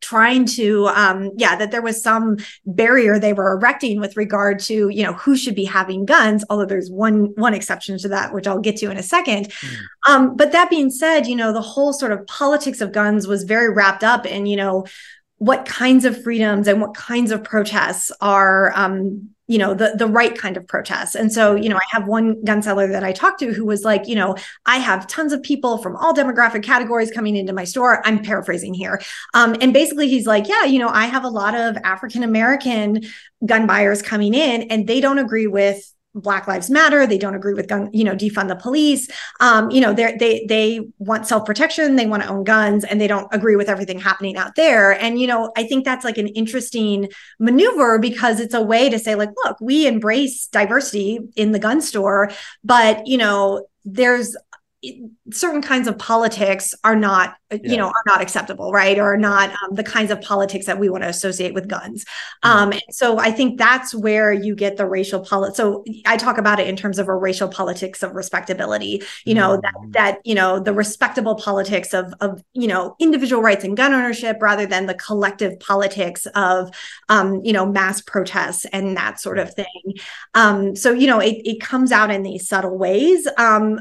trying 0.01 0.45
to 0.45 0.87
um 0.89 1.31
yeah 1.37 1.55
that 1.55 1.71
there 1.71 1.81
was 1.81 2.01
some 2.01 2.37
barrier 2.65 3.17
they 3.17 3.33
were 3.33 3.53
erecting 3.53 3.99
with 3.99 4.15
regard 4.15 4.59
to 4.59 4.89
you 4.89 5.03
know 5.03 5.13
who 5.13 5.35
should 5.35 5.55
be 5.55 5.65
having 5.65 6.05
guns 6.05 6.43
although 6.49 6.65
there's 6.65 6.91
one 6.91 7.33
one 7.35 7.53
exception 7.53 7.97
to 7.97 8.07
that 8.07 8.33
which 8.33 8.45
i'll 8.45 8.59
get 8.59 8.77
to 8.77 8.91
in 8.91 8.97
a 8.97 9.03
second 9.03 9.49
mm. 9.49 9.75
um 10.07 10.35
but 10.35 10.51
that 10.51 10.69
being 10.69 10.91
said 10.91 11.25
you 11.25 11.35
know 11.35 11.51
the 11.51 11.61
whole 11.61 11.91
sort 11.91 12.11
of 12.11 12.25
politics 12.27 12.81
of 12.81 12.91
guns 12.91 13.25
was 13.25 13.43
very 13.43 13.73
wrapped 13.73 14.03
up 14.03 14.25
in 14.25 14.45
you 14.45 14.57
know 14.57 14.85
what 15.37 15.65
kinds 15.65 16.05
of 16.05 16.21
freedoms 16.23 16.67
and 16.67 16.81
what 16.81 16.93
kinds 16.93 17.31
of 17.31 17.43
protests 17.43 18.11
are 18.21 18.71
um 18.75 19.29
you 19.47 19.57
know 19.57 19.73
the 19.73 19.93
the 19.95 20.07
right 20.07 20.37
kind 20.37 20.57
of 20.57 20.67
protests. 20.67 21.13
And 21.13 21.31
so 21.31 21.55
you 21.55 21.69
know 21.69 21.75
i 21.77 21.85
have 21.91 22.07
one 22.07 22.43
gun 22.43 22.61
seller 22.61 22.87
that 22.87 23.03
i 23.03 23.11
talked 23.11 23.39
to 23.39 23.53
who 23.53 23.65
was 23.65 23.83
like 23.83 24.07
you 24.07 24.15
know 24.15 24.35
i 24.65 24.77
have 24.77 25.07
tons 25.07 25.33
of 25.33 25.43
people 25.43 25.77
from 25.77 25.95
all 25.97 26.13
demographic 26.13 26.63
categories 26.63 27.11
coming 27.11 27.35
into 27.35 27.53
my 27.53 27.63
store. 27.63 28.01
I'm 28.05 28.23
paraphrasing 28.23 28.73
here. 28.73 29.01
Um, 29.33 29.55
and 29.61 29.73
basically 29.73 30.07
he's 30.07 30.25
like 30.25 30.47
yeah 30.47 30.63
you 30.63 30.79
know 30.79 30.89
i 30.89 31.05
have 31.05 31.23
a 31.23 31.29
lot 31.29 31.53
of 31.53 31.77
african 31.83 32.23
american 32.23 33.03
gun 33.45 33.67
buyers 33.67 34.01
coming 34.01 34.33
in 34.33 34.63
and 34.63 34.87
they 34.87 34.99
don't 34.99 35.19
agree 35.19 35.47
with 35.47 35.93
Black 36.15 36.47
Lives 36.47 36.69
Matter. 36.69 37.05
They 37.05 37.17
don't 37.17 37.35
agree 37.35 37.53
with 37.53 37.67
gun, 37.67 37.89
you 37.93 38.03
know, 38.03 38.15
defund 38.15 38.47
the 38.47 38.55
police. 38.55 39.09
Um, 39.39 39.69
you 39.69 39.81
know, 39.81 39.93
they 39.93 40.15
they 40.17 40.45
they 40.47 40.81
want 40.97 41.27
self 41.27 41.45
protection. 41.45 41.95
They 41.95 42.07
want 42.07 42.23
to 42.23 42.29
own 42.29 42.43
guns, 42.43 42.83
and 42.83 42.99
they 42.99 43.07
don't 43.07 43.27
agree 43.31 43.55
with 43.55 43.69
everything 43.69 43.99
happening 43.99 44.37
out 44.37 44.55
there. 44.55 44.91
And 44.99 45.19
you 45.19 45.27
know, 45.27 45.51
I 45.57 45.63
think 45.63 45.85
that's 45.85 46.05
like 46.05 46.17
an 46.17 46.27
interesting 46.29 47.09
maneuver 47.39 47.99
because 47.99 48.39
it's 48.39 48.53
a 48.53 48.61
way 48.61 48.89
to 48.89 48.97
say, 48.97 49.15
like, 49.15 49.29
look, 49.43 49.57
we 49.61 49.87
embrace 49.87 50.47
diversity 50.47 51.19
in 51.35 51.51
the 51.51 51.59
gun 51.59 51.81
store, 51.81 52.31
but 52.63 53.05
you 53.05 53.17
know, 53.17 53.67
there's 53.85 54.35
certain 55.31 55.61
kinds 55.61 55.87
of 55.87 55.97
politics 55.97 56.73
are 56.83 56.95
not 56.95 57.35
yeah. 57.51 57.57
you 57.63 57.77
know 57.77 57.87
are 57.87 58.03
not 58.05 58.21
acceptable 58.21 58.71
right 58.71 58.99
or 58.99 59.17
not 59.17 59.49
um, 59.49 59.73
the 59.73 59.83
kinds 59.83 60.11
of 60.11 60.21
politics 60.21 60.65
that 60.65 60.79
we 60.79 60.89
want 60.89 61.03
to 61.03 61.09
associate 61.09 61.53
with 61.53 61.67
guns 61.67 62.03
mm-hmm. 62.43 62.49
um, 62.49 62.71
and 62.71 62.81
so 62.91 63.17
i 63.19 63.31
think 63.31 63.57
that's 63.57 63.93
where 63.93 64.31
you 64.31 64.55
get 64.55 64.77
the 64.77 64.85
racial 64.85 65.19
politics 65.19 65.57
so 65.57 65.83
i 66.05 66.17
talk 66.17 66.37
about 66.37 66.59
it 66.59 66.67
in 66.67 66.75
terms 66.75 66.99
of 66.99 67.07
a 67.07 67.15
racial 67.15 67.47
politics 67.47 68.03
of 68.03 68.13
respectability 68.15 69.01
you 69.25 69.33
know 69.33 69.57
mm-hmm. 69.57 69.91
that 69.91 70.15
that 70.15 70.17
you 70.23 70.35
know 70.35 70.59
the 70.59 70.73
respectable 70.73 71.35
politics 71.35 71.93
of 71.93 72.13
of 72.21 72.43
you 72.53 72.67
know 72.67 72.95
individual 72.99 73.41
rights 73.41 73.63
and 73.63 73.77
gun 73.77 73.93
ownership 73.93 74.37
rather 74.41 74.65
than 74.65 74.85
the 74.85 74.95
collective 74.95 75.59
politics 75.59 76.25
of 76.35 76.69
um, 77.09 77.41
you 77.43 77.53
know 77.53 77.65
mass 77.65 78.01
protests 78.01 78.65
and 78.65 78.97
that 78.97 79.19
sort 79.19 79.39
of 79.39 79.53
thing 79.53 79.93
um, 80.33 80.75
so 80.75 80.91
you 80.91 81.07
know 81.07 81.19
it, 81.19 81.41
it 81.45 81.59
comes 81.59 81.91
out 81.91 82.11
in 82.11 82.23
these 82.23 82.47
subtle 82.47 82.77
ways 82.77 83.27
um, 83.37 83.79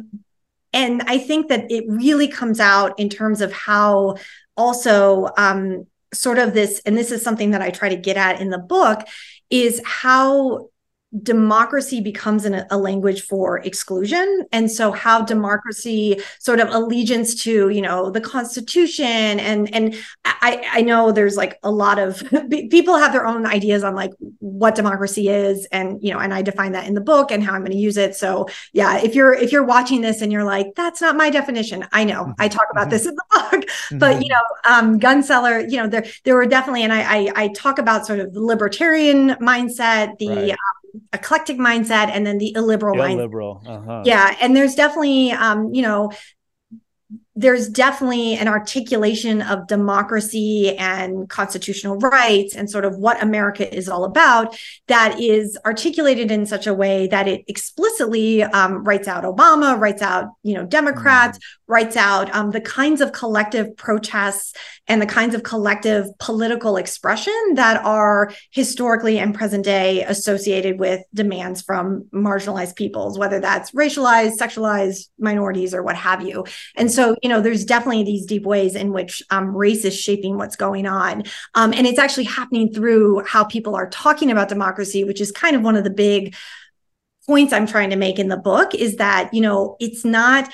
and 0.75 1.03
i 1.07 1.17
think 1.17 1.49
that 1.49 1.71
it 1.71 1.85
really 1.89 2.29
comes 2.29 2.61
out 2.61 2.99
in 2.99 3.09
terms 3.09 3.41
of 3.41 3.51
how 3.53 4.17
also 4.57 5.29
um, 5.39 5.87
sort 6.13 6.39
of 6.39 6.53
this 6.53 6.81
and 6.85 6.97
this 6.97 7.11
is 7.11 7.23
something 7.23 7.53
that 7.53 7.63
i 7.63 7.71
try 7.71 7.89
to 7.89 7.97
get 7.97 8.17
at 8.19 8.41
in 8.41 8.51
the 8.51 8.59
book 8.59 9.01
is 9.49 9.81
how 9.85 10.69
democracy 11.23 12.01
becomes 12.01 12.45
an, 12.45 12.65
a 12.71 12.77
language 12.77 13.23
for 13.23 13.59
exclusion. 13.59 14.47
And 14.53 14.71
so 14.71 14.91
how 14.91 15.23
democracy 15.23 16.21
sort 16.39 16.61
of 16.61 16.69
allegiance 16.71 17.43
to 17.45 17.69
you 17.69 17.83
know 17.83 18.11
the 18.11 18.21
constitution 18.21 19.05
and 19.07 19.73
and 19.75 19.95
i 20.25 20.67
i 20.73 20.81
know 20.81 21.13
there's 21.13 21.37
like 21.37 21.59
a 21.63 21.71
lot 21.71 21.99
of 21.99 22.23
people 22.71 22.97
have 22.97 23.13
their 23.13 23.27
own 23.27 23.47
ideas 23.47 23.85
on 23.85 23.95
like 23.95 24.11
what 24.41 24.75
democracy 24.75 25.29
is 25.29 25.67
and 25.73 26.03
you 26.03 26.13
know 26.13 26.19
and 26.19 26.35
i 26.35 26.43
define 26.43 26.73
that 26.73 26.87
in 26.87 26.95
the 26.95 27.01
book 27.01 27.31
and 27.31 27.43
how 27.43 27.53
i'm 27.53 27.61
going 27.61 27.73
to 27.73 27.79
use 27.79 27.97
it. 27.97 28.15
So 28.15 28.49
yeah 28.73 28.99
if 28.99 29.15
you're 29.15 29.33
if 29.33 29.53
you're 29.53 29.65
watching 29.65 30.01
this 30.01 30.23
and 30.23 30.33
you're 30.33 30.45
like 30.45 30.75
that's 30.75 31.01
not 31.01 31.17
my 31.17 31.31
definition 31.31 31.87
i 31.93 32.05
know. 32.05 32.35
I 32.39 32.49
talk 32.49 32.67
about 32.71 32.91
this 32.91 33.07
in 33.07 33.15
the 33.15 33.25
book. 33.31 33.65
Mm-hmm. 33.65 33.99
but 33.99 34.23
you 34.23 34.29
know 34.29 34.43
um 34.65 34.99
gun 34.99 35.23
seller 35.23 35.61
you 35.61 35.77
know 35.77 35.87
there 35.87 36.05
there 36.25 36.35
were 36.35 36.47
definitely 36.47 36.83
and 36.83 36.93
i 36.93 37.03
i, 37.03 37.33
I 37.35 37.49
talk 37.49 37.79
about 37.79 38.07
sort 38.07 38.19
of 38.19 38.33
the 38.33 38.41
libertarian 38.41 39.31
mindset 39.35 40.19
the 40.19 40.29
right. 40.29 40.51
um, 40.51 40.84
eclectic 41.13 41.59
mindset 41.59 42.09
and 42.09 42.27
then 42.27 42.39
the 42.39 42.53
illiberal, 42.55 43.01
illiberal. 43.03 43.63
Uh-huh. 43.67 44.03
Yeah, 44.05 44.37
and 44.41 44.57
there's 44.57 44.75
definitely 44.75 45.33
um, 45.33 45.73
you 45.75 45.83
know 45.83 46.13
there's 47.37 47.69
definitely 47.69 48.35
an 48.35 48.47
articulation 48.47 49.43
of 49.43 49.67
democracy 49.67 50.77
and 50.79 51.29
constitutional 51.29 51.99
rights 51.99 52.55
and 52.55 52.71
sort 52.71 52.85
of 52.85 52.97
what 52.97 53.21
America 53.21 53.73
is 53.75 53.89
all 53.89 54.05
about 54.05 54.57
that 54.87 55.21
is 55.21 55.59
articulated 55.67 56.31
in 56.31 56.47
such 56.47 56.69
a 56.69 56.75
way 56.75 57.09
that 57.09 57.27
it 57.27 57.45
explicitly 57.49 58.45
um, 58.45 58.85
writes 58.85 59.09
out 59.09 59.25
Obama, 59.25 59.79
writes 59.79 60.03
out 60.03 60.29
you 60.43 60.55
know 60.55 60.65
Democrats, 60.65 61.39
mm-hmm. 61.39 61.73
writes 61.73 61.97
out 61.97 62.33
um, 62.35 62.53
the 62.53 62.61
kinds 62.61 63.01
of 63.01 63.11
collective 63.13 63.77
protests 63.77 64.55
and 64.87 65.01
the 65.01 65.07
kinds 65.07 65.35
of 65.35 65.43
collective 65.43 66.07
political 66.19 66.77
expression 66.77 67.33
that 67.55 67.83
are 67.85 68.33
historically 68.51 69.19
and 69.19 69.35
present 69.35 69.65
day 69.65 70.03
associated 70.05 70.79
with 70.79 71.03
demands 71.15 71.63
from 71.63 72.05
marginalized 72.13 72.77
peoples, 72.77 73.19
whether 73.19 73.41
that's 73.41 73.71
racialized, 73.71 74.37
sexualized 74.39 75.09
minorities, 75.19 75.75
or 75.75 75.83
what 75.83 75.97
have 75.97 76.23
you. 76.23 76.45
And 76.77 76.91
so, 76.91 77.17
you 77.23 77.29
know, 77.29 77.41
there's 77.41 77.65
definitely 77.65 78.05
these 78.05 78.27
deep 78.27 78.45
ways 78.45 78.75
in 78.75 78.93
which 78.93 79.23
um, 79.31 79.57
race 79.57 79.85
is 79.85 79.99
shaping 79.99 80.37
what's 80.37 80.57
going 80.57 80.87
on. 80.87 81.25
Um, 81.55 81.73
and 81.73 81.87
it's 81.87 81.99
actually 81.99 82.25
happening 82.25 82.73
through 82.73 83.25
how 83.25 83.45
people 83.45 83.75
are 83.75 83.89
talking 83.89 84.31
about 84.31 84.49
democracy, 84.49 85.05
which 85.05 85.21
is 85.21 85.33
kind 85.33 85.57
of 85.57 85.63
one 85.63 85.77
of 85.77 85.85
the 85.85 85.91
big 85.91 86.35
points 87.27 87.55
I'm 87.55 87.67
trying 87.67 87.91
to 87.91 87.97
make 87.97 88.19
in 88.19 88.29
the 88.29 88.37
book 88.37 88.75
is 88.75 88.97
that, 88.97 89.33
you 89.33 89.41
know, 89.41 89.77
it's 89.81 90.05
not 90.05 90.53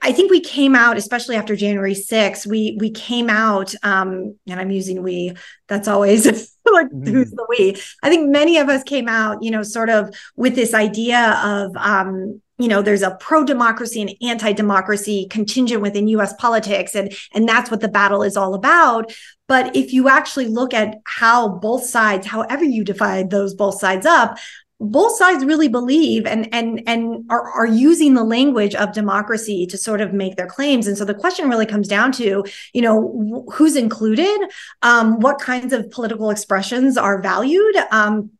I 0.00 0.12
think 0.12 0.30
we 0.30 0.40
came 0.40 0.76
out, 0.76 0.96
especially 0.96 1.34
after 1.34 1.56
January 1.56 1.94
6th, 1.94 2.46
we 2.46 2.76
we 2.78 2.90
came 2.90 3.28
out, 3.28 3.74
um, 3.82 4.36
and 4.46 4.60
I'm 4.60 4.70
using 4.70 5.02
we, 5.02 5.32
that's 5.66 5.88
always 5.88 6.24
like 6.72 6.90
who's 6.90 7.30
the 7.32 7.46
we. 7.48 7.76
I 8.02 8.08
think 8.08 8.30
many 8.30 8.58
of 8.58 8.68
us 8.68 8.84
came 8.84 9.08
out, 9.08 9.42
you 9.42 9.50
know, 9.50 9.62
sort 9.64 9.90
of 9.90 10.14
with 10.36 10.54
this 10.54 10.72
idea 10.72 11.40
of 11.42 11.76
um, 11.76 12.40
you 12.58 12.68
know, 12.68 12.80
there's 12.80 13.02
a 13.02 13.16
pro-democracy 13.18 14.00
and 14.00 14.14
anti-democracy 14.22 15.26
contingent 15.28 15.82
within 15.82 16.06
US 16.08 16.32
politics, 16.34 16.94
and 16.94 17.12
and 17.34 17.48
that's 17.48 17.70
what 17.70 17.80
the 17.80 17.88
battle 17.88 18.22
is 18.22 18.36
all 18.36 18.54
about. 18.54 19.12
But 19.48 19.74
if 19.74 19.92
you 19.92 20.08
actually 20.08 20.46
look 20.46 20.72
at 20.72 20.98
how 21.04 21.48
both 21.48 21.84
sides, 21.84 22.26
however 22.26 22.64
you 22.64 22.84
divide 22.84 23.30
those 23.30 23.52
both 23.54 23.80
sides 23.80 24.06
up, 24.06 24.38
both 24.82 25.16
sides 25.16 25.44
really 25.44 25.68
believe 25.68 26.26
and 26.26 26.52
and 26.52 26.82
and 26.86 27.24
are, 27.30 27.50
are 27.52 27.66
using 27.66 28.14
the 28.14 28.24
language 28.24 28.74
of 28.74 28.92
democracy 28.92 29.66
to 29.66 29.78
sort 29.78 30.00
of 30.00 30.12
make 30.12 30.36
their 30.36 30.46
claims. 30.46 30.86
And 30.86 30.98
so 30.98 31.04
the 31.04 31.14
question 31.14 31.48
really 31.48 31.66
comes 31.66 31.88
down 31.88 32.12
to 32.12 32.44
you 32.72 32.82
know 32.82 33.46
who's 33.52 33.76
included? 33.76 34.40
Um, 34.82 35.20
what 35.20 35.38
kinds 35.38 35.72
of 35.72 35.90
political 35.90 36.30
expressions 36.30 36.96
are 36.96 37.22
valued? 37.22 37.76
Um, 37.90 38.30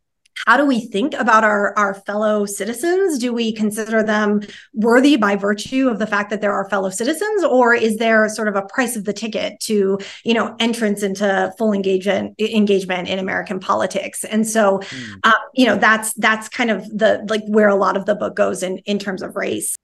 how 0.47 0.57
do 0.57 0.67
we 0.67 0.81
think 0.81 1.15
about 1.15 1.45
our, 1.45 1.77
our 1.79 1.95
fellow 1.95 2.47
citizens? 2.47 3.19
Do 3.19 3.33
we 3.33 3.53
consider 3.53 4.03
them 4.03 4.41
worthy 4.75 5.17
by 5.17 5.37
virtue 5.37 5.89
of 5.89 5.99
the 5.99 6.07
fact 6.07 6.31
that 6.31 6.41
they're 6.41 6.53
our 6.53 6.69
fellow 6.69 6.91
citizens, 6.91 7.45
or 7.45 7.75
is 7.75 7.97
there 7.97 8.29
sort 8.29 8.49
of 8.49 8.57
a 8.57 8.63
price 8.63 8.97
of 8.97 9.05
the 9.05 9.13
ticket 9.13 9.61
to, 9.61 9.99
you 10.25 10.35
know, 10.35 10.57
entrance 10.59 11.03
into 11.03 11.53
full 11.59 11.73
engagement 11.73 12.35
engagement 12.41 13.09
in 13.09 13.19
American 13.19 13.61
politics? 13.61 14.25
And 14.25 14.47
so, 14.47 14.79
mm. 14.79 15.15
uh, 15.25 15.33
you 15.55 15.67
know, 15.67 15.77
that's 15.77 16.13
that's 16.15 16.49
kind 16.49 16.71
of 16.71 16.87
the 16.89 17.25
like 17.29 17.43
where 17.47 17.69
a 17.69 17.77
lot 17.77 17.97
of 17.97 18.07
the 18.07 18.15
book 18.15 18.37
goes 18.37 18.63
in 18.63 18.79
in 18.79 18.99
terms 18.99 19.23
of 19.23 19.37
race. 19.37 19.77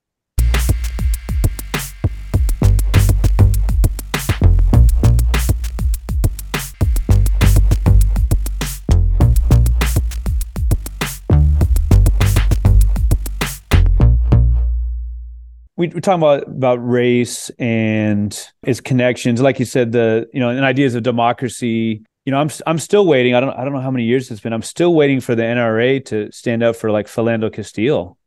We, 15.79 15.89
we're 15.89 16.01
talking 16.01 16.21
about 16.21 16.47
about 16.49 16.87
race 16.87 17.51
and 17.59 18.51
its 18.65 18.81
connections. 18.81 19.41
Like 19.41 19.59
you 19.59 19.65
said 19.65 19.93
the 19.93 20.29
you 20.35 20.41
know 20.41 20.51
and 20.51 20.65
ideas 20.65 20.95
of 20.95 21.05
democracy 21.05 22.03
you 22.25 22.33
know 22.33 22.39
i'm 22.41 22.51
i'm 22.67 22.79
still 22.79 23.07
waiting. 23.07 23.35
I 23.35 23.41
don't 23.41 23.57
i 23.57 23.65
don't 23.65 23.73
know 23.73 23.81
how 23.81 23.91
many 23.91 24.05
years 24.05 24.31
it's 24.31 24.41
been. 24.41 24.53
I'm 24.53 24.61
still 24.61 24.95
waiting 24.95 25.21
for 25.21 25.35
the 25.35 25.45
nra 25.45 26.05
to 26.07 26.31
stand 26.33 26.63
up 26.63 26.77
for 26.77 26.91
like 26.91 27.07
philando 27.07 27.51
castile 27.51 28.19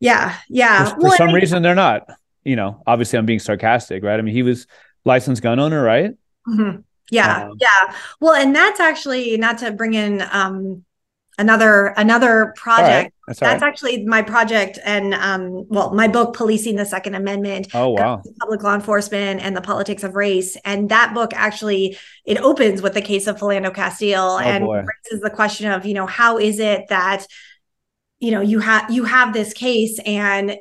yeah 0.00 0.36
yeah. 0.48 0.84
For, 0.84 0.90
for 0.90 1.00
well, 1.00 1.16
some 1.16 1.28
I 1.28 1.32
mean, 1.32 1.40
reason 1.40 1.62
they're 1.62 1.74
not 1.74 2.06
you 2.44 2.56
know 2.56 2.82
obviously 2.86 3.18
i'm 3.18 3.24
being 3.24 3.38
sarcastic 3.38 4.02
right? 4.02 4.18
I 4.18 4.22
mean 4.22 4.34
he 4.34 4.42
was 4.42 4.66
licensed 5.04 5.42
gun 5.42 5.58
owner 5.58 5.82
right? 5.82 6.10
Mm-hmm. 6.46 6.80
yeah 7.10 7.44
um, 7.44 7.52
yeah. 7.58 7.94
Well 8.20 8.34
and 8.34 8.54
that's 8.54 8.80
actually 8.80 9.36
not 9.36 9.58
to 9.58 9.70
bring 9.70 9.94
in 9.94 10.22
um 10.32 10.84
another 11.38 11.86
another 11.96 12.54
project 12.56 13.14
that's, 13.26 13.40
that's 13.40 13.62
right. 13.62 13.68
actually 13.68 14.04
my 14.06 14.22
project 14.22 14.78
and 14.84 15.12
um 15.12 15.66
well 15.68 15.92
my 15.92 16.08
book 16.08 16.34
policing 16.34 16.76
the 16.76 16.84
second 16.84 17.14
amendment 17.14 17.68
oh 17.74 17.90
wow 17.90 18.22
public 18.40 18.62
law 18.62 18.74
enforcement 18.74 19.40
and 19.42 19.54
the 19.54 19.60
politics 19.60 20.02
of 20.02 20.14
race 20.14 20.56
and 20.64 20.88
that 20.88 21.12
book 21.12 21.32
actually 21.34 21.96
it 22.24 22.38
opens 22.38 22.80
with 22.80 22.94
the 22.94 23.02
case 23.02 23.26
of 23.26 23.36
philando 23.36 23.74
castile 23.74 24.32
oh, 24.32 24.38
and 24.38 24.64
boy. 24.64 24.76
raises 24.78 25.20
the 25.20 25.30
question 25.30 25.70
of 25.70 25.84
you 25.84 25.92
know 25.92 26.06
how 26.06 26.38
is 26.38 26.58
it 26.58 26.84
that 26.88 27.26
you 28.18 28.30
know 28.30 28.40
you 28.40 28.58
have 28.58 28.90
you 28.90 29.04
have 29.04 29.34
this 29.34 29.52
case 29.52 29.98
and 30.06 30.56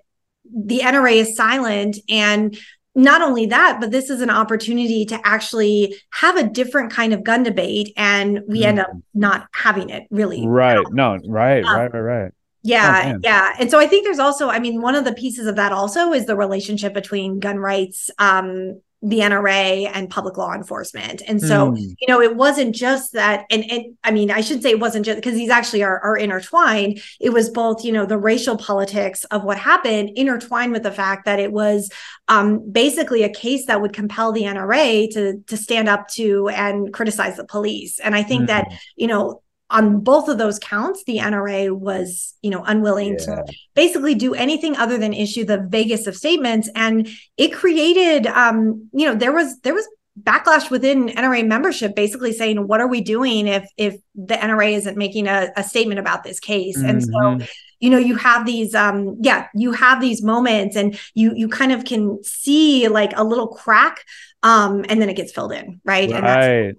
the 0.54 0.80
NRA 0.80 1.16
is 1.16 1.36
silent 1.36 1.98
and 2.10 2.58
not 2.96 3.22
only 3.22 3.46
that, 3.48 3.80
but 3.80 3.92
this 3.92 4.10
is 4.10 4.22
an 4.22 4.30
opportunity 4.30 5.06
to 5.06 5.20
actually 5.28 5.96
have 6.12 6.38
a 6.38 6.48
different 6.48 6.92
kind 6.92 7.14
of 7.14 7.24
gun 7.24 7.44
debate, 7.44 7.94
and 7.98 8.42
we 8.48 8.62
mm. 8.62 8.66
end 8.66 8.80
up 8.80 8.90
mm. 8.90 9.02
not 9.14 9.48
having 9.54 9.90
it 9.90 10.04
really. 10.10 10.48
Right. 10.48 10.84
No. 10.92 11.18
Right. 11.28 11.64
Um, 11.64 11.76
right. 11.76 11.94
Right. 11.94 12.00
Right. 12.00 12.32
Yeah, 12.64 13.14
oh, 13.14 13.20
yeah. 13.24 13.54
And 13.60 13.70
so 13.70 13.80
I 13.80 13.86
think 13.86 14.06
there's 14.06 14.18
also, 14.18 14.50
I 14.50 14.58
mean, 14.58 14.82
one 14.82 14.96
of 14.96 15.06
the 15.06 15.14
pieces 15.14 15.46
of 15.46 15.56
that 15.58 15.72
also 15.72 16.14
is 16.14 16.26
the 16.26 16.36
relationship 16.36 16.96
between 16.96 17.40
gun 17.40 17.60
rights 17.60 18.10
um, 18.18 18.82
the 19.06 19.20
NRA 19.20 19.90
and 19.94 20.10
public 20.10 20.36
law 20.36 20.54
enforcement. 20.56 21.22
And 21.28 21.40
so, 21.40 21.72
mm. 21.72 21.78
you 21.78 22.08
know, 22.08 22.22
it 22.22 22.36
wasn't 22.36 22.74
just 22.74 23.14
that, 23.14 23.46
and, 23.52 23.64
and 23.70 23.96
I 24.04 24.10
mean, 24.10 24.32
I 24.32 24.42
should 24.42 24.64
say 24.64 24.72
it 24.72 24.80
wasn't 24.80 25.06
just 25.06 25.18
because 25.18 25.36
these 25.36 25.52
actually 25.52 25.84
are, 25.84 26.00
are 26.00 26.18
intertwined. 26.18 27.00
It 27.20 27.30
was 27.30 27.52
both, 27.52 27.86
you 27.86 27.92
know, 27.92 28.08
the 28.08 28.18
racial 28.18 28.58
politics 28.58 29.24
of 29.26 29.44
what 29.44 29.60
happened 29.60 30.10
intertwined 30.16 30.72
with 30.72 30.82
the 30.82 30.92
fact 30.92 31.26
that 31.26 31.40
it 31.40 31.52
was 31.52 31.92
um, 32.28 32.68
basically 32.72 33.22
a 33.22 33.30
case 33.30 33.68
that 33.68 33.80
would 33.80 33.94
compel 33.94 34.32
the 34.32 34.42
NRA 34.42 35.08
to 35.12 35.44
to 35.46 35.56
stand 35.56 35.88
up 35.88 36.08
to 36.10 36.50
and 36.50 36.92
criticize 36.92 37.38
the 37.38 37.46
police. 37.46 38.00
And 38.00 38.16
I 38.16 38.24
think 38.24 38.46
mm. 38.46 38.48
that, 38.48 38.74
you 38.96 39.06
know, 39.06 39.44
on 39.70 40.02
both 40.02 40.28
of 40.28 40.38
those 40.38 40.60
counts, 40.60 41.04
the 41.06 41.18
NRA 41.18 41.76
was, 41.76 42.36
you 42.42 42.52
know, 42.52 42.64
unwilling 42.64 43.14
yeah. 43.20 43.26
to 43.26 43.46
basically 43.74 44.14
do 44.14 44.34
anything 44.34 44.76
other 44.78 44.98
than 44.98 45.14
issue 45.14 45.44
the 45.44 45.58
vaguest 45.58 46.08
of 46.08 46.16
statements, 46.16 46.70
and 46.76 47.10
it 47.38 47.54
created, 47.54 48.28
um, 48.28 48.90
you 48.94 49.06
know, 49.06 49.16
there 49.16 49.32
was 49.32 49.60
there 49.62 49.74
was 49.74 49.88
backlash 50.22 50.70
within 50.70 51.10
NRA 51.10 51.46
membership, 51.46 51.96
basically 51.96 52.32
saying, 52.32 52.68
"What 52.68 52.80
are 52.80 52.88
we 52.88 53.02
doing 53.02 53.48
if 53.48 53.68
if 53.78 53.96
the 54.14 54.36
NRA 54.36 54.74
isn't 54.74 54.98
making 54.98 55.28
a, 55.28 55.52
a 55.58 55.64
statement 55.64 56.00
about 56.00 56.24
this 56.24 56.40
case?" 56.40 56.78
Mm-hmm. 56.78 56.90
And 56.90 57.04
so, 57.04 57.12
mm-hmm. 57.12 57.46
you 57.80 57.90
know, 57.90 57.98
you 57.98 58.16
have 58.16 58.46
these, 58.46 58.76
um, 58.76 59.18
yeah, 59.20 59.48
you 59.56 59.72
have 59.72 60.00
these 60.00 60.22
moments, 60.22 60.76
and 60.76 61.00
you 61.16 61.34
you 61.36 61.50
kind 61.50 61.72
of 61.72 61.86
can 61.86 62.24
see 62.24 62.88
like 62.88 63.14
a 63.16 63.24
little 63.24 63.48
crack, 63.48 64.06
um, 64.44 64.86
and 64.88 65.02
then 65.02 65.10
it 65.10 65.16
gets 65.16 65.32
filled 65.32 65.54
in, 65.54 65.82
right? 65.84 66.10
right. 66.10 66.12
And 66.12 66.26
that's 66.26 66.78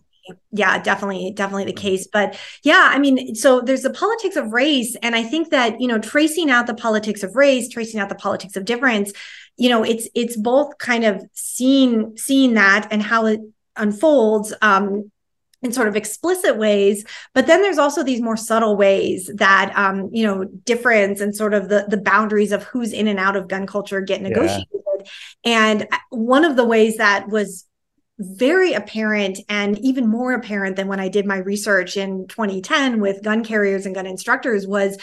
yeah 0.52 0.78
definitely 0.82 1.32
definitely 1.32 1.64
the 1.64 1.72
case 1.72 2.06
but 2.12 2.38
yeah 2.62 2.90
i 2.92 2.98
mean 2.98 3.34
so 3.34 3.60
there's 3.60 3.82
the 3.82 3.90
politics 3.90 4.36
of 4.36 4.52
race 4.52 4.96
and 5.02 5.14
i 5.14 5.22
think 5.22 5.50
that 5.50 5.80
you 5.80 5.86
know 5.86 5.98
tracing 5.98 6.50
out 6.50 6.66
the 6.66 6.74
politics 6.74 7.22
of 7.22 7.36
race 7.36 7.68
tracing 7.68 8.00
out 8.00 8.08
the 8.08 8.14
politics 8.14 8.56
of 8.56 8.64
difference 8.64 9.12
you 9.56 9.68
know 9.68 9.82
it's 9.82 10.08
it's 10.14 10.36
both 10.36 10.78
kind 10.78 11.04
of 11.04 11.22
seeing 11.32 12.16
seeing 12.16 12.54
that 12.54 12.88
and 12.90 13.02
how 13.02 13.26
it 13.26 13.40
unfolds 13.76 14.54
um 14.62 15.10
in 15.62 15.72
sort 15.72 15.88
of 15.88 15.96
explicit 15.96 16.56
ways 16.56 17.04
but 17.34 17.46
then 17.46 17.62
there's 17.62 17.78
also 17.78 18.02
these 18.02 18.20
more 18.20 18.36
subtle 18.36 18.76
ways 18.76 19.30
that 19.34 19.72
um 19.76 20.08
you 20.12 20.24
know 20.24 20.44
difference 20.44 21.20
and 21.20 21.34
sort 21.34 21.54
of 21.54 21.68
the 21.68 21.86
the 21.88 21.96
boundaries 21.96 22.52
of 22.52 22.62
who's 22.64 22.92
in 22.92 23.08
and 23.08 23.18
out 23.18 23.36
of 23.36 23.48
gun 23.48 23.66
culture 23.66 24.00
get 24.00 24.22
negotiated 24.22 24.66
yeah. 24.74 25.02
and 25.44 25.88
one 26.10 26.44
of 26.44 26.56
the 26.56 26.64
ways 26.64 26.96
that 26.98 27.28
was 27.28 27.65
very 28.18 28.72
apparent 28.72 29.38
and 29.48 29.78
even 29.80 30.06
more 30.06 30.32
apparent 30.32 30.76
than 30.76 30.88
when 30.88 31.00
I 31.00 31.08
did 31.08 31.26
my 31.26 31.38
research 31.38 31.96
in 31.96 32.26
2010 32.28 33.00
with 33.00 33.22
gun 33.22 33.44
carriers 33.44 33.84
and 33.84 33.94
gun 33.94 34.06
instructors 34.06 34.66
was 34.66 34.96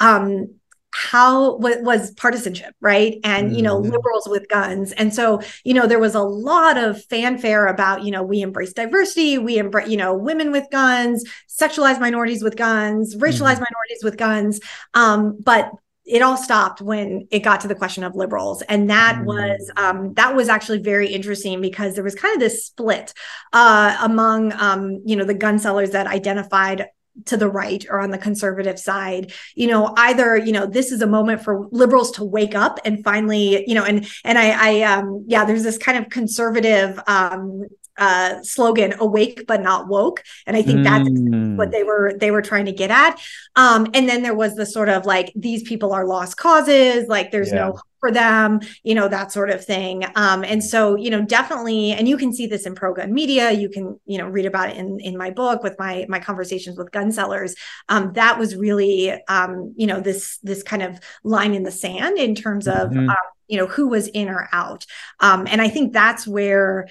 um, 0.00 0.48
how 0.90 1.56
what 1.56 1.82
was 1.82 2.12
partisanship 2.12 2.74
right 2.80 3.18
and 3.22 3.54
you 3.54 3.62
know 3.62 3.78
mm-hmm. 3.78 3.90
liberals 3.90 4.26
with 4.26 4.48
guns 4.48 4.90
and 4.92 5.14
so 5.14 5.40
you 5.62 5.74
know 5.74 5.86
there 5.86 5.98
was 5.98 6.14
a 6.14 6.22
lot 6.22 6.78
of 6.78 7.04
fanfare 7.04 7.66
about 7.66 8.04
you 8.04 8.10
know 8.10 8.22
we 8.22 8.40
embrace 8.40 8.72
diversity 8.72 9.36
we 9.36 9.58
embrace 9.58 9.88
you 9.88 9.98
know 9.98 10.14
women 10.14 10.50
with 10.50 10.64
guns 10.72 11.24
sexualized 11.46 12.00
minorities 12.00 12.42
with 12.42 12.56
guns 12.56 13.14
racialized 13.16 13.56
mm-hmm. 13.56 13.64
minorities 13.68 14.02
with 14.02 14.16
guns 14.16 14.60
um, 14.94 15.36
but 15.40 15.70
it 16.08 16.22
all 16.22 16.36
stopped 16.36 16.80
when 16.80 17.28
it 17.30 17.40
got 17.40 17.60
to 17.60 17.68
the 17.68 17.74
question 17.74 18.02
of 18.02 18.16
liberals 18.16 18.62
and 18.62 18.90
that 18.90 19.16
mm. 19.16 19.24
was 19.24 19.70
um, 19.76 20.14
that 20.14 20.34
was 20.34 20.48
actually 20.48 20.78
very 20.78 21.08
interesting 21.08 21.60
because 21.60 21.94
there 21.94 22.04
was 22.04 22.14
kind 22.14 22.34
of 22.34 22.40
this 22.40 22.66
split 22.66 23.12
uh, 23.52 23.96
among 24.02 24.52
um, 24.54 25.02
you 25.04 25.14
know 25.16 25.24
the 25.24 25.34
gun 25.34 25.58
sellers 25.58 25.90
that 25.90 26.06
identified 26.06 26.86
to 27.24 27.36
the 27.36 27.48
right 27.48 27.84
or 27.90 28.00
on 28.00 28.10
the 28.10 28.18
conservative 28.18 28.78
side 28.78 29.32
you 29.54 29.66
know 29.66 29.92
either 29.96 30.36
you 30.36 30.52
know 30.52 30.66
this 30.66 30.92
is 30.92 31.02
a 31.02 31.06
moment 31.06 31.42
for 31.42 31.66
liberals 31.72 32.12
to 32.12 32.24
wake 32.24 32.54
up 32.54 32.78
and 32.84 33.02
finally 33.02 33.64
you 33.68 33.74
know 33.74 33.84
and 33.84 34.08
and 34.24 34.38
i 34.38 34.50
i 34.50 34.82
um 34.82 35.24
yeah 35.26 35.44
there's 35.44 35.64
this 35.64 35.78
kind 35.78 35.98
of 35.98 36.10
conservative 36.10 37.00
um 37.08 37.64
uh, 37.98 38.42
slogan 38.42 38.94
awake 39.00 39.44
but 39.46 39.60
not 39.60 39.88
woke 39.88 40.22
and 40.46 40.56
i 40.56 40.62
think 40.62 40.84
that's 40.84 41.08
mm. 41.08 41.56
what 41.56 41.70
they 41.70 41.82
were 41.82 42.14
they 42.18 42.30
were 42.30 42.42
trying 42.42 42.64
to 42.64 42.72
get 42.72 42.90
at 42.90 43.20
um 43.56 43.86
and 43.94 44.08
then 44.08 44.22
there 44.22 44.34
was 44.34 44.54
the 44.54 44.66
sort 44.66 44.88
of 44.88 45.04
like 45.06 45.32
these 45.34 45.62
people 45.62 45.92
are 45.92 46.06
lost 46.06 46.36
causes 46.36 47.06
like 47.08 47.30
there's 47.30 47.50
yeah. 47.50 47.68
no 47.68 47.78
for 48.00 48.10
them, 48.10 48.60
you 48.82 48.94
know, 48.94 49.08
that 49.08 49.32
sort 49.32 49.50
of 49.50 49.64
thing. 49.64 50.04
Um, 50.14 50.44
and 50.44 50.62
so, 50.62 50.94
you 50.94 51.10
know, 51.10 51.24
definitely, 51.24 51.92
and 51.92 52.08
you 52.08 52.16
can 52.16 52.32
see 52.32 52.46
this 52.46 52.66
in 52.66 52.74
pro 52.74 52.94
gun 52.94 53.12
media. 53.12 53.50
You 53.50 53.68
can, 53.68 53.98
you 54.06 54.18
know, 54.18 54.28
read 54.28 54.46
about 54.46 54.70
it 54.70 54.76
in 54.76 55.00
in 55.00 55.16
my 55.16 55.30
book 55.30 55.62
with 55.62 55.78
my 55.78 56.06
my 56.08 56.20
conversations 56.20 56.78
with 56.78 56.92
gun 56.92 57.10
sellers. 57.10 57.54
Um, 57.88 58.12
that 58.14 58.38
was 58.38 58.56
really, 58.56 59.12
um, 59.28 59.74
you 59.76 59.86
know, 59.86 60.00
this 60.00 60.38
this 60.42 60.62
kind 60.62 60.82
of 60.82 61.00
line 61.24 61.54
in 61.54 61.64
the 61.64 61.70
sand 61.70 62.18
in 62.18 62.34
terms 62.34 62.68
of, 62.68 62.90
mm-hmm. 62.90 63.10
um, 63.10 63.16
you 63.48 63.56
know, 63.56 63.66
who 63.66 63.88
was 63.88 64.08
in 64.08 64.28
or 64.28 64.48
out. 64.52 64.86
Um, 65.20 65.46
and 65.48 65.60
I 65.60 65.68
think 65.68 65.92
that's 65.92 66.26
where 66.26 66.88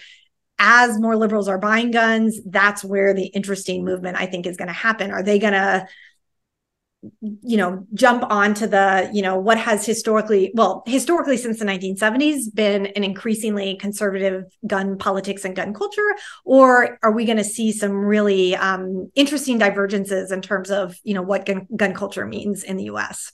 as 0.60 1.00
more 1.00 1.16
liberals 1.16 1.48
are 1.48 1.58
buying 1.58 1.92
guns, 1.92 2.40
that's 2.46 2.84
where 2.84 3.14
the 3.14 3.28
interesting 3.28 3.86
movement 3.86 4.18
I 4.20 4.26
think 4.26 4.46
is 4.46 4.58
going 4.58 4.68
to 4.68 4.74
happen. 4.74 5.12
Are 5.12 5.24
they 5.24 5.40
going 5.40 5.54
to 5.54 5.88
you 7.22 7.58
know 7.58 7.86
jump 7.94 8.24
onto 8.30 8.66
the 8.66 9.10
you 9.14 9.22
know 9.22 9.38
what 9.38 9.58
has 9.58 9.86
historically 9.86 10.52
well 10.56 10.82
historically 10.88 11.38
since 11.38 11.60
the 11.60 11.66
1970s 11.66 12.54
been 12.54 12.88
an 12.88 13.04
increasingly 13.04 13.76
conservative 13.76 14.46
gun 14.66 14.98
politics 14.98 15.46
and 15.46 15.56
gun 15.56 15.74
culture? 15.74 16.16
Or 16.44 16.98
are 17.04 17.12
we 17.12 17.26
going 17.26 17.38
to 17.38 17.44
see 17.44 17.72
some 17.72 17.94
really 17.94 18.56
um, 18.56 19.12
interesting 19.16 19.58
divergences 19.60 20.32
in 20.32 20.42
terms 20.42 20.72
of 20.72 20.98
you 21.04 21.14
know 21.14 21.22
what 21.22 21.46
gun, 21.46 21.68
gun 21.76 21.94
culture 21.94 22.26
means 22.26 22.64
in 22.64 22.78
the 22.78 22.86
us 22.86 23.32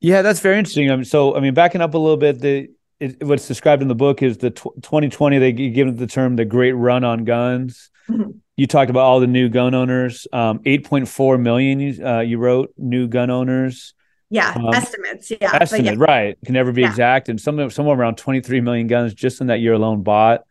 yeah 0.00 0.20
that's 0.22 0.40
very 0.40 0.58
interesting. 0.58 0.88
Mean, 0.88 1.04
so 1.04 1.34
i 1.34 1.40
mean 1.40 1.54
backing 1.54 1.80
up 1.80 1.94
a 1.94 1.98
little 1.98 2.18
bit 2.18 2.40
the 2.40 2.68
it, 3.00 3.22
what's 3.22 3.48
described 3.48 3.82
in 3.82 3.88
the 3.88 3.94
book 3.94 4.22
is 4.22 4.38
the 4.38 4.50
tw- 4.50 4.74
2020 4.82 5.38
they 5.38 5.52
give 5.52 5.88
it 5.88 5.96
the 5.96 6.06
term 6.06 6.36
the 6.36 6.44
great 6.44 6.72
run 6.72 7.04
on 7.04 7.24
guns 7.24 7.90
mm-hmm 8.08 8.30
you 8.56 8.66
talked 8.66 8.90
about 8.90 9.02
all 9.02 9.20
the 9.20 9.26
new 9.26 9.48
gun 9.48 9.74
owners. 9.74 10.26
Um, 10.32 10.60
8.4 10.60 11.40
million. 11.40 11.80
You, 11.80 12.06
uh, 12.06 12.20
you 12.20 12.38
wrote 12.38 12.72
new 12.78 13.08
gun 13.08 13.30
owners. 13.30 13.94
Yeah, 14.30 14.52
um, 14.52 14.74
estimates. 14.74 15.30
Yeah, 15.30 15.58
estimate. 15.60 15.84
Yeah. 15.84 15.94
Right, 15.96 16.38
can 16.44 16.54
never 16.54 16.72
be 16.72 16.82
yeah. 16.82 16.88
exact. 16.88 17.28
And 17.28 17.40
some 17.40 17.70
somewhere 17.70 17.96
around 17.96 18.16
23 18.16 18.60
million 18.60 18.86
guns 18.86 19.14
just 19.14 19.40
in 19.40 19.48
that 19.48 19.60
year 19.60 19.74
alone 19.74 20.02
bought. 20.02 20.44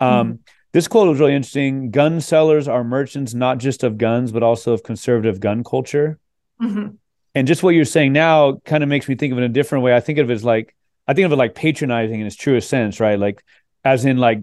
Um, 0.00 0.08
mm-hmm. 0.08 0.36
This 0.72 0.88
quote 0.88 1.08
was 1.08 1.18
really 1.18 1.34
interesting. 1.34 1.90
Gun 1.90 2.20
sellers 2.20 2.68
are 2.68 2.84
merchants 2.84 3.34
not 3.34 3.58
just 3.58 3.82
of 3.82 3.98
guns, 3.98 4.32
but 4.32 4.42
also 4.42 4.72
of 4.72 4.82
conservative 4.82 5.40
gun 5.40 5.64
culture. 5.64 6.18
Mm-hmm. 6.60 6.94
And 7.34 7.46
just 7.46 7.62
what 7.62 7.70
you're 7.70 7.84
saying 7.84 8.12
now 8.12 8.60
kind 8.64 8.82
of 8.82 8.88
makes 8.88 9.08
me 9.08 9.14
think 9.14 9.32
of 9.32 9.38
it 9.38 9.42
in 9.42 9.50
a 9.50 9.54
different 9.54 9.84
way. 9.84 9.94
I 9.94 10.00
think 10.00 10.18
of 10.18 10.30
it 10.30 10.34
as 10.34 10.44
like 10.44 10.74
I 11.06 11.14
think 11.14 11.26
of 11.26 11.32
it 11.32 11.36
like 11.36 11.54
patronizing 11.54 12.20
in 12.20 12.26
its 12.26 12.36
truest 12.36 12.68
sense, 12.68 13.00
right? 13.00 13.18
Like 13.18 13.44
as 13.84 14.04
in 14.04 14.18
like 14.18 14.40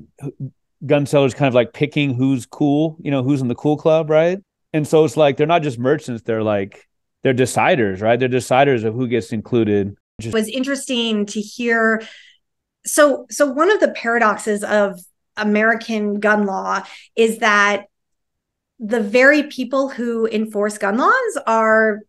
gun 0.85 1.05
sellers 1.05 1.33
kind 1.33 1.47
of 1.47 1.53
like 1.53 1.73
picking 1.73 2.13
who's 2.13 2.45
cool, 2.45 2.97
you 3.01 3.11
know, 3.11 3.23
who's 3.23 3.41
in 3.41 3.47
the 3.47 3.55
cool 3.55 3.77
club, 3.77 4.09
right? 4.09 4.39
And 4.73 4.87
so 4.87 5.05
it's 5.05 5.17
like 5.17 5.37
they're 5.37 5.47
not 5.47 5.61
just 5.61 5.77
merchants, 5.77 6.23
they're 6.23 6.43
like 6.43 6.87
they're 7.21 7.33
deciders, 7.33 8.01
right? 8.01 8.19
They're 8.19 8.29
deciders 8.29 8.83
of 8.83 8.93
who 8.93 9.07
gets 9.07 9.31
included. 9.31 9.95
Just- 10.19 10.35
it 10.35 10.37
was 10.37 10.49
interesting 10.49 11.25
to 11.27 11.41
hear 11.41 12.01
so 12.85 13.25
so 13.29 13.45
one 13.49 13.71
of 13.71 13.79
the 13.79 13.91
paradoxes 13.91 14.63
of 14.63 14.99
American 15.37 16.19
gun 16.19 16.45
law 16.45 16.81
is 17.15 17.39
that 17.39 17.85
the 18.79 18.99
very 18.99 19.43
people 19.43 19.89
who 19.89 20.27
enforce 20.27 20.77
gun 20.77 20.97
laws 20.97 21.37
are 21.47 22.01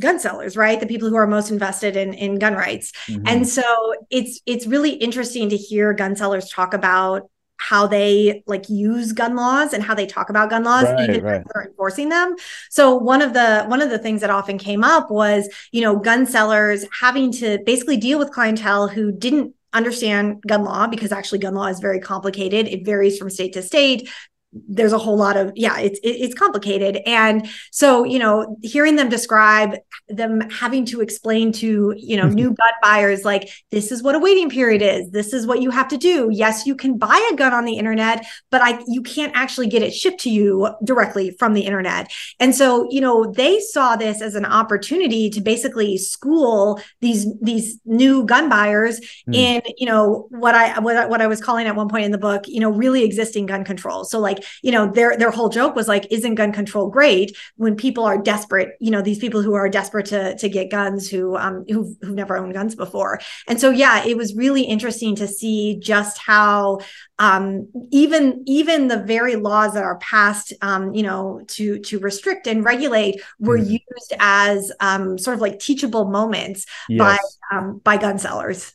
gun 0.00 0.18
sellers 0.18 0.56
right? 0.56 0.80
The 0.80 0.86
people 0.86 1.08
who 1.08 1.16
are 1.16 1.26
most 1.26 1.50
invested 1.50 1.96
in 1.96 2.14
in 2.14 2.38
gun 2.38 2.54
rights. 2.54 2.92
Mm-hmm. 3.06 3.26
and 3.26 3.48
so 3.48 3.94
it's 4.10 4.40
it's 4.46 4.66
really 4.66 4.92
interesting 4.92 5.48
to 5.50 5.56
hear 5.56 5.92
gun 5.92 6.16
sellers 6.16 6.48
talk 6.48 6.74
about 6.74 7.30
how 7.60 7.86
they 7.86 8.42
like 8.46 8.68
use 8.70 9.12
gun 9.12 9.36
laws 9.36 9.74
and 9.74 9.82
how 9.82 9.94
they 9.94 10.06
talk 10.06 10.30
about 10.30 10.48
gun 10.48 10.64
laws 10.64 10.84
right, 10.84 11.10
even 11.10 11.22
right. 11.22 11.42
they're 11.52 11.66
enforcing 11.66 12.08
them. 12.08 12.34
So 12.70 12.94
one 12.96 13.20
of 13.20 13.34
the 13.34 13.64
one 13.66 13.82
of 13.82 13.90
the 13.90 13.98
things 13.98 14.22
that 14.22 14.30
often 14.30 14.56
came 14.56 14.82
up 14.82 15.10
was 15.10 15.48
you 15.70 15.82
know 15.82 15.96
gun 15.96 16.26
sellers 16.26 16.86
having 16.98 17.30
to 17.32 17.58
basically 17.66 17.98
deal 17.98 18.18
with 18.18 18.30
clientele 18.30 18.88
who 18.88 19.12
didn't 19.12 19.54
understand 19.74 20.42
gun 20.46 20.64
law 20.64 20.86
because 20.86 21.12
actually 21.12 21.38
gun 21.38 21.54
law 21.54 21.66
is 21.66 21.80
very 21.80 22.00
complicated. 22.00 22.66
It 22.66 22.84
varies 22.84 23.18
from 23.18 23.30
state 23.30 23.52
to 23.52 23.62
state 23.62 24.08
there's 24.52 24.92
a 24.92 24.98
whole 24.98 25.16
lot 25.16 25.36
of 25.36 25.52
yeah 25.54 25.78
it's 25.78 26.00
it's 26.02 26.34
complicated. 26.34 26.98
And 27.06 27.48
so 27.70 28.04
you 28.04 28.18
know 28.18 28.56
hearing 28.62 28.96
them 28.96 29.08
describe 29.08 29.76
them 30.08 30.48
having 30.50 30.84
to 30.86 31.00
explain 31.00 31.52
to 31.52 31.94
you 31.96 32.16
know 32.16 32.28
new 32.28 32.48
gun 32.48 32.72
buyers 32.82 33.24
like 33.24 33.48
this 33.70 33.92
is 33.92 34.02
what 34.02 34.14
a 34.14 34.18
waiting 34.18 34.50
period 34.50 34.82
is. 34.82 35.10
This 35.10 35.32
is 35.32 35.46
what 35.46 35.62
you 35.62 35.70
have 35.70 35.88
to 35.88 35.96
do. 35.96 36.28
Yes 36.32 36.66
you 36.66 36.74
can 36.74 36.98
buy 36.98 37.28
a 37.32 37.36
gun 37.36 37.52
on 37.52 37.64
the 37.64 37.74
internet 37.74 38.26
but 38.50 38.60
i 38.62 38.82
you 38.86 39.02
can't 39.02 39.32
actually 39.34 39.68
get 39.68 39.82
it 39.82 39.94
shipped 39.94 40.20
to 40.20 40.30
you 40.30 40.68
directly 40.84 41.30
from 41.38 41.54
the 41.54 41.62
internet. 41.62 42.10
And 42.40 42.54
so 42.54 42.88
you 42.90 43.00
know 43.00 43.32
they 43.32 43.60
saw 43.60 43.96
this 43.96 44.20
as 44.20 44.34
an 44.34 44.44
opportunity 44.44 45.30
to 45.30 45.40
basically 45.40 45.96
school 45.96 46.80
these 47.00 47.26
these 47.40 47.78
new 47.84 48.24
gun 48.24 48.48
buyers 48.48 49.00
mm. 49.28 49.34
in 49.34 49.62
you 49.78 49.86
know 49.86 50.26
what 50.30 50.54
i 50.54 50.78
what, 50.80 51.08
what 51.08 51.20
i 51.20 51.26
was 51.26 51.40
calling 51.40 51.66
at 51.66 51.76
one 51.76 51.88
point 51.88 52.04
in 52.04 52.10
the 52.10 52.18
book 52.18 52.44
you 52.46 52.60
know 52.60 52.70
really 52.70 53.04
existing 53.04 53.46
gun 53.46 53.64
control. 53.64 54.04
So 54.04 54.18
like 54.18 54.39
you 54.62 54.72
know 54.72 54.90
their 54.90 55.16
their 55.16 55.30
whole 55.30 55.48
joke 55.48 55.74
was 55.74 55.88
like 55.88 56.06
isn't 56.10 56.34
gun 56.34 56.52
control 56.52 56.88
great 56.88 57.36
when 57.56 57.76
people 57.76 58.04
are 58.04 58.18
desperate 58.18 58.70
you 58.80 58.90
know 58.90 59.02
these 59.02 59.18
people 59.18 59.42
who 59.42 59.54
are 59.54 59.68
desperate 59.68 60.06
to 60.06 60.36
to 60.36 60.48
get 60.48 60.70
guns 60.70 61.08
who 61.08 61.36
um 61.36 61.64
who've, 61.68 61.96
who've 62.00 62.14
never 62.14 62.36
owned 62.36 62.52
guns 62.52 62.74
before 62.74 63.20
and 63.46 63.60
so 63.60 63.70
yeah 63.70 64.04
it 64.04 64.16
was 64.16 64.34
really 64.34 64.62
interesting 64.62 65.14
to 65.14 65.26
see 65.26 65.78
just 65.80 66.18
how 66.18 66.78
um, 67.20 67.68
even 67.90 68.42
even 68.46 68.88
the 68.88 69.02
very 69.02 69.36
laws 69.36 69.74
that 69.74 69.84
are 69.84 69.98
passed, 69.98 70.54
um, 70.62 70.94
you 70.94 71.02
know, 71.02 71.42
to 71.48 71.78
to 71.80 71.98
restrict 71.98 72.46
and 72.46 72.64
regulate 72.64 73.20
were 73.38 73.58
mm. 73.58 73.70
used 73.72 74.12
as 74.18 74.72
um, 74.80 75.18
sort 75.18 75.34
of 75.34 75.42
like 75.42 75.58
teachable 75.58 76.06
moments 76.06 76.64
yes. 76.88 76.98
by 76.98 77.56
um, 77.56 77.78
by 77.84 77.98
gun 77.98 78.18
sellers. 78.18 78.74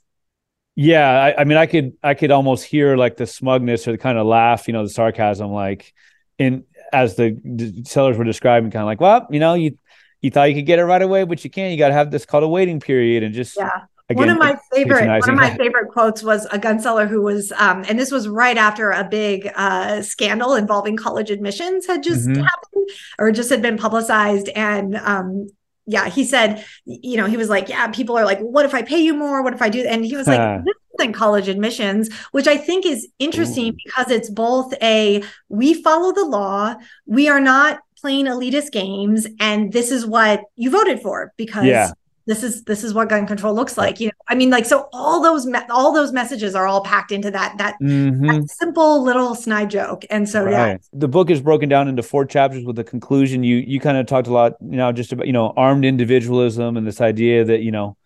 Yeah, 0.75 1.09
I, 1.09 1.41
I, 1.41 1.43
mean, 1.45 1.57
I 1.57 1.67
could 1.67 1.93
I 2.03 2.13
could 2.13 2.31
almost 2.31 2.65
hear 2.65 2.97
like 2.97 3.15
the 3.15 3.25
smugness 3.25 3.87
or 3.87 3.93
the 3.93 3.97
kind 3.97 4.17
of 4.17 4.27
laugh, 4.27 4.67
you 4.67 4.73
know, 4.73 4.83
the 4.83 4.89
sarcasm, 4.89 5.51
like 5.51 5.93
in 6.37 6.65
as 6.91 7.15
the, 7.15 7.39
the 7.43 7.83
sellers 7.85 8.17
were 8.17 8.25
describing, 8.25 8.71
kind 8.71 8.81
of 8.81 8.87
like, 8.87 8.99
well, 8.99 9.25
you 9.29 9.39
know, 9.39 9.53
you 9.53 9.77
you 10.21 10.31
thought 10.31 10.49
you 10.49 10.55
could 10.55 10.65
get 10.65 10.79
it 10.79 10.85
right 10.85 11.01
away, 11.01 11.23
but 11.23 11.43
you 11.43 11.49
can't. 11.49 11.71
You 11.71 11.77
got 11.77 11.89
to 11.89 11.93
have 11.93 12.11
this 12.11 12.25
called 12.25 12.43
a 12.43 12.47
waiting 12.47 12.79
period, 12.79 13.23
and 13.23 13.33
just 13.33 13.55
yeah. 13.57 13.83
Again, 14.07 14.27
one 14.27 14.29
of 14.29 14.37
my 14.37 14.55
favorite 14.71 15.07
one 15.07 15.29
of 15.29 15.35
my 15.35 15.57
favorite 15.57 15.87
quotes 15.91 16.21
was 16.21 16.45
a 16.51 16.59
gun 16.59 16.79
seller 16.79 17.07
who 17.07 17.23
was 17.23 17.51
um, 17.53 17.83
and 17.89 17.97
this 17.97 18.11
was 18.11 18.27
right 18.27 18.55
after 18.55 18.91
a 18.91 19.03
big 19.03 19.49
uh, 19.55 20.03
scandal 20.03 20.53
involving 20.53 20.95
college 20.95 21.31
admissions 21.31 21.87
had 21.87 22.03
just 22.03 22.27
mm-hmm. 22.27 22.43
happened 22.43 22.89
or 23.17 23.31
just 23.31 23.49
had 23.49 23.63
been 23.63 23.77
publicized 23.77 24.49
and 24.49 24.95
um, 24.97 25.47
yeah, 25.85 26.09
he 26.09 26.23
said, 26.23 26.65
you 26.85 27.17
know, 27.17 27.25
he 27.25 27.37
was 27.37 27.49
like, 27.49 27.69
yeah, 27.69 27.87
people 27.87 28.17
are 28.17 28.25
like, 28.25 28.39
what 28.39 28.65
if 28.65 28.73
I 28.73 28.81
pay 28.81 28.99
you 28.99 29.13
more? 29.13 29.43
What 29.43 29.53
if 29.53 29.61
I 29.61 29.69
do? 29.69 29.85
And 29.85 30.03
he 30.03 30.15
was 30.15 30.27
like, 30.27 30.65
this 30.65 30.75
isn't 30.99 31.13
college 31.13 31.47
admissions, 31.47 32.11
which 32.31 32.47
I 32.47 32.57
think 32.57 32.85
is 32.85 33.07
interesting 33.19 33.73
Ooh. 33.73 33.77
because 33.85 34.09
it's 34.09 34.29
both 34.29 34.73
a 34.81 35.23
we 35.49 35.73
follow 35.81 36.11
the 36.11 36.25
law, 36.25 36.75
we 37.05 37.27
are 37.29 37.39
not 37.39 37.79
playing 38.01 38.25
elitist 38.25 38.71
games, 38.71 39.27
and 39.39 39.71
this 39.71 39.91
is 39.91 40.05
what 40.05 40.41
you 40.55 40.69
voted 40.69 41.01
for 41.01 41.33
because 41.37 41.65
yeah 41.65 41.91
this 42.25 42.43
is 42.43 42.63
this 42.63 42.83
is 42.83 42.93
what 42.93 43.09
gun 43.09 43.27
control 43.27 43.53
looks 43.53 43.77
like 43.77 43.99
you 43.99 44.07
know 44.07 44.13
i 44.27 44.35
mean 44.35 44.49
like 44.49 44.65
so 44.65 44.89
all 44.93 45.21
those 45.21 45.45
me- 45.45 45.59
all 45.69 45.93
those 45.93 46.11
messages 46.11 46.55
are 46.55 46.67
all 46.67 46.81
packed 46.81 47.11
into 47.11 47.29
that 47.29 47.57
that, 47.57 47.75
mm-hmm. 47.81 48.25
that 48.25 48.49
simple 48.49 49.03
little 49.03 49.35
snide 49.35 49.69
joke. 49.69 50.05
And 50.09 50.27
so 50.27 50.43
right. 50.43 50.51
yeah 50.51 50.77
the 50.93 51.07
book 51.07 51.29
is 51.29 51.41
broken 51.41 51.69
down 51.69 51.87
into 51.87 52.03
four 52.03 52.25
chapters 52.25 52.63
with 52.63 52.75
the 52.75 52.83
conclusion. 52.83 53.43
You 53.43 53.57
you 53.57 53.79
kind 53.79 53.97
of 53.97 54.05
talked 54.05 54.27
a 54.27 54.33
lot 54.33 54.53
you 54.61 54.77
know 54.77 54.91
just 54.91 55.11
about 55.11 55.27
you 55.27 55.33
know 55.33 55.53
armed 55.55 55.85
individualism 55.85 56.77
and 56.77 56.85
this 56.85 57.01
idea 57.01 57.43
that 57.45 57.61
you 57.61 57.71
know 57.71 57.97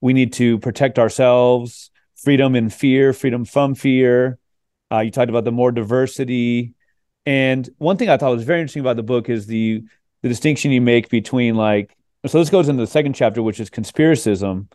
we 0.00 0.12
need 0.12 0.32
to 0.34 0.58
protect 0.58 0.98
ourselves 0.98 1.90
freedom 2.16 2.54
in 2.54 2.70
fear 2.70 3.12
freedom 3.12 3.44
from 3.44 3.74
fear. 3.74 4.38
Uh, 4.90 5.00
you 5.00 5.10
talked 5.10 5.30
about 5.30 5.44
the 5.44 5.52
more 5.52 5.70
diversity. 5.70 6.74
And 7.26 7.68
one 7.78 7.96
thing 7.96 8.08
i 8.08 8.16
thought 8.16 8.30
was 8.30 8.44
very 8.44 8.60
interesting 8.60 8.80
about 8.80 8.96
the 8.96 9.02
book 9.02 9.28
is 9.28 9.46
the 9.46 9.82
the 10.22 10.28
distinction 10.28 10.72
you 10.72 10.80
make 10.80 11.08
between 11.10 11.54
like 11.54 11.94
so 12.26 12.38
this 12.38 12.50
goes 12.50 12.68
into 12.68 12.82
the 12.82 12.90
second 12.90 13.14
chapter, 13.14 13.42
which 13.42 13.60
is 13.60 13.70
conspiracism, 13.70 14.70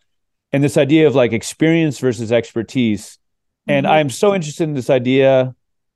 and 0.51 0.63
this 0.63 0.77
idea 0.77 1.07
of 1.07 1.15
like 1.15 1.33
experience 1.33 1.99
versus 1.99 2.31
expertise. 2.31 3.17
And 3.67 3.85
mm-hmm. 3.85 3.93
I'm 3.93 4.09
so 4.09 4.33
interested 4.33 4.63
in 4.63 4.73
this 4.73 4.89
idea 4.89 5.55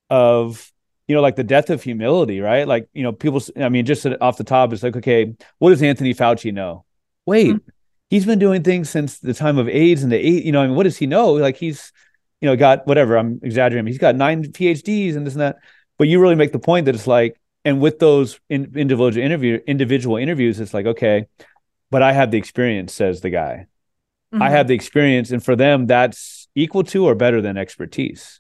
of 0.10 0.72
you 1.08 1.16
know 1.16 1.22
like 1.22 1.36
the 1.36 1.44
death 1.44 1.70
of 1.70 1.84
humility, 1.84 2.42
right? 2.42 2.68
Like 2.68 2.90
you 2.94 3.04
know 3.04 3.14
people. 3.14 3.42
I 3.56 3.70
mean, 3.70 3.86
just 3.86 4.06
off 4.20 4.38
the 4.38 4.44
top, 4.44 4.74
it's 4.74 4.84
like 4.84 4.98
okay, 4.98 5.36
what 5.60 5.70
does 5.70 5.82
Anthony 5.82 6.14
Fauci 6.14 6.54
know? 6.54 6.84
Wait, 7.26 7.48
mm-hmm. 7.48 7.70
he's 8.10 8.26
been 8.26 8.40
doing 8.40 8.64
things 8.64 8.90
since 8.90 9.20
the 9.20 9.34
time 9.34 9.58
of 9.58 9.70
AIDS 9.70 10.04
and 10.04 10.12
the 10.12 10.18
eight. 10.18 10.44
You 10.44 10.52
know, 10.52 10.62
I 10.62 10.68
mean, 10.68 10.76
what 10.76 10.84
does 10.84 10.98
he 10.98 11.08
know? 11.08 11.34
Like 11.34 11.56
he's 11.56 11.94
you 12.42 12.48
know 12.48 12.58
got 12.58 12.86
whatever. 12.88 13.18
I'm 13.18 13.40
exaggerating. 13.42 13.88
He's 13.88 13.98
got 13.98 14.16
nine 14.16 14.44
PhDs 14.44 15.16
and 15.16 15.26
this 15.26 15.34
and 15.34 15.42
that. 15.42 15.58
But 15.98 16.08
you 16.08 16.20
really 16.20 16.36
make 16.36 16.52
the 16.52 16.60
point 16.60 16.86
that 16.86 16.96
it's 16.96 17.08
like 17.08 17.40
and 17.68 17.82
with 17.82 18.00
those 18.00 18.40
in, 18.50 18.72
individual 18.78 19.24
interview 19.24 19.60
individual 19.68 20.16
interviews, 20.16 20.62
it's 20.62 20.74
like 20.74 20.86
okay, 20.86 21.28
but 21.92 22.02
I 22.02 22.14
have 22.14 22.32
the 22.32 22.38
experience, 22.38 22.94
says 22.94 23.20
the 23.20 23.30
guy. 23.30 23.68
Mm-hmm. 24.34 24.42
I 24.42 24.50
have 24.50 24.70
the 24.70 24.74
experience, 24.74 25.32
and 25.32 25.44
for 25.44 25.56
them, 25.56 25.86
that's 25.86 26.48
equal 26.56 26.84
to 26.86 27.06
or 27.06 27.14
better 27.14 27.42
than 27.42 27.58
expertise. 27.58 28.40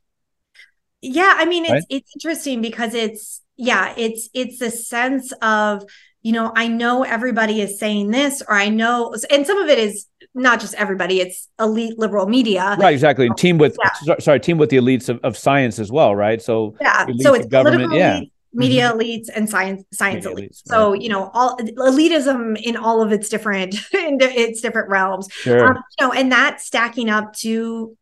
Yeah, 1.01 1.34
I 1.38 1.43
mean, 1.45 1.65
it's 1.65 1.71
right? 1.71 1.84
it's 1.89 2.09
interesting 2.15 2.61
because 2.61 2.93
it's 2.93 3.41
yeah, 3.57 3.93
it's 3.97 4.30
it's 4.34 4.59
the 4.59 4.71
sense 4.71 5.34
of 5.41 5.84
you 6.21 6.32
know, 6.32 6.53
I 6.55 6.69
know 6.69 7.03
everybody 7.03 7.59
is 7.61 7.78
saying 7.80 8.11
this, 8.11 8.41
or 8.41 8.53
I 8.53 8.69
know, 8.69 9.13
and 9.30 9.45
some 9.45 9.59
of 9.59 9.67
it 9.67 9.78
is 9.78 10.07
not 10.34 10.61
just 10.61 10.73
everybody; 10.75 11.19
it's 11.19 11.49
elite 11.59 11.99
liberal 11.99 12.28
media, 12.28 12.78
right? 12.80 12.93
Exactly, 12.93 13.25
and 13.25 13.38
team 13.38 13.57
with 13.57 13.78
yeah. 14.05 14.15
sorry, 14.19 14.39
team 14.39 14.57
with 14.57 14.69
the 14.69 14.78
elites 14.78 15.09
of, 15.09 15.19
of 15.23 15.38
science 15.38 15.80
as 15.80 15.91
well, 15.91 16.15
right? 16.15 16.41
So 16.41 16.75
yeah, 16.80 17.05
so 17.19 17.34
it's 17.34 17.47
government, 17.47 17.93
yeah. 17.93 18.19
Elites, 18.19 18.32
media 18.57 18.89
mm-hmm. 18.89 18.99
elites 18.99 19.29
and 19.33 19.49
science 19.49 19.83
science 19.93 20.25
media 20.25 20.47
elites. 20.47 20.49
elites 20.49 20.61
so 20.65 20.91
right. 20.91 21.01
you 21.01 21.09
know 21.09 21.29
all 21.33 21.57
elitism 21.57 22.59
in 22.61 22.75
all 22.75 23.01
of 23.01 23.11
its 23.11 23.29
different 23.29 23.75
in 23.93 24.17
its 24.19 24.61
different 24.61 24.89
realms 24.89 25.27
sure. 25.31 25.67
Um, 25.67 25.75
you 25.99 26.07
know 26.07 26.11
and 26.11 26.31
that 26.31 26.59
stacking 26.59 27.09
up 27.09 27.33
to 27.37 27.95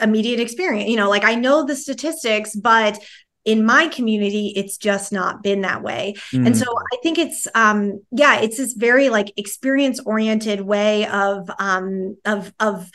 immediate 0.00 0.40
experience 0.40 0.90
you 0.90 0.96
know 0.96 1.08
like 1.08 1.24
i 1.24 1.36
know 1.36 1.64
the 1.64 1.76
statistics 1.76 2.56
but 2.56 2.98
in 3.44 3.64
my 3.64 3.86
community 3.88 4.52
it's 4.56 4.76
just 4.76 5.12
not 5.12 5.42
been 5.42 5.60
that 5.60 5.82
way 5.82 6.14
mm. 6.32 6.44
and 6.44 6.56
so 6.56 6.64
mm. 6.64 6.82
i 6.92 6.96
think 7.02 7.16
it's 7.16 7.46
um 7.54 8.02
yeah 8.10 8.40
it's 8.40 8.56
this 8.56 8.72
very 8.72 9.10
like 9.10 9.32
experience 9.36 10.00
oriented 10.00 10.62
way 10.62 11.06
of 11.06 11.48
um 11.58 12.16
of 12.24 12.52
of 12.58 12.90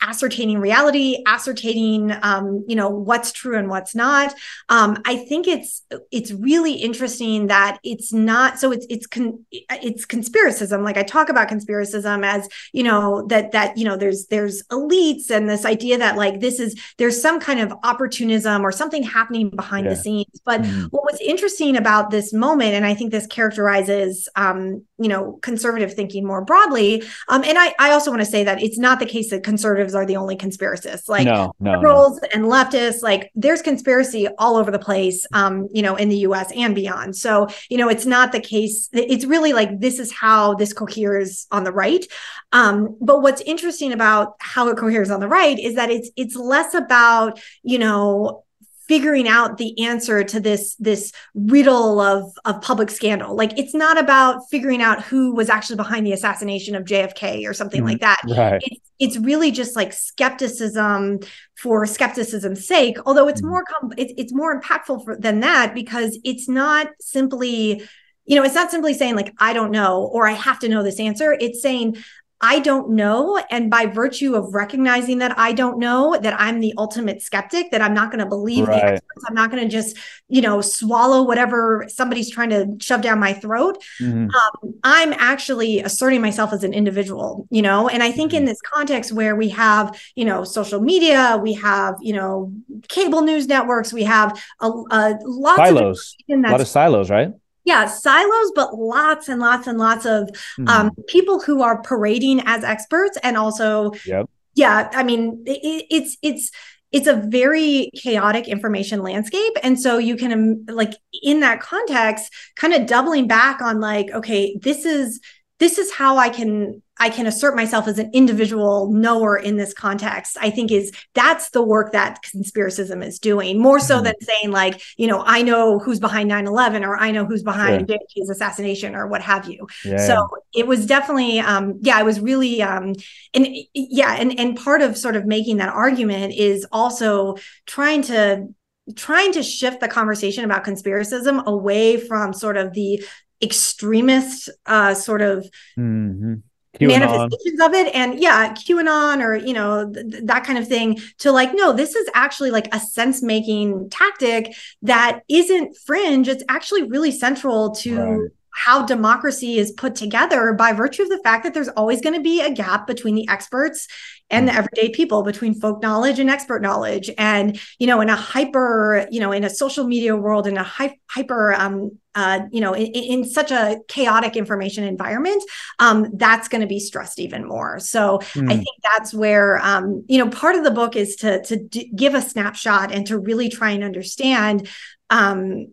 ascertaining 0.00 0.60
reality 0.60 1.22
ascertaining 1.26 2.14
um, 2.22 2.64
you 2.68 2.76
know 2.76 2.88
what's 2.88 3.32
true 3.32 3.58
and 3.58 3.68
what's 3.68 3.94
not 3.94 4.32
um, 4.68 4.96
i 5.04 5.16
think 5.16 5.48
it's 5.48 5.82
it's 6.12 6.30
really 6.32 6.74
interesting 6.74 7.48
that 7.48 7.78
it's 7.82 8.12
not 8.12 8.58
so 8.60 8.70
it's 8.70 8.86
it's 8.88 9.06
con, 9.06 9.44
it's 9.50 10.06
conspiracism 10.06 10.84
like 10.84 10.96
i 10.96 11.02
talk 11.02 11.28
about 11.28 11.48
conspiracism 11.48 12.24
as 12.24 12.48
you 12.72 12.82
know 12.82 13.26
that 13.28 13.50
that 13.50 13.76
you 13.76 13.84
know 13.84 13.96
there's 13.96 14.26
there's 14.26 14.62
elites 14.68 15.30
and 15.30 15.48
this 15.48 15.64
idea 15.64 15.98
that 15.98 16.16
like 16.16 16.38
this 16.38 16.60
is 16.60 16.80
there's 16.98 17.20
some 17.20 17.40
kind 17.40 17.58
of 17.58 17.72
opportunism 17.82 18.64
or 18.64 18.70
something 18.70 19.02
happening 19.02 19.50
behind 19.50 19.84
yeah. 19.84 19.90
the 19.90 19.96
scenes 19.96 20.40
but 20.44 20.62
mm-hmm. 20.62 20.84
what 20.86 21.02
was 21.10 21.20
interesting 21.20 21.76
about 21.76 22.10
this 22.10 22.32
moment 22.32 22.74
and 22.74 22.86
i 22.86 22.94
think 22.94 23.10
this 23.10 23.26
characterizes 23.26 24.28
um, 24.36 24.84
you 24.98 25.08
know 25.08 25.38
conservative 25.42 25.92
thinking 25.92 26.24
more 26.24 26.44
broadly 26.44 27.02
um, 27.28 27.42
and 27.42 27.58
i 27.58 27.74
i 27.80 27.90
also 27.90 28.12
want 28.12 28.20
to 28.20 28.26
say 28.26 28.44
that 28.44 28.62
it's 28.62 28.78
not 28.78 29.00
the 29.00 29.06
case 29.06 29.30
that 29.30 29.42
conservative 29.42 29.87
conservatives 29.88 29.94
are 29.94 30.06
the 30.06 30.16
only 30.16 30.36
conspiracists. 30.36 31.08
Like 31.08 31.24
no, 31.24 31.52
no, 31.60 31.72
liberals 31.72 32.20
no. 32.22 32.28
and 32.34 32.44
leftists, 32.44 33.02
like 33.02 33.30
there's 33.34 33.62
conspiracy 33.62 34.28
all 34.38 34.56
over 34.56 34.70
the 34.70 34.78
place, 34.78 35.26
um, 35.32 35.68
you 35.72 35.82
know, 35.82 35.96
in 35.96 36.08
the 36.08 36.18
US 36.28 36.52
and 36.54 36.74
beyond. 36.74 37.16
So, 37.16 37.48
you 37.68 37.78
know, 37.78 37.88
it's 37.88 38.06
not 38.06 38.32
the 38.32 38.40
case. 38.40 38.88
It's 38.92 39.24
really 39.24 39.52
like 39.52 39.80
this 39.80 39.98
is 39.98 40.12
how 40.12 40.54
this 40.54 40.72
coheres 40.72 41.46
on 41.50 41.64
the 41.64 41.72
right. 41.72 42.04
Um, 42.52 42.96
but 43.00 43.22
what's 43.22 43.42
interesting 43.42 43.92
about 43.92 44.34
how 44.40 44.68
it 44.68 44.76
coheres 44.76 45.10
on 45.10 45.20
the 45.20 45.28
right 45.28 45.58
is 45.58 45.74
that 45.74 45.90
it's 45.90 46.10
it's 46.16 46.36
less 46.36 46.74
about, 46.74 47.40
you 47.62 47.78
know, 47.78 48.44
figuring 48.88 49.28
out 49.28 49.58
the 49.58 49.78
answer 49.84 50.24
to 50.24 50.40
this 50.40 50.74
this 50.76 51.12
riddle 51.34 52.00
of 52.00 52.32
of 52.44 52.60
public 52.62 52.90
scandal 52.90 53.36
like 53.36 53.56
it's 53.58 53.74
not 53.74 53.98
about 53.98 54.40
figuring 54.50 54.82
out 54.82 55.02
who 55.04 55.34
was 55.34 55.50
actually 55.50 55.76
behind 55.76 56.06
the 56.06 56.12
assassination 56.12 56.74
of 56.74 56.84
JFK 56.84 57.48
or 57.48 57.52
something 57.52 57.84
like 57.84 58.00
that 58.00 58.20
right. 58.36 58.62
it's, 58.64 58.90
it's 58.98 59.16
really 59.18 59.50
just 59.50 59.76
like 59.76 59.92
skepticism 59.92 61.20
for 61.56 61.84
skepticism's 61.86 62.66
sake 62.66 62.96
although 63.06 63.28
it's 63.28 63.42
mm-hmm. 63.42 63.50
more 63.50 63.64
com- 63.64 63.92
it's, 63.96 64.12
it's 64.16 64.32
more 64.32 64.58
impactful 64.58 65.04
for, 65.04 65.16
than 65.16 65.40
that 65.40 65.74
because 65.74 66.18
it's 66.24 66.48
not 66.48 66.88
simply 66.98 67.82
you 68.24 68.36
know 68.36 68.44
it's 68.44 68.54
not 68.54 68.70
simply 68.70 68.94
saying 68.94 69.16
like 69.16 69.34
i 69.38 69.52
don't 69.52 69.70
know 69.70 70.08
or 70.12 70.26
i 70.26 70.32
have 70.32 70.58
to 70.58 70.68
know 70.68 70.82
this 70.82 71.00
answer 71.00 71.36
it's 71.40 71.60
saying 71.60 71.96
I 72.40 72.60
don't 72.60 72.90
know. 72.90 73.42
And 73.50 73.68
by 73.68 73.86
virtue 73.86 74.36
of 74.36 74.54
recognizing 74.54 75.18
that 75.18 75.36
I 75.36 75.52
don't 75.52 75.78
know, 75.78 76.16
that 76.20 76.40
I'm 76.40 76.60
the 76.60 76.72
ultimate 76.78 77.20
skeptic, 77.20 77.72
that 77.72 77.82
I'm 77.82 77.94
not 77.94 78.12
going 78.12 78.20
to 78.20 78.26
believe 78.26 78.68
right. 78.68 78.80
the 78.80 78.84
experts, 78.84 79.24
I'm 79.28 79.34
not 79.34 79.50
going 79.50 79.62
to 79.62 79.68
just, 79.68 79.96
you 80.28 80.40
know, 80.40 80.60
swallow 80.60 81.24
whatever 81.24 81.84
somebody's 81.88 82.30
trying 82.30 82.50
to 82.50 82.76
shove 82.80 83.02
down 83.02 83.18
my 83.18 83.32
throat. 83.32 83.82
Mm-hmm. 84.00 84.28
Um, 84.30 84.74
I'm 84.84 85.12
actually 85.14 85.80
asserting 85.80 86.20
myself 86.20 86.52
as 86.52 86.62
an 86.62 86.72
individual, 86.72 87.48
you 87.50 87.62
know, 87.62 87.88
and 87.88 88.04
I 88.04 88.12
think 88.12 88.30
mm-hmm. 88.30 88.38
in 88.38 88.44
this 88.44 88.60
context 88.60 89.10
where 89.10 89.34
we 89.34 89.48
have, 89.48 90.00
you 90.14 90.24
know, 90.24 90.44
social 90.44 90.80
media, 90.80 91.40
we 91.42 91.54
have, 91.54 91.96
you 92.00 92.12
know, 92.12 92.52
cable 92.88 93.22
news 93.22 93.48
networks, 93.48 93.92
we 93.92 94.04
have 94.04 94.40
a, 94.60 94.70
a 94.90 95.18
silos, 95.56 96.16
a 96.30 96.36
lot 96.36 96.60
of 96.60 96.68
silos, 96.68 97.10
right? 97.10 97.32
Yeah 97.68 97.86
silos 97.86 98.50
but 98.54 98.76
lots 98.78 99.28
and 99.28 99.40
lots 99.40 99.66
and 99.66 99.78
lots 99.78 100.06
of 100.06 100.22
mm-hmm. 100.58 100.68
um, 100.68 100.90
people 101.06 101.38
who 101.38 101.62
are 101.62 101.82
parading 101.82 102.40
as 102.46 102.64
experts 102.64 103.18
and 103.22 103.36
also 103.36 103.92
yep. 104.06 104.28
yeah 104.54 104.88
i 104.94 105.02
mean 105.02 105.44
it, 105.46 105.86
it's 105.90 106.16
it's 106.22 106.50
it's 106.90 107.06
a 107.06 107.16
very 107.16 107.90
chaotic 107.94 108.48
information 108.48 109.02
landscape 109.02 109.52
and 109.62 109.78
so 109.78 109.98
you 109.98 110.16
can 110.16 110.32
um, 110.32 110.64
like 110.74 110.94
in 111.22 111.40
that 111.40 111.60
context 111.60 112.32
kind 112.56 112.72
of 112.72 112.86
doubling 112.86 113.28
back 113.28 113.60
on 113.60 113.80
like 113.80 114.10
okay 114.12 114.56
this 114.62 114.86
is 114.86 115.20
this 115.58 115.76
is 115.76 115.92
how 115.92 116.16
i 116.16 116.30
can 116.30 116.82
I 116.98 117.10
can 117.10 117.26
assert 117.26 117.54
myself 117.56 117.86
as 117.86 117.98
an 117.98 118.10
individual 118.12 118.90
knower 118.92 119.36
in 119.36 119.56
this 119.56 119.72
context, 119.72 120.36
I 120.40 120.50
think 120.50 120.72
is 120.72 120.92
that's 121.14 121.50
the 121.50 121.62
work 121.62 121.92
that 121.92 122.22
conspiracism 122.22 123.04
is 123.04 123.18
doing 123.18 123.60
more 123.60 123.80
so 123.80 123.96
mm-hmm. 123.96 124.04
than 124.04 124.14
saying 124.20 124.50
like, 124.50 124.82
you 124.96 125.06
know, 125.06 125.22
I 125.24 125.42
know 125.42 125.78
who's 125.78 126.00
behind 126.00 126.30
9-11 126.30 126.86
or 126.86 126.96
I 126.96 127.10
know 127.10 127.24
who's 127.24 127.42
behind 127.42 127.88
sure. 127.88 127.98
JFK's 127.98 128.30
assassination 128.30 128.94
or 128.94 129.06
what 129.06 129.22
have 129.22 129.48
you. 129.48 129.66
Yeah. 129.84 130.06
So 130.06 130.28
it 130.54 130.66
was 130.66 130.86
definitely, 130.86 131.40
um, 131.40 131.78
yeah, 131.80 132.00
it 132.00 132.04
was 132.04 132.20
really, 132.20 132.62
um, 132.62 132.94
and 133.34 133.48
yeah. 133.74 134.16
And, 134.18 134.38
and 134.38 134.56
part 134.56 134.82
of 134.82 134.96
sort 134.96 135.16
of 135.16 135.26
making 135.26 135.58
that 135.58 135.68
argument 135.68 136.34
is 136.34 136.66
also 136.72 137.36
trying 137.66 138.02
to 138.02 138.48
trying 138.96 139.32
to 139.32 139.42
shift 139.42 139.80
the 139.80 139.88
conversation 139.88 140.44
about 140.44 140.64
conspiracism 140.64 141.44
away 141.44 141.98
from 141.98 142.32
sort 142.32 142.56
of 142.56 142.72
the 142.72 143.04
extremist 143.42 144.48
uh, 144.66 144.94
sort 144.94 145.22
of 145.22 145.48
mm-hmm. 145.78 146.34
QAnon. 146.80 146.88
manifestations 146.88 147.60
of 147.60 147.74
it 147.74 147.94
and 147.94 148.20
yeah 148.20 148.52
qanon 148.54 149.22
or 149.22 149.34
you 149.36 149.52
know 149.52 149.90
th- 149.92 150.22
that 150.24 150.44
kind 150.44 150.58
of 150.58 150.66
thing 150.66 150.98
to 151.18 151.32
like 151.32 151.54
no 151.54 151.72
this 151.72 151.94
is 151.94 152.08
actually 152.14 152.50
like 152.50 152.72
a 152.74 152.80
sense 152.80 153.22
making 153.22 153.90
tactic 153.90 154.54
that 154.82 155.20
isn't 155.28 155.76
fringe 155.76 156.28
it's 156.28 156.44
actually 156.48 156.84
really 156.84 157.10
central 157.10 157.70
to 157.72 157.98
right 157.98 158.30
how 158.58 158.84
democracy 158.84 159.56
is 159.56 159.70
put 159.70 159.94
together 159.94 160.52
by 160.52 160.72
virtue 160.72 161.02
of 161.02 161.08
the 161.08 161.20
fact 161.22 161.44
that 161.44 161.54
there's 161.54 161.68
always 161.68 162.00
going 162.00 162.14
to 162.14 162.20
be 162.20 162.40
a 162.40 162.52
gap 162.52 162.88
between 162.88 163.14
the 163.14 163.28
experts 163.28 163.86
and 164.30 164.48
the 164.48 164.52
mm. 164.52 164.56
everyday 164.56 164.90
people 164.90 165.22
between 165.22 165.54
folk 165.54 165.80
knowledge 165.80 166.18
and 166.18 166.28
expert 166.28 166.60
knowledge 166.60 167.08
and 167.18 167.60
you 167.78 167.86
know 167.86 168.00
in 168.00 168.08
a 168.08 168.16
hyper 168.16 169.06
you 169.12 169.20
know 169.20 169.30
in 169.30 169.44
a 169.44 169.50
social 169.50 169.86
media 169.86 170.16
world 170.16 170.48
in 170.48 170.56
a 170.56 170.62
hy- 170.64 170.98
hyper 171.08 171.54
um 171.54 171.92
uh, 172.16 172.40
you 172.50 172.60
know 172.60 172.72
in, 172.72 172.86
in, 172.86 173.24
such 173.24 173.52
a 173.52 173.78
chaotic 173.86 174.34
information 174.34 174.82
environment 174.82 175.40
um, 175.78 176.10
that's 176.14 176.48
going 176.48 176.60
to 176.60 176.66
be 176.66 176.80
stressed 176.80 177.20
even 177.20 177.46
more 177.46 177.78
so 177.78 178.18
mm. 178.34 178.50
i 178.50 178.54
think 178.54 178.76
that's 178.82 179.14
where 179.14 179.58
um, 179.58 180.04
you 180.08 180.18
know 180.18 180.28
part 180.28 180.56
of 180.56 180.64
the 180.64 180.72
book 180.72 180.96
is 180.96 181.14
to 181.14 181.40
to 181.44 181.56
d- 181.56 181.92
give 181.94 182.14
a 182.14 182.20
snapshot 182.20 182.90
and 182.92 183.06
to 183.06 183.16
really 183.16 183.48
try 183.48 183.70
and 183.70 183.84
understand 183.84 184.68
um, 185.10 185.68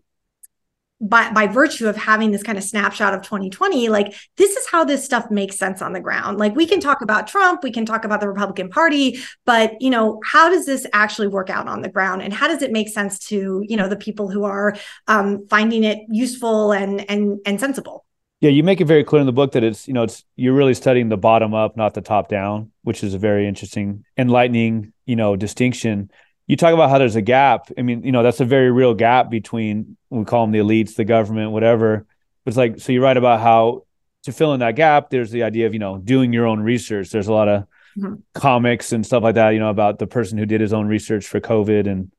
by 1.02 1.30
by 1.32 1.46
virtue 1.46 1.88
of 1.88 1.98
having 1.98 2.32
this 2.32 2.41
kind 2.41 2.58
of 2.58 2.64
snapshot 2.64 3.14
of 3.14 3.22
2020 3.22 3.89
like 3.89 4.16
this 4.38 4.56
is 4.56 4.66
how 4.68 4.86
this 4.86 5.04
stuff 5.04 5.30
makes 5.30 5.58
sense 5.58 5.82
on 5.82 5.91
the 5.91 6.00
ground. 6.00 6.38
Like 6.38 6.56
we 6.56 6.66
can 6.66 6.80
talk 6.80 7.02
about 7.02 7.28
trump 7.28 7.64
we 7.64 7.72
can 7.72 7.86
talk 7.86 8.06
about 8.06 8.22
the 8.22 8.28
republican 8.28 8.70
party 8.70 9.20
but 9.46 9.74
you 9.82 9.89
know 9.89 10.22
how 10.26 10.50
does 10.50 10.66
this 10.66 10.88
actually 10.93 11.28
work 11.28 11.50
out 11.50 11.68
on 11.68 11.82
the 11.82 11.89
ground? 11.89 12.22
And 12.22 12.34
how 12.34 12.48
does 12.48 12.62
it 12.62 12.72
make 12.72 12.88
sense 12.88 13.20
to 13.28 13.64
you 13.68 13.76
know 13.76 13.89
the 13.89 13.98
people 13.98 14.30
who 14.30 14.46
are 14.46 14.76
um, 15.08 15.46
finding 15.48 15.84
it 15.84 16.00
useful 16.10 16.72
and 16.72 17.10
and 17.10 17.39
and 17.46 17.60
sensible? 17.60 18.06
Yeah 18.39 18.52
you 18.52 18.64
make 18.64 18.80
it 18.80 18.86
very 18.86 19.04
clear 19.04 19.20
in 19.20 19.26
the 19.26 19.34
book 19.34 19.52
that 19.52 19.64
it's 19.64 19.88
you 19.88 19.93
know 19.93 20.04
it's 20.04 20.24
you're 20.38 20.54
really 20.54 20.74
studying 20.74 21.10
the 21.10 21.18
bottom 21.18 21.54
up 21.54 21.76
not 21.76 21.93
the 21.93 22.02
top 22.02 22.30
down 22.30 22.72
which 22.84 23.04
is 23.04 23.14
a 23.14 23.20
very 23.20 23.48
interesting 23.48 24.06
enlightening 24.18 24.93
you 25.06 25.18
know 25.18 25.36
distinction 25.36 26.10
you 26.48 26.56
talk 26.56 26.74
about 26.74 26.89
how 26.89 26.98
there's 26.98 27.16
a 27.16 27.22
gap. 27.22 27.72
I 27.78 27.82
mean, 27.82 28.04
you 28.04 28.12
know, 28.12 28.24
that's 28.24 28.39
a 28.39 28.46
very 28.46 28.72
real 28.72 28.93
gap 28.93 29.30
between 29.30 29.98
we 30.10 30.26
call 30.26 30.46
them 30.46 30.52
the 30.52 30.60
elites, 30.60 30.96
the 30.96 31.06
government, 31.06 31.52
whatever. 31.52 32.06
But 32.43 32.50
it's 32.50 32.58
like 32.58 32.80
so 32.80 32.91
you 32.91 33.02
write 33.02 33.18
about 33.18 33.41
how 33.41 33.86
to 34.24 34.32
fill 34.32 34.54
in 34.54 34.60
that 34.60 34.76
gap, 34.76 35.10
there's 35.10 35.32
the 35.32 35.43
idea 35.43 35.68
of, 35.68 35.74
you 35.74 35.80
know, 35.80 35.98
doing 35.98 36.34
your 36.34 36.48
own 36.48 36.60
research. 36.60 37.10
There's 37.10 37.28
a 37.28 37.34
lot 37.34 37.48
of 37.48 37.68
mm-hmm. 37.98 38.16
comics 38.34 38.91
and 38.91 39.06
stuff 39.06 39.24
like 39.24 39.36
that, 39.36 39.52
you 39.52 39.60
know, 39.60 39.70
about 39.70 40.00
the 40.00 40.08
person 40.08 40.38
who 40.38 40.46
did 40.46 40.62
his 40.62 40.74
own 40.74 40.88
research 40.88 41.28
for 41.28 41.39
COVID. 41.39 41.88
And 41.88 42.12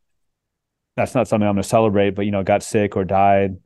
that's 0.97 1.14
not 1.14 1.29
something 1.29 1.47
I'm 1.47 1.55
gonna 1.55 1.64
celebrate, 1.64 2.11
but 2.11 2.24
you 2.24 2.33
know, 2.33 2.43
got 2.43 2.62
sick 2.62 2.97
or 2.97 3.05
died. 3.05 3.59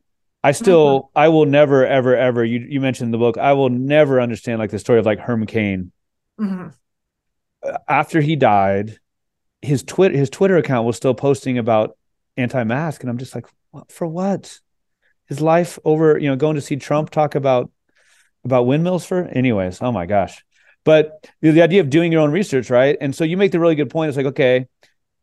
I 0.43 0.53
still 0.53 1.01
mm-hmm. 1.01 1.19
I 1.19 1.27
will 1.29 1.45
never, 1.45 1.85
ever, 1.85 2.15
ever 2.15 2.43
you 2.43 2.65
you 2.67 2.81
mentioned 2.81 3.13
the 3.13 3.19
book, 3.19 3.37
I 3.37 3.53
will 3.53 3.69
never 3.69 4.19
understand 4.19 4.59
like 4.59 4.71
the 4.71 4.79
story 4.79 4.99
of 4.99 5.05
like 5.05 5.19
Herman 5.19 5.47
Cain. 5.47 5.91
Mm-hmm. 6.39 6.69
After 7.87 8.21
he 8.21 8.35
died, 8.35 8.97
his 9.61 9.83
Twitter 9.83 10.17
his 10.17 10.29
Twitter 10.29 10.57
account 10.57 10.85
was 10.85 10.97
still 10.97 11.13
posting 11.13 11.57
about 11.57 11.97
anti-mask, 12.37 13.01
and 13.01 13.09
I'm 13.09 13.17
just 13.17 13.35
like, 13.35 13.45
what, 13.71 13.91
for 13.91 14.07
what? 14.07 14.59
his 15.31 15.39
life 15.39 15.79
over 15.85 16.17
you 16.17 16.27
know 16.27 16.35
going 16.35 16.55
to 16.55 16.61
see 16.61 16.75
Trump 16.75 17.09
talk 17.09 17.35
about 17.35 17.71
about 18.43 18.65
windmills 18.65 19.05
for 19.05 19.23
anyways 19.29 19.81
oh 19.81 19.89
my 19.89 20.05
gosh 20.05 20.43
but 20.83 21.25
the 21.39 21.61
idea 21.61 21.79
of 21.79 21.89
doing 21.89 22.11
your 22.11 22.19
own 22.19 22.31
research 22.31 22.69
right 22.69 22.97
and 22.99 23.15
so 23.15 23.23
you 23.23 23.37
make 23.37 23.53
the 23.53 23.59
really 23.59 23.75
good 23.75 23.89
point 23.89 24.09
it's 24.09 24.17
like 24.17 24.25
okay 24.25 24.67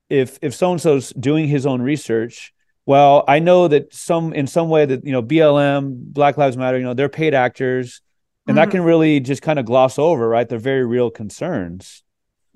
if 0.08 0.38
if 0.40 0.54
so 0.54 0.72
and 0.72 0.80
so's 0.80 1.10
doing 1.10 1.46
his 1.46 1.66
own 1.66 1.82
research 1.82 2.54
well 2.86 3.22
i 3.28 3.38
know 3.38 3.68
that 3.68 3.92
some 3.92 4.32
in 4.32 4.46
some 4.46 4.70
way 4.70 4.86
that 4.86 5.04
you 5.04 5.12
know 5.12 5.22
blm 5.22 5.92
black 5.94 6.38
lives 6.38 6.56
matter 6.56 6.78
you 6.78 6.84
know 6.84 6.94
they're 6.94 7.10
paid 7.10 7.34
actors 7.34 8.00
and 8.46 8.56
mm-hmm. 8.56 8.64
that 8.64 8.70
can 8.70 8.82
really 8.82 9.20
just 9.20 9.42
kind 9.42 9.58
of 9.58 9.66
gloss 9.66 9.98
over 9.98 10.26
right 10.26 10.48
they're 10.48 10.58
very 10.58 10.86
real 10.86 11.10
concerns 11.10 12.02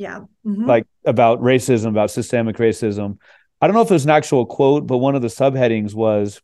yeah 0.02 0.20
mm-hmm. 0.44 0.66
like 0.66 0.86
about 1.04 1.40
racism 1.40 1.88
about 1.88 2.10
systemic 2.10 2.56
racism 2.56 3.18
i 3.60 3.66
don't 3.66 3.74
know 3.74 3.82
if 3.82 3.90
it 3.90 3.94
was 3.94 4.04
an 4.04 4.10
actual 4.10 4.44
quote 4.44 4.86
but 4.86 4.98
one 4.98 5.14
of 5.14 5.22
the 5.22 5.28
subheadings 5.28 5.94
was 5.94 6.42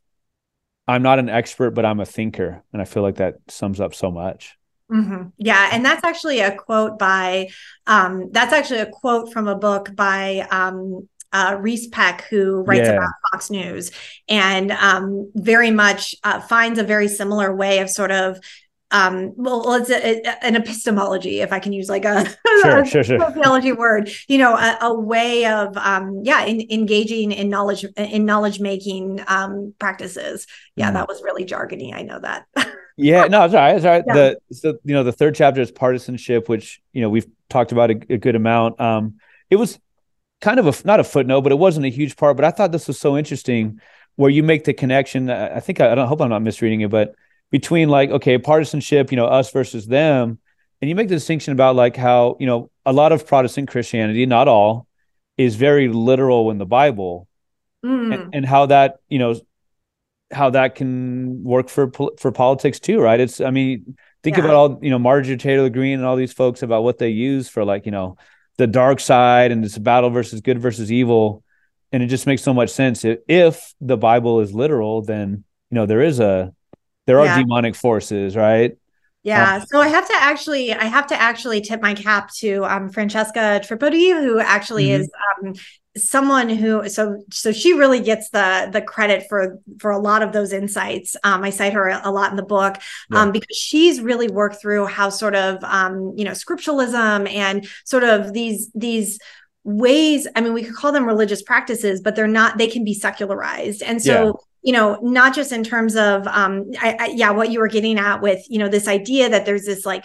i'm 0.87 1.03
not 1.03 1.19
an 1.19 1.29
expert 1.29 1.73
but 1.73 1.85
i'm 1.85 2.01
a 2.01 2.07
thinker 2.07 2.63
and 2.73 2.81
i 2.81 2.85
feel 2.85 3.03
like 3.03 3.17
that 3.17 3.35
sums 3.49 3.81
up 3.81 3.95
so 3.95 4.11
much 4.11 4.59
Mm-hmm. 4.91 5.29
Yeah, 5.37 5.69
and 5.71 5.85
that's 5.85 6.03
actually 6.03 6.41
a 6.41 6.55
quote 6.57 6.99
by 6.99 7.51
um, 7.87 8.31
that's 8.33 8.55
actually 8.55 8.81
a 8.81 8.87
quote 8.87 9.31
from 9.33 9.47
a 9.47 9.55
book 9.55 9.95
by 9.95 10.47
um, 10.51 11.07
uh, 11.31 11.59
Reece 11.61 11.89
Peck, 11.89 12.23
who 12.31 12.63
writes 12.63 12.89
yeah. 12.89 12.95
about 12.95 13.11
Fox 13.31 13.51
News, 13.51 13.91
and 14.29 14.73
um, 14.73 15.31
very 15.35 15.71
much 15.71 16.15
uh, 16.25 16.41
finds 16.41 16.79
a 16.79 16.85
very 16.85 17.09
similar 17.09 17.55
way 17.55 17.81
of 17.81 17.91
sort 17.91 18.11
of 18.11 18.39
um 18.91 19.33
well 19.37 19.75
it's 19.75 19.91
a, 19.91 20.23
a, 20.23 20.45
an 20.45 20.57
epistemology 20.57 21.41
if 21.41 21.53
i 21.53 21.59
can 21.59 21.73
use 21.73 21.89
like 21.89 22.05
a, 22.05 22.25
sure, 22.63 22.81
a 22.81 22.87
sure, 22.87 23.05
sure. 23.05 23.19
sociology 23.19 23.73
word 23.73 24.11
you 24.29 24.39
know 24.39 24.57
a, 24.57 24.79
a 24.83 24.95
way 24.95 25.45
of 25.45 25.77
um 25.77 26.21
yeah 26.25 26.45
in, 26.45 26.67
engaging 26.71 27.33
in 27.33 27.51
knowledge 27.51 27.85
in 27.97 28.25
knowledge 28.25 28.61
making 28.61 29.23
um 29.29 29.75
practices 29.79 30.47
yeah 30.75 30.91
mm. 30.91 30.95
that 30.95 31.07
was 31.07 31.23
really 31.23 31.45
jargony 31.45 31.95
i 31.95 32.03
know 32.03 32.19
that 32.19 32.47
yeah 32.97 33.27
no 33.27 33.45
it's 33.45 33.55
all 33.55 33.61
right 33.61 33.77
it's 33.77 33.85
all 33.85 33.93
right 33.93 34.05
yeah. 34.07 34.15
the 34.15 34.39
so 34.55 34.79
you 34.85 34.95
know 34.95 35.05
the 35.05 35.13
third 35.13 35.35
chapter 35.35 35.61
is 35.61 35.71
partisanship 35.71 36.49
which 36.49 36.81
you 36.93 37.03
know 37.03 37.11
we've 37.11 37.27
talked 37.51 37.73
about 37.73 37.91
a, 37.91 38.01
a 38.11 38.17
good 38.17 38.37
amount 38.37 38.81
um 38.81 39.15
it 39.51 39.57
was 39.57 39.79
kind 40.41 40.59
of 40.59 40.67
a 40.67 40.87
not 40.87 40.99
a 40.99 41.05
footnote 41.05 41.43
but 41.43 41.53
it 41.53 41.59
wasn't 41.59 41.85
a 41.85 41.91
huge 41.91 42.17
part 42.17 42.37
but 42.37 42.45
i 42.45 42.51
thought 42.51 42.73
this 42.73 42.89
was 42.89 42.99
so 42.99 43.19
interesting 43.19 43.81
where 44.17 44.31
you 44.31 44.43
make 44.43 44.65
the 44.65 44.73
connection 44.73 45.29
i 45.29 45.61
think 45.61 45.79
i, 45.81 45.93
I 45.93 45.95
don't 45.95 46.09
hope 46.09 46.23
i'm 46.23 46.31
not 46.31 46.43
misreading 46.43 46.81
it 46.81 46.91
but 46.91 47.15
between 47.51 47.89
like 47.89 48.11
okay 48.11 48.39
partisanship 48.39 49.11
you 49.11 49.17
know 49.17 49.27
us 49.27 49.51
versus 49.51 49.87
them. 49.87 50.39
And 50.81 50.89
you 50.89 50.95
make 50.95 51.09
the 51.09 51.17
distinction 51.17 51.53
about 51.53 51.77
like 51.77 51.97
how 51.97 52.37
you 52.39 52.47
know 52.47 52.71
a 52.87 52.93
lot 52.93 53.13
of 53.13 53.27
protestant 53.27 53.69
christianity 53.69 54.27
not 54.27 54.49
all 54.49 54.87
is 55.37 55.57
very 55.57 55.89
literal 55.89 56.51
in 56.51 56.59
the 56.59 56.67
bible. 56.67 57.27
Mm. 57.85 58.13
and, 58.13 58.35
and, 58.35 58.45
how 58.45 58.67
that 58.67 58.97
you 59.09 59.21
know 59.21 59.41
how 60.33 60.51
that 60.51 60.75
can 60.75 61.45
work 61.45 61.69
for 61.69 61.93
for 62.19 62.33
politics 62.33 62.81
too 62.81 63.01
right? 63.01 63.21
It's 63.21 63.41
i 63.41 63.51
mean 63.51 63.97
think 64.23 64.37
yeah. 64.37 64.45
about 64.45 64.55
all 64.55 64.79
you 64.83 64.91
know 64.91 64.99
Marjorie 64.99 65.37
Taylor 65.37 65.71
Greene 65.71 65.99
and 65.99 66.05
all 66.05 66.17
these 66.17 66.33
folks 66.33 66.63
about 66.63 66.83
what 66.83 66.99
they 66.99 67.11
use 67.11 67.49
for 67.49 67.65
like 67.65 67.87
you 67.87 67.93
know 67.93 68.17
the 68.57 68.67
dark 68.67 68.99
side 68.99 69.53
and 69.53 69.65
it's 69.65 69.79
battle 69.79 70.11
versus 70.11 70.41
good 70.41 70.59
versus 70.59 70.91
evil. 70.91 71.45
And 71.91 72.03
it 72.03 72.09
just 72.09 72.27
makes 72.27 72.43
so 72.43 72.53
much 72.53 72.69
sense. 72.69 73.05
If 73.05 73.73
the 73.81 73.97
bible 73.97 74.41
is 74.41 74.53
literal 74.53 75.03
then 75.03 75.45
you 75.71 75.75
know 75.77 75.87
there 75.87 76.03
is 76.03 76.21
a 76.21 76.53
there 77.09 77.19
are 77.19 77.25
yeah. 77.25 77.39
demonic 77.39 77.75
forces, 77.75 78.37
right? 78.37 78.77
Yeah. 79.23 79.55
Um, 79.55 79.65
so 79.67 79.81
I 79.81 79.89
have 79.89 80.07
to 80.07 80.15
actually, 80.15 80.75
I 80.75 80.85
have 80.85 81.07
to 81.07 81.19
actually 81.19 81.63
tip 81.63 81.81
my 81.81 81.95
cap 81.95 82.31
to 82.35 82.67
um, 82.67 82.91
Francesca 82.91 83.63
Tripodi, 83.65 84.13
who 84.13 84.39
actually 84.39 84.89
mm-hmm. 84.89 85.01
is 85.01 85.11
um, 85.43 85.55
someone 85.97 86.51
who 86.51 86.87
so 86.87 87.25
so 87.33 87.51
she 87.51 87.73
really 87.73 87.99
gets 87.99 88.29
the 88.29 88.69
the 88.73 88.83
credit 88.83 89.25
for 89.27 89.59
for 89.81 89.91
a 89.91 89.99
lot 89.99 90.23
of 90.23 90.33
those 90.33 90.53
insights 90.53 91.17
um 91.25 91.43
i 91.43 91.51
cite 91.51 91.73
her 91.73 91.89
a 91.89 92.11
lot 92.13 92.31
in 92.31 92.37
the 92.37 92.43
book 92.45 92.77
yeah. 93.11 93.21
um 93.21 93.33
because 93.33 93.57
she's 93.57 94.01
really 94.01 94.29
worked 94.29 94.61
through 94.61 94.87
how 94.87 95.09
sort 95.09 95.35
of 95.35 95.57
um 95.65 96.13
you 96.17 96.25
know 96.25 96.31
scripturalism 96.31 97.29
and 97.35 97.67
sort 97.85 98.05
of 98.05 98.33
these 98.33 98.71
these 98.77 99.19
ways 99.65 100.29
i 100.37 100.41
mean 100.41 100.53
we 100.53 100.63
could 100.63 100.77
call 100.77 100.93
them 100.93 101.05
religious 101.05 101.43
practices 101.43 102.01
but 102.01 102.15
they're 102.15 102.29
not 102.29 102.59
they 102.59 102.69
can 102.69 102.85
be 102.85 102.95
secularized 102.95 103.83
and 103.83 104.01
so 104.01 104.39
you 104.63 104.73
know 104.73 104.99
not 105.03 105.35
just 105.35 105.53
in 105.53 105.63
terms 105.63 105.97
of 105.97 106.27
um 106.27 106.65
I, 106.81 106.97
I, 106.99 107.07
yeah 107.15 107.31
what 107.31 107.51
you 107.51 107.61
were 107.61 107.69
getting 107.69 107.99
at 107.99 108.21
with 108.21 108.45
you 108.49 108.59
know 108.59 108.69
this 108.69 108.89
idea 108.89 109.29
that 109.29 109.47
there's 109.47 109.65
this 109.65 109.87
like 109.87 110.05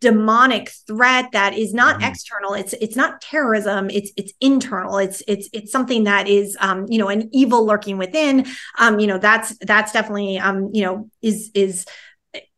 demonic 0.00 0.70
threat 0.86 1.30
that 1.32 1.56
is 1.56 1.72
not 1.72 1.96
mm-hmm. 1.96 2.10
external. 2.10 2.54
It's 2.54 2.72
it's 2.74 2.96
not 2.96 3.20
terrorism. 3.20 3.90
It's 3.90 4.12
it's 4.16 4.32
internal. 4.40 4.98
It's 4.98 5.22
it's 5.28 5.48
it's 5.52 5.72
something 5.72 6.04
that 6.04 6.28
is 6.28 6.56
um 6.60 6.86
you 6.88 6.98
know 6.98 7.08
an 7.08 7.28
evil 7.32 7.64
lurking 7.64 7.98
within. 7.98 8.46
Um 8.78 8.98
you 8.98 9.06
know 9.06 9.18
that's 9.18 9.56
that's 9.58 9.92
definitely 9.92 10.38
um 10.38 10.70
you 10.72 10.82
know 10.82 11.10
is 11.20 11.50
is 11.54 11.86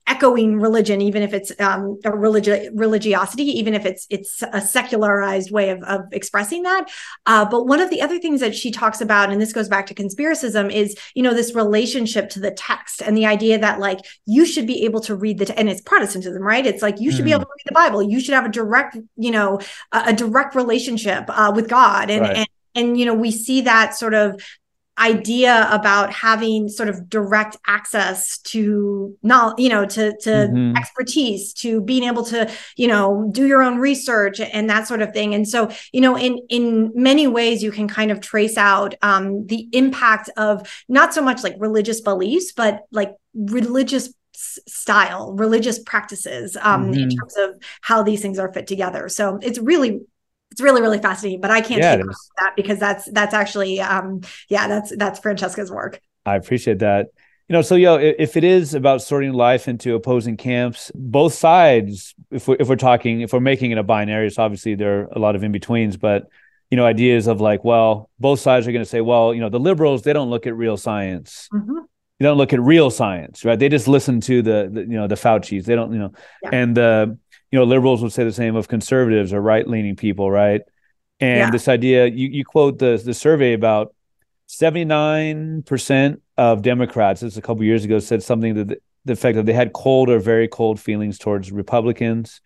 echoing 0.06 0.60
religion 0.60 1.00
even 1.00 1.22
if 1.22 1.32
it's 1.32 1.50
um, 1.60 1.98
a 2.04 2.10
religi- 2.10 2.68
religiosity 2.74 3.44
even 3.44 3.72
if 3.72 3.86
it's 3.86 4.06
it's 4.10 4.42
a 4.52 4.60
secularized 4.60 5.50
way 5.50 5.70
of, 5.70 5.82
of 5.84 6.02
expressing 6.12 6.62
that 6.62 6.86
uh, 7.26 7.44
but 7.44 7.66
one 7.66 7.80
of 7.80 7.88
the 7.88 8.02
other 8.02 8.18
things 8.18 8.40
that 8.40 8.54
she 8.54 8.70
talks 8.70 9.00
about 9.00 9.32
and 9.32 9.40
this 9.40 9.52
goes 9.52 9.68
back 9.68 9.86
to 9.86 9.94
conspiracism 9.94 10.70
is 10.70 10.94
you 11.14 11.22
know 11.22 11.32
this 11.32 11.54
relationship 11.54 12.28
to 12.28 12.38
the 12.38 12.50
text 12.50 13.00
and 13.00 13.16
the 13.16 13.24
idea 13.24 13.58
that 13.58 13.80
like 13.80 14.00
you 14.26 14.44
should 14.44 14.66
be 14.66 14.84
able 14.84 15.00
to 15.00 15.14
read 15.14 15.38
the 15.38 15.46
te- 15.46 15.54
and 15.54 15.70
it's 15.70 15.80
protestantism 15.80 16.42
right 16.42 16.66
it's 16.66 16.82
like 16.82 17.00
you 17.00 17.10
should 17.10 17.22
mm. 17.22 17.26
be 17.26 17.32
able 17.32 17.44
to 17.44 17.50
read 17.56 17.66
the 17.66 17.74
bible 17.74 18.02
you 18.02 18.20
should 18.20 18.34
have 18.34 18.44
a 18.44 18.50
direct 18.50 18.96
you 19.16 19.30
know 19.30 19.58
a, 19.92 20.02
a 20.08 20.12
direct 20.12 20.54
relationship 20.54 21.24
uh, 21.28 21.50
with 21.54 21.68
god 21.68 22.10
and, 22.10 22.22
right. 22.22 22.36
and 22.36 22.48
and 22.74 22.98
you 22.98 23.06
know 23.06 23.14
we 23.14 23.30
see 23.30 23.62
that 23.62 23.94
sort 23.94 24.14
of 24.14 24.40
idea 24.98 25.68
about 25.72 26.12
having 26.12 26.68
sort 26.68 26.88
of 26.88 27.08
direct 27.08 27.56
access 27.66 28.38
to 28.38 29.16
not 29.22 29.58
you 29.58 29.68
know 29.68 29.84
to 29.84 30.16
to 30.18 30.30
mm-hmm. 30.30 30.76
expertise 30.76 31.52
to 31.52 31.80
being 31.80 32.04
able 32.04 32.22
to 32.22 32.48
you 32.76 32.86
know 32.86 33.28
do 33.32 33.46
your 33.46 33.60
own 33.60 33.78
research 33.78 34.38
and 34.38 34.70
that 34.70 34.86
sort 34.86 35.02
of 35.02 35.12
thing 35.12 35.34
and 35.34 35.48
so 35.48 35.68
you 35.92 36.00
know 36.00 36.16
in 36.16 36.38
in 36.48 36.92
many 36.94 37.26
ways 37.26 37.60
you 37.60 37.72
can 37.72 37.88
kind 37.88 38.12
of 38.12 38.20
trace 38.20 38.56
out 38.56 38.94
um, 39.02 39.46
the 39.46 39.68
impact 39.72 40.30
of 40.36 40.84
not 40.88 41.12
so 41.12 41.20
much 41.20 41.42
like 41.42 41.56
religious 41.58 42.00
beliefs 42.00 42.52
but 42.52 42.82
like 42.92 43.14
religious 43.34 44.14
style 44.36 45.32
religious 45.32 45.80
practices 45.80 46.56
um, 46.60 46.92
mm-hmm. 46.92 47.00
in 47.00 47.10
terms 47.10 47.36
of 47.36 47.60
how 47.80 48.02
these 48.02 48.22
things 48.22 48.38
are 48.38 48.52
fit 48.52 48.68
together 48.68 49.08
so 49.08 49.40
it's 49.42 49.58
really 49.58 50.02
it's 50.54 50.60
really 50.60 50.80
really 50.80 51.00
fascinating 51.00 51.40
but 51.40 51.50
i 51.50 51.60
can't 51.60 51.82
yeah, 51.82 51.96
take 51.96 52.06
that 52.38 52.52
because 52.54 52.78
that's 52.78 53.06
that's 53.10 53.34
actually 53.34 53.80
um 53.80 54.20
yeah 54.48 54.68
that's 54.68 54.96
that's 54.96 55.18
francesca's 55.18 55.68
work. 55.68 56.00
I 56.24 56.36
appreciate 56.36 56.78
that. 56.78 57.08
You 57.48 57.54
know 57.54 57.62
so 57.62 57.74
yo 57.74 57.96
if 57.96 58.36
it 58.36 58.44
is 58.44 58.72
about 58.72 59.02
sorting 59.02 59.32
life 59.32 59.66
into 59.66 59.96
opposing 59.96 60.36
camps 60.36 60.92
both 60.94 61.34
sides 61.34 62.14
if 62.30 62.46
we're, 62.46 62.56
if 62.60 62.68
we're 62.68 62.76
talking 62.76 63.22
if 63.22 63.32
we're 63.32 63.40
making 63.40 63.72
it 63.72 63.78
a 63.78 63.82
binary 63.82 64.30
so 64.30 64.44
obviously 64.44 64.76
there 64.76 65.00
are 65.00 65.08
a 65.10 65.18
lot 65.18 65.34
of 65.34 65.42
in-betweens 65.42 65.96
but 65.96 66.28
you 66.70 66.76
know 66.76 66.86
ideas 66.86 67.26
of 67.26 67.40
like 67.40 67.64
well 67.64 68.10
both 68.20 68.38
sides 68.38 68.68
are 68.68 68.72
going 68.72 68.84
to 68.84 68.88
say 68.88 69.00
well 69.00 69.34
you 69.34 69.40
know 69.40 69.48
the 69.48 69.58
liberals 69.58 70.02
they 70.02 70.12
don't 70.12 70.30
look 70.30 70.46
at 70.46 70.54
real 70.54 70.76
science. 70.76 71.48
Mm-hmm. 71.52 71.78
they 72.20 72.24
don't 72.24 72.38
look 72.38 72.52
at 72.52 72.60
real 72.60 72.90
science 72.90 73.44
right? 73.44 73.58
They 73.58 73.68
just 73.68 73.88
listen 73.88 74.20
to 74.22 74.40
the, 74.40 74.70
the 74.72 74.80
you 74.82 74.96
know 75.00 75.08
the 75.08 75.16
fauci's. 75.16 75.66
They 75.66 75.74
don't 75.74 75.92
you 75.92 75.98
know 75.98 76.12
yeah. 76.44 76.50
and 76.52 76.78
uh 76.78 77.06
you 77.54 77.60
know, 77.60 77.66
liberals 77.66 78.02
would 78.02 78.12
say 78.12 78.24
the 78.24 78.32
same 78.32 78.56
of 78.56 78.66
conservatives 78.66 79.32
or 79.32 79.40
right 79.40 79.64
leaning 79.64 79.94
people, 79.94 80.28
right? 80.28 80.62
And 81.20 81.38
yeah. 81.38 81.50
this 81.52 81.68
idea, 81.68 82.06
you, 82.06 82.26
you 82.26 82.44
quote 82.44 82.80
the 82.80 83.00
the 83.02 83.14
survey 83.14 83.52
about 83.52 83.94
79% 84.48 86.20
of 86.36 86.62
Democrats, 86.62 87.20
this 87.20 87.36
a 87.36 87.40
couple 87.40 87.62
years 87.62 87.84
ago, 87.84 88.00
said 88.00 88.24
something 88.24 88.54
that 88.54 88.66
the, 88.66 88.78
the 89.04 89.14
fact 89.14 89.36
that 89.36 89.46
they 89.46 89.52
had 89.52 89.72
cold 89.72 90.10
or 90.10 90.18
very 90.18 90.48
cold 90.48 90.80
feelings 90.80 91.16
towards 91.16 91.52
Republicans, 91.52 92.40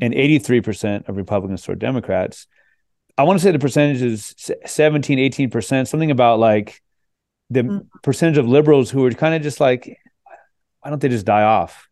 and 0.00 0.14
83% 0.14 0.62
mm-hmm. 0.62 1.10
of 1.10 1.16
Republicans 1.16 1.62
toward 1.62 1.80
Democrats. 1.80 2.46
I 3.18 3.24
want 3.24 3.40
to 3.40 3.42
say 3.42 3.50
the 3.50 3.58
percentage 3.58 4.02
is 4.02 4.36
17, 4.66 5.18
18%, 5.50 5.88
something 5.88 6.12
about 6.12 6.38
like 6.38 6.80
the 7.50 7.62
mm-hmm. 7.62 7.78
percentage 8.04 8.38
of 8.38 8.46
liberals 8.46 8.88
who 8.88 9.04
are 9.04 9.10
kind 9.10 9.34
of 9.34 9.42
just 9.42 9.58
like, 9.58 9.98
why 10.80 10.90
don't 10.90 11.02
they 11.02 11.08
just 11.08 11.26
die 11.26 11.42
off? 11.42 11.88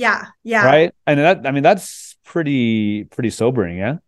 Yeah. 0.00 0.26
Yeah. 0.42 0.64
Right. 0.64 0.94
And 1.06 1.20
that, 1.20 1.46
I 1.46 1.50
mean, 1.50 1.62
that's 1.62 2.16
pretty, 2.24 3.04
pretty 3.04 3.30
sobering. 3.30 3.76
Yeah. 3.76 3.98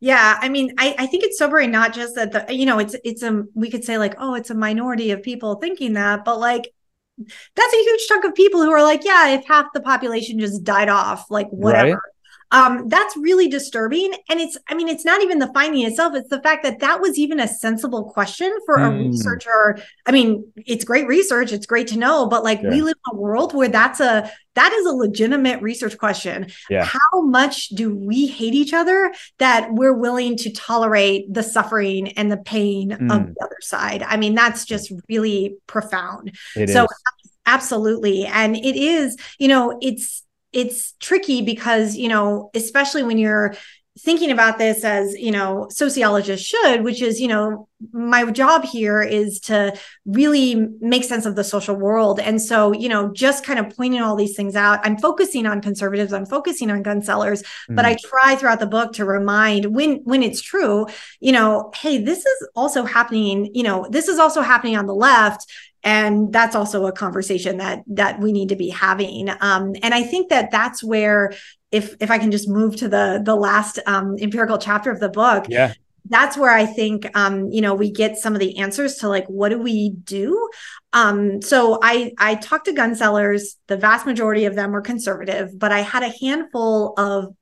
Yeah, 0.00 0.38
I 0.40 0.48
mean, 0.48 0.74
I, 0.78 0.94
I 0.96 1.06
think 1.06 1.24
it's 1.24 1.38
sobering 1.38 1.72
not 1.72 1.92
just 1.92 2.14
that 2.14 2.30
the 2.30 2.54
you 2.54 2.66
know 2.66 2.78
it's 2.78 2.94
it's 3.02 3.24
a 3.24 3.44
we 3.54 3.68
could 3.68 3.82
say 3.82 3.98
like 3.98 4.14
oh 4.18 4.34
it's 4.34 4.48
a 4.48 4.54
minority 4.54 5.10
of 5.10 5.24
people 5.24 5.56
thinking 5.56 5.94
that, 5.94 6.24
but 6.24 6.38
like 6.38 6.72
that's 7.18 7.74
a 7.74 7.76
huge 7.76 8.06
chunk 8.06 8.24
of 8.24 8.32
people 8.36 8.62
who 8.62 8.70
are 8.70 8.82
like 8.84 9.04
yeah 9.04 9.30
if 9.30 9.44
half 9.44 9.66
the 9.74 9.80
population 9.80 10.38
just 10.38 10.62
died 10.62 10.88
off 10.88 11.28
like 11.32 11.48
whatever 11.48 11.94
right 11.94 12.02
um, 12.50 12.88
that's 12.88 13.16
really 13.16 13.48
disturbing. 13.48 14.14
And 14.28 14.40
it's, 14.40 14.56
I 14.68 14.74
mean, 14.74 14.88
it's 14.88 15.04
not 15.04 15.22
even 15.22 15.38
the 15.38 15.48
finding 15.48 15.84
itself, 15.86 16.14
it's 16.14 16.30
the 16.30 16.40
fact 16.40 16.62
that 16.62 16.80
that 16.80 17.00
was 17.00 17.18
even 17.18 17.40
a 17.40 17.48
sensible 17.48 18.04
question 18.04 18.54
for 18.64 18.78
mm. 18.78 18.88
a 18.88 18.90
hmm. 18.90 19.10
researcher. 19.10 19.78
I 20.06 20.12
mean, 20.12 20.50
it's 20.56 20.84
great 20.84 21.06
research, 21.06 21.52
it's 21.52 21.66
great 21.66 21.88
to 21.88 21.98
know, 21.98 22.26
but 22.26 22.44
like 22.44 22.62
yeah. 22.62 22.70
we 22.70 22.80
live 22.82 22.96
in 23.12 23.16
a 23.16 23.20
world 23.20 23.54
where 23.54 23.68
that's 23.68 24.00
a, 24.00 24.30
that 24.54 24.72
is 24.72 24.86
a 24.86 24.92
legitimate 24.92 25.60
research 25.62 25.98
question. 25.98 26.50
Yeah. 26.70 26.84
How 26.84 27.20
much 27.20 27.68
do 27.68 27.94
we 27.94 28.26
hate 28.26 28.54
each 28.54 28.72
other 28.72 29.12
that 29.38 29.72
we're 29.72 29.94
willing 29.94 30.36
to 30.38 30.50
tolerate 30.50 31.32
the 31.32 31.42
suffering 31.42 32.08
and 32.12 32.32
the 32.32 32.38
pain 32.38 32.90
mm. 32.90 33.12
of 33.12 33.26
hmm. 33.26 33.32
the 33.34 33.44
other 33.44 33.58
side? 33.60 34.02
I 34.02 34.16
mean, 34.16 34.34
that's 34.34 34.64
just 34.64 34.92
really 35.08 35.56
profound. 35.66 36.36
It 36.56 36.70
so 36.70 36.84
is. 36.84 37.02
absolutely. 37.44 38.24
And 38.24 38.56
it 38.56 38.76
is, 38.76 39.16
you 39.38 39.48
know, 39.48 39.78
it's 39.82 40.24
it's 40.52 40.92
tricky 41.00 41.42
because, 41.42 41.96
you 41.96 42.08
know, 42.08 42.50
especially 42.54 43.02
when 43.02 43.18
you're 43.18 43.54
thinking 43.98 44.30
about 44.30 44.58
this 44.58 44.84
as 44.84 45.14
you 45.18 45.30
know 45.30 45.66
sociologists 45.70 46.46
should 46.46 46.84
which 46.84 47.02
is 47.02 47.20
you 47.20 47.26
know 47.26 47.68
my 47.92 48.30
job 48.30 48.64
here 48.64 49.02
is 49.02 49.40
to 49.40 49.76
really 50.06 50.68
make 50.80 51.02
sense 51.02 51.26
of 51.26 51.34
the 51.34 51.42
social 51.42 51.74
world 51.74 52.20
and 52.20 52.40
so 52.40 52.72
you 52.72 52.88
know 52.88 53.12
just 53.12 53.44
kind 53.44 53.58
of 53.58 53.74
pointing 53.76 54.00
all 54.00 54.14
these 54.14 54.36
things 54.36 54.54
out 54.54 54.78
i'm 54.84 54.96
focusing 54.98 55.46
on 55.46 55.60
conservatives 55.60 56.12
i'm 56.12 56.26
focusing 56.26 56.70
on 56.70 56.82
gun 56.82 57.02
sellers 57.02 57.42
mm. 57.42 57.74
but 57.74 57.84
i 57.84 57.94
mm. 57.94 58.00
try 58.00 58.36
throughout 58.36 58.60
the 58.60 58.66
book 58.66 58.92
to 58.92 59.04
remind 59.04 59.66
when 59.66 59.96
when 60.04 60.22
it's 60.22 60.40
true 60.40 60.86
you 61.18 61.32
know 61.32 61.70
hey 61.74 61.98
this 61.98 62.24
is 62.24 62.48
also 62.54 62.84
happening 62.84 63.50
you 63.52 63.64
know 63.64 63.86
this 63.90 64.06
is 64.06 64.18
also 64.18 64.42
happening 64.42 64.76
on 64.76 64.86
the 64.86 64.94
left 64.94 65.50
and 65.84 66.32
that's 66.32 66.56
also 66.56 66.86
a 66.86 66.92
conversation 66.92 67.58
that 67.58 67.82
that 67.86 68.20
we 68.20 68.32
need 68.32 68.48
to 68.50 68.56
be 68.56 68.68
having. 68.68 69.28
Um, 69.40 69.74
and 69.82 69.94
i 69.94 70.02
think 70.02 70.30
that 70.30 70.50
that's 70.50 70.82
where 70.82 71.32
if 71.70 71.94
if 72.00 72.10
i 72.10 72.18
can 72.18 72.30
just 72.30 72.48
move 72.48 72.76
to 72.76 72.88
the 72.88 73.20
the 73.24 73.34
last 73.34 73.78
um, 73.86 74.16
empirical 74.20 74.58
chapter 74.58 74.90
of 74.90 75.00
the 75.00 75.08
book 75.08 75.46
yeah. 75.48 75.72
that's 76.08 76.36
where 76.36 76.50
i 76.50 76.66
think 76.66 77.06
um, 77.16 77.48
you 77.50 77.60
know 77.60 77.74
we 77.74 77.90
get 77.90 78.16
some 78.16 78.34
of 78.34 78.40
the 78.40 78.58
answers 78.58 78.96
to 78.96 79.08
like 79.08 79.26
what 79.26 79.50
do 79.50 79.58
we 79.58 79.90
do? 79.90 80.48
Um, 80.92 81.42
so 81.42 81.78
i 81.82 82.12
i 82.18 82.34
talked 82.36 82.66
to 82.66 82.72
gun 82.72 82.94
sellers. 82.94 83.56
The 83.66 83.76
vast 83.76 84.06
majority 84.06 84.46
of 84.46 84.54
them 84.54 84.72
were 84.72 84.82
conservative 84.82 85.58
but 85.58 85.72
i 85.72 85.80
had 85.80 86.02
a 86.02 86.14
handful 86.20 86.94
of 86.98 87.34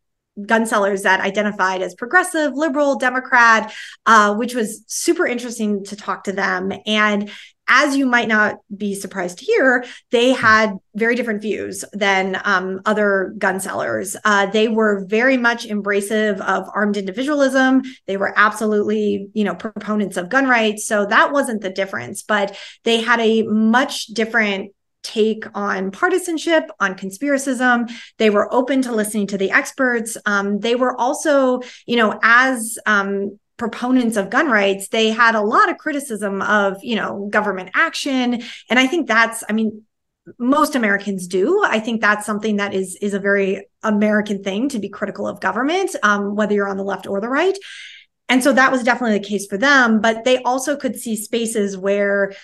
gun 0.44 0.66
sellers 0.66 1.02
that 1.02 1.20
identified 1.20 1.80
as 1.80 1.94
progressive, 1.94 2.52
liberal, 2.54 2.96
Democrat, 2.96 3.72
uh, 4.04 4.34
which 4.34 4.54
was 4.54 4.84
super 4.86 5.26
interesting 5.26 5.82
to 5.84 5.96
talk 5.96 6.24
to 6.24 6.32
them. 6.32 6.72
And 6.84 7.30
as 7.68 7.96
you 7.96 8.06
might 8.06 8.28
not 8.28 8.56
be 8.74 8.94
surprised 8.94 9.38
to 9.38 9.44
hear, 9.44 9.84
they 10.10 10.32
hmm. 10.32 10.40
had 10.40 10.76
very 10.94 11.14
different 11.14 11.42
views 11.42 11.84
than 11.92 12.40
um, 12.44 12.80
other 12.86 13.34
gun 13.38 13.60
sellers. 13.60 14.16
Uh, 14.24 14.46
they 14.46 14.68
were 14.68 15.04
very 15.06 15.36
much 15.36 15.66
embracive 15.66 16.40
of 16.40 16.68
armed 16.74 16.96
individualism. 16.96 17.82
They 18.06 18.16
were 18.16 18.32
absolutely, 18.36 19.28
you 19.34 19.44
know, 19.44 19.54
proponents 19.54 20.16
of 20.16 20.28
gun 20.28 20.48
rights. 20.48 20.86
So 20.86 21.06
that 21.06 21.32
wasn't 21.32 21.60
the 21.60 21.70
difference, 21.70 22.22
but 22.22 22.56
they 22.84 23.00
had 23.00 23.20
a 23.20 23.42
much 23.42 24.06
different 24.06 24.72
take 25.06 25.44
on 25.54 25.92
partisanship, 25.92 26.68
on 26.80 26.96
conspiracism. 26.96 27.88
They 28.18 28.28
were 28.28 28.52
open 28.52 28.82
to 28.82 28.92
listening 28.92 29.28
to 29.28 29.38
the 29.38 29.52
experts. 29.52 30.16
Um, 30.26 30.58
they 30.58 30.74
were 30.74 30.98
also, 31.00 31.60
you 31.86 31.96
know, 31.96 32.18
as 32.22 32.76
um, 32.86 33.38
proponents 33.56 34.16
of 34.16 34.30
gun 34.30 34.50
rights 34.50 34.88
they 34.88 35.10
had 35.10 35.34
a 35.34 35.40
lot 35.40 35.70
of 35.70 35.78
criticism 35.78 36.42
of 36.42 36.76
you 36.82 36.96
know 36.96 37.28
government 37.30 37.70
action. 37.74 38.42
And 38.70 38.78
i 38.78 38.86
think 38.86 39.06
that's 39.06 39.42
i 39.48 39.52
mean 39.52 39.82
most 40.38 40.74
americans 40.74 41.28
do. 41.28 41.62
I 41.64 41.78
think 41.78 42.00
that's 42.00 42.26
something 42.26 42.56
that 42.56 42.74
is 42.74 42.96
is 43.00 43.14
a 43.14 43.20
very 43.20 43.66
american 43.82 44.42
thing 44.42 44.68
to 44.70 44.78
be 44.78 44.88
critical 44.88 45.28
of 45.28 45.40
government 45.40 45.94
um, 46.02 46.34
whether 46.34 46.54
you're 46.54 46.68
on 46.68 46.76
the 46.76 46.84
left 46.84 47.06
or 47.06 47.20
the 47.20 47.28
right. 47.28 47.56
And 48.28 48.42
so 48.42 48.52
that 48.52 48.72
was 48.72 48.82
definitely 48.82 49.18
the 49.18 49.28
case 49.28 49.46
for 49.46 49.56
them. 49.56 50.00
But 50.00 50.24
they 50.24 50.42
also 50.42 50.76
could 50.76 50.96
see 50.96 51.16
spaces 51.16 51.76
where 51.76 52.34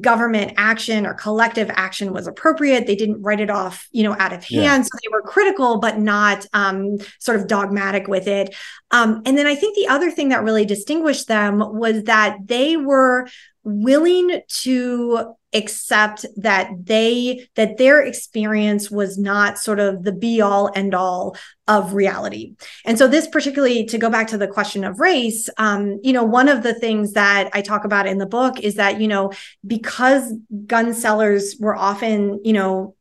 government 0.00 0.54
action 0.56 1.06
or 1.06 1.14
collective 1.14 1.70
action 1.74 2.12
was 2.12 2.26
appropriate. 2.26 2.86
They 2.86 2.96
didn't 2.96 3.22
write 3.22 3.40
it 3.40 3.50
off, 3.50 3.88
you 3.92 4.02
know, 4.02 4.16
out 4.18 4.32
of 4.32 4.44
hand. 4.44 4.62
Yeah. 4.62 4.82
So 4.82 4.90
they 5.02 5.08
were 5.12 5.22
critical, 5.22 5.78
but 5.78 5.98
not 5.98 6.46
um, 6.52 6.98
sort 7.18 7.38
of 7.38 7.46
dogmatic 7.46 8.08
with 8.08 8.26
it. 8.26 8.54
Um, 8.90 9.22
and 9.26 9.36
then 9.36 9.46
I 9.46 9.54
think 9.54 9.76
the 9.76 9.88
other 9.88 10.10
thing 10.10 10.30
that 10.30 10.42
really 10.42 10.64
distinguished 10.64 11.28
them 11.28 11.58
was 11.58 12.04
that 12.04 12.38
they 12.44 12.76
were 12.76 13.28
willing 13.64 14.40
to 14.48 15.34
accept 15.54 16.24
that 16.36 16.70
they 16.84 17.46
that 17.56 17.76
their 17.76 18.00
experience 18.00 18.90
was 18.90 19.18
not 19.18 19.58
sort 19.58 19.78
of 19.78 20.02
the 20.02 20.12
be 20.12 20.40
all 20.40 20.70
end 20.74 20.94
all 20.94 21.36
of 21.68 21.92
reality. 21.92 22.54
And 22.86 22.98
so 22.98 23.06
this 23.06 23.28
particularly 23.28 23.84
to 23.86 23.98
go 23.98 24.08
back 24.08 24.28
to 24.28 24.38
the 24.38 24.48
question 24.48 24.82
of 24.82 24.98
race 24.98 25.48
um, 25.58 26.00
you 26.02 26.12
know 26.12 26.24
one 26.24 26.48
of 26.48 26.62
the 26.62 26.74
things 26.74 27.12
that 27.12 27.50
i 27.52 27.60
talk 27.60 27.84
about 27.84 28.06
in 28.06 28.18
the 28.18 28.26
book 28.26 28.60
is 28.60 28.76
that 28.76 29.00
you 29.00 29.08
know 29.08 29.32
because 29.66 30.32
gun 30.66 30.94
sellers 30.94 31.56
were 31.60 31.76
often 31.76 32.40
you 32.44 32.52
know 32.52 32.94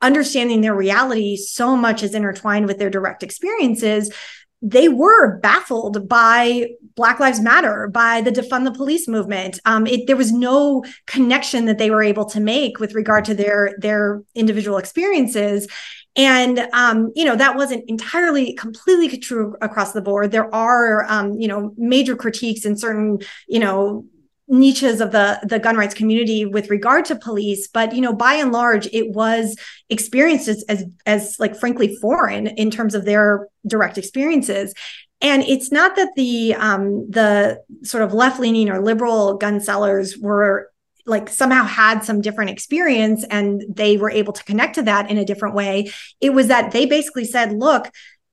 understanding 0.00 0.60
their 0.60 0.74
reality 0.74 1.36
so 1.36 1.76
much 1.76 2.02
is 2.02 2.14
intertwined 2.14 2.66
with 2.66 2.78
their 2.78 2.90
direct 2.90 3.22
experiences 3.22 4.12
they 4.60 4.88
were 4.88 5.38
baffled 5.38 6.08
by 6.08 6.70
Black 6.96 7.20
Lives 7.20 7.40
Matter, 7.40 7.88
by 7.88 8.20
the 8.20 8.32
defund 8.32 8.64
the 8.64 8.72
police 8.72 9.06
movement. 9.06 9.60
Um, 9.64 9.86
it, 9.86 10.06
there 10.06 10.16
was 10.16 10.32
no 10.32 10.84
connection 11.06 11.66
that 11.66 11.78
they 11.78 11.90
were 11.90 12.02
able 12.02 12.24
to 12.26 12.40
make 12.40 12.80
with 12.80 12.94
regard 12.94 13.24
to 13.26 13.34
their 13.34 13.76
their 13.78 14.22
individual 14.34 14.78
experiences. 14.78 15.68
And 16.16 16.58
um, 16.72 17.12
you 17.14 17.24
know 17.24 17.36
that 17.36 17.56
wasn't 17.56 17.88
entirely 17.88 18.54
completely 18.54 19.16
true 19.18 19.54
across 19.62 19.92
the 19.92 20.02
board. 20.02 20.32
There 20.32 20.52
are 20.52 21.04
um, 21.08 21.34
you 21.34 21.46
know 21.46 21.72
major 21.76 22.16
critiques 22.16 22.64
in 22.64 22.76
certain 22.76 23.20
you 23.46 23.60
know 23.60 24.04
niches 24.48 25.00
of 25.00 25.12
the 25.12 25.38
the 25.42 25.58
gun 25.58 25.76
rights 25.76 25.94
community 25.94 26.46
with 26.46 26.70
regard 26.70 27.04
to 27.04 27.14
police 27.14 27.68
but 27.68 27.94
you 27.94 28.00
know 28.00 28.14
by 28.14 28.34
and 28.34 28.50
large 28.50 28.86
it 28.92 29.10
was 29.10 29.56
experienced 29.90 30.48
as, 30.48 30.64
as 30.68 30.84
as 31.04 31.36
like 31.38 31.54
frankly 31.54 31.94
foreign 32.00 32.46
in 32.46 32.70
terms 32.70 32.94
of 32.94 33.04
their 33.04 33.46
direct 33.66 33.98
experiences 33.98 34.72
and 35.20 35.42
it's 35.42 35.70
not 35.70 35.96
that 35.96 36.10
the 36.16 36.54
um 36.54 37.10
the 37.10 37.62
sort 37.82 38.02
of 38.02 38.14
left 38.14 38.40
leaning 38.40 38.70
or 38.70 38.82
liberal 38.82 39.36
gun 39.36 39.60
sellers 39.60 40.16
were 40.16 40.70
like 41.04 41.28
somehow 41.28 41.64
had 41.64 42.00
some 42.00 42.20
different 42.20 42.50
experience 42.50 43.24
and 43.30 43.62
they 43.68 43.96
were 43.96 44.10
able 44.10 44.32
to 44.32 44.44
connect 44.44 44.74
to 44.74 44.82
that 44.82 45.10
in 45.10 45.18
a 45.18 45.24
different 45.24 45.54
way 45.54 45.90
it 46.22 46.30
was 46.30 46.46
that 46.48 46.72
they 46.72 46.86
basically 46.86 47.24
said 47.24 47.52
look 47.52 47.90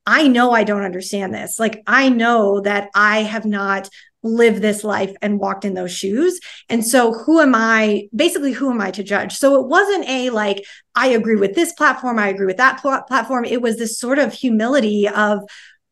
I 0.08 0.28
know 0.28 0.52
I 0.52 0.64
don't 0.64 0.84
understand 0.84 1.34
this. 1.34 1.60
Like, 1.60 1.82
I 1.88 2.10
know 2.10 2.62
that 2.62 2.90
I 2.94 3.24
have 3.24 3.46
not 3.46 3.90
lived 4.26 4.62
this 4.62 4.84
life 4.84 5.16
and 5.22 5.40
walked 5.40 5.64
in 5.64 5.76
those 5.76 5.92
shoes. 5.92 6.40
And 6.68 6.86
so, 6.86 7.14
who 7.14 7.40
am 7.40 7.56
I? 7.56 8.10
Basically, 8.14 8.52
who 8.52 8.70
am 8.72 8.82
I 8.82 8.92
to 8.92 9.04
judge? 9.04 9.38
So, 9.38 9.62
it 9.62 9.68
wasn't 9.68 10.10
a 10.10 10.32
like, 10.32 10.66
I 10.96 11.08
agree 11.08 11.36
with 11.36 11.56
this 11.56 11.72
platform, 11.74 12.20
I 12.20 12.28
agree 12.28 12.48
with 12.48 12.58
that 12.58 12.82
pl- 12.82 13.04
platform. 13.08 13.46
It 13.46 13.62
was 13.62 13.78
this 13.78 13.98
sort 14.00 14.20
of 14.20 14.34
humility 14.34 15.08
of, 15.08 15.42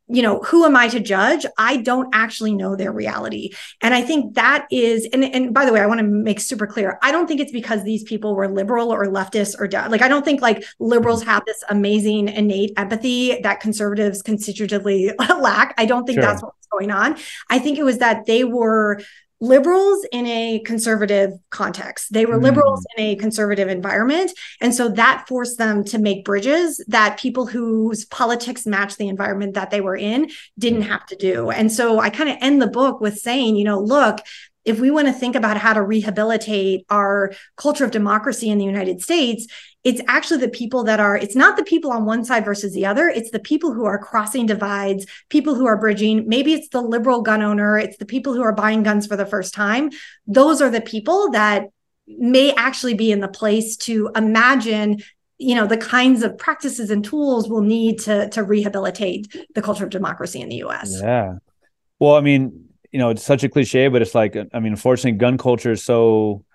you 0.09 0.21
know 0.21 0.39
who 0.39 0.65
am 0.65 0.75
i 0.75 0.87
to 0.89 0.99
judge 0.99 1.45
i 1.57 1.77
don't 1.77 2.13
actually 2.13 2.53
know 2.53 2.75
their 2.75 2.91
reality 2.91 3.51
and 3.81 3.93
i 3.93 4.01
think 4.01 4.35
that 4.35 4.67
is 4.69 5.07
and 5.13 5.23
and 5.23 5.53
by 5.53 5.65
the 5.65 5.71
way 5.71 5.79
i 5.79 5.85
want 5.85 5.99
to 5.99 6.05
make 6.05 6.41
super 6.41 6.67
clear 6.67 6.99
i 7.01 7.11
don't 7.11 7.25
think 7.25 7.39
it's 7.39 7.53
because 7.53 7.83
these 7.83 8.03
people 8.03 8.35
were 8.35 8.49
liberal 8.49 8.91
or 8.91 9.05
leftist 9.05 9.55
or 9.59 9.69
like 9.89 10.01
i 10.01 10.09
don't 10.09 10.25
think 10.25 10.41
like 10.41 10.63
liberals 10.79 11.21
mm-hmm. 11.21 11.29
have 11.29 11.43
this 11.45 11.63
amazing 11.69 12.27
innate 12.27 12.73
empathy 12.75 13.39
that 13.43 13.61
conservatives 13.61 14.21
constitutively 14.21 15.11
lack 15.39 15.73
i 15.77 15.85
don't 15.85 16.05
think 16.05 16.17
sure. 16.17 16.23
that's 16.23 16.43
what's 16.43 16.62
going 16.73 16.91
on 16.91 17.17
i 17.49 17.59
think 17.59 17.77
it 17.77 17.83
was 17.83 17.99
that 17.99 18.25
they 18.25 18.43
were 18.43 18.99
liberals 19.43 20.05
in 20.13 20.25
a 20.25 20.59
conservative 20.59 21.33
context. 21.49 22.13
They 22.13 22.25
were 22.25 22.39
mm. 22.39 22.43
liberals 22.43 22.85
in 22.95 23.03
a 23.03 23.15
conservative 23.17 23.67
environment. 23.67 24.31
And 24.61 24.73
so 24.73 24.87
that 24.89 25.25
forced 25.27 25.57
them 25.57 25.83
to 25.85 25.99
make 25.99 26.23
bridges 26.23 26.83
that 26.87 27.19
people 27.19 27.45
whose 27.45 28.05
politics 28.05 28.65
matched 28.65 28.97
the 28.97 29.09
environment 29.09 29.55
that 29.55 29.69
they 29.69 29.81
were 29.81 29.97
in 29.97 30.29
didn't 30.57 30.83
have 30.83 31.05
to 31.07 31.17
do. 31.17 31.49
And 31.49 31.69
so 31.69 31.99
I 31.99 32.09
kind 32.09 32.29
of 32.29 32.37
end 32.39 32.61
the 32.61 32.67
book 32.67 33.01
with 33.01 33.17
saying, 33.17 33.57
you 33.57 33.65
know, 33.65 33.79
look, 33.79 34.19
if 34.65 34.79
we 34.79 34.91
want 34.91 35.07
to 35.07 35.13
think 35.13 35.35
about 35.35 35.57
how 35.57 35.73
to 35.73 35.81
rehabilitate 35.81 36.85
our 36.89 37.33
culture 37.57 37.83
of 37.83 37.91
democracy 37.91 38.49
in 38.49 38.57
the 38.57 38.65
United 38.65 39.01
States, 39.01 39.47
it's 39.83 40.01
actually 40.07 40.39
the 40.39 40.49
people 40.49 40.83
that 40.85 40.99
are 40.99 41.17
it's 41.17 41.35
not 41.35 41.57
the 41.57 41.63
people 41.63 41.91
on 41.91 42.05
one 42.05 42.23
side 42.23 42.45
versus 42.45 42.73
the 42.73 42.85
other 42.85 43.09
it's 43.09 43.31
the 43.31 43.39
people 43.39 43.73
who 43.73 43.85
are 43.85 43.97
crossing 43.97 44.45
divides 44.45 45.05
people 45.27 45.55
who 45.55 45.65
are 45.65 45.77
bridging 45.77 46.25
maybe 46.27 46.53
it's 46.53 46.69
the 46.69 46.81
liberal 46.81 47.21
gun 47.21 47.41
owner 47.41 47.77
it's 47.77 47.97
the 47.97 48.05
people 48.05 48.33
who 48.33 48.41
are 48.41 48.53
buying 48.53 48.83
guns 48.83 49.05
for 49.05 49.15
the 49.15 49.25
first 49.25 49.53
time. 49.53 49.89
Those 50.25 50.61
are 50.61 50.69
the 50.69 50.81
people 50.81 51.31
that 51.31 51.67
may 52.07 52.53
actually 52.53 52.93
be 52.93 53.11
in 53.11 53.19
the 53.19 53.27
place 53.27 53.75
to 53.77 54.09
imagine 54.15 55.01
you 55.37 55.55
know 55.55 55.67
the 55.67 55.77
kinds 55.77 56.23
of 56.23 56.37
practices 56.37 56.89
and 56.89 57.03
tools 57.03 57.49
we'll 57.49 57.61
need 57.61 57.99
to 57.99 58.29
to 58.29 58.43
rehabilitate 58.43 59.35
the 59.55 59.61
culture 59.61 59.83
of 59.83 59.89
democracy 59.89 60.39
in 60.39 60.47
the 60.47 60.57
US 60.57 61.01
yeah. 61.01 61.35
Well 61.99 62.15
i 62.15 62.21
mean 62.21 62.72
you 62.93 62.99
know 62.99 63.09
it's 63.09 63.23
such 63.23 63.43
a 63.43 63.49
cliche 63.49 63.89
but 63.89 64.01
it's 64.01 64.15
like 64.15 64.37
i 64.53 64.59
mean 64.59 64.71
unfortunately 64.73 65.17
gun 65.17 65.37
culture 65.37 65.71
is 65.71 65.83
so 65.83 66.45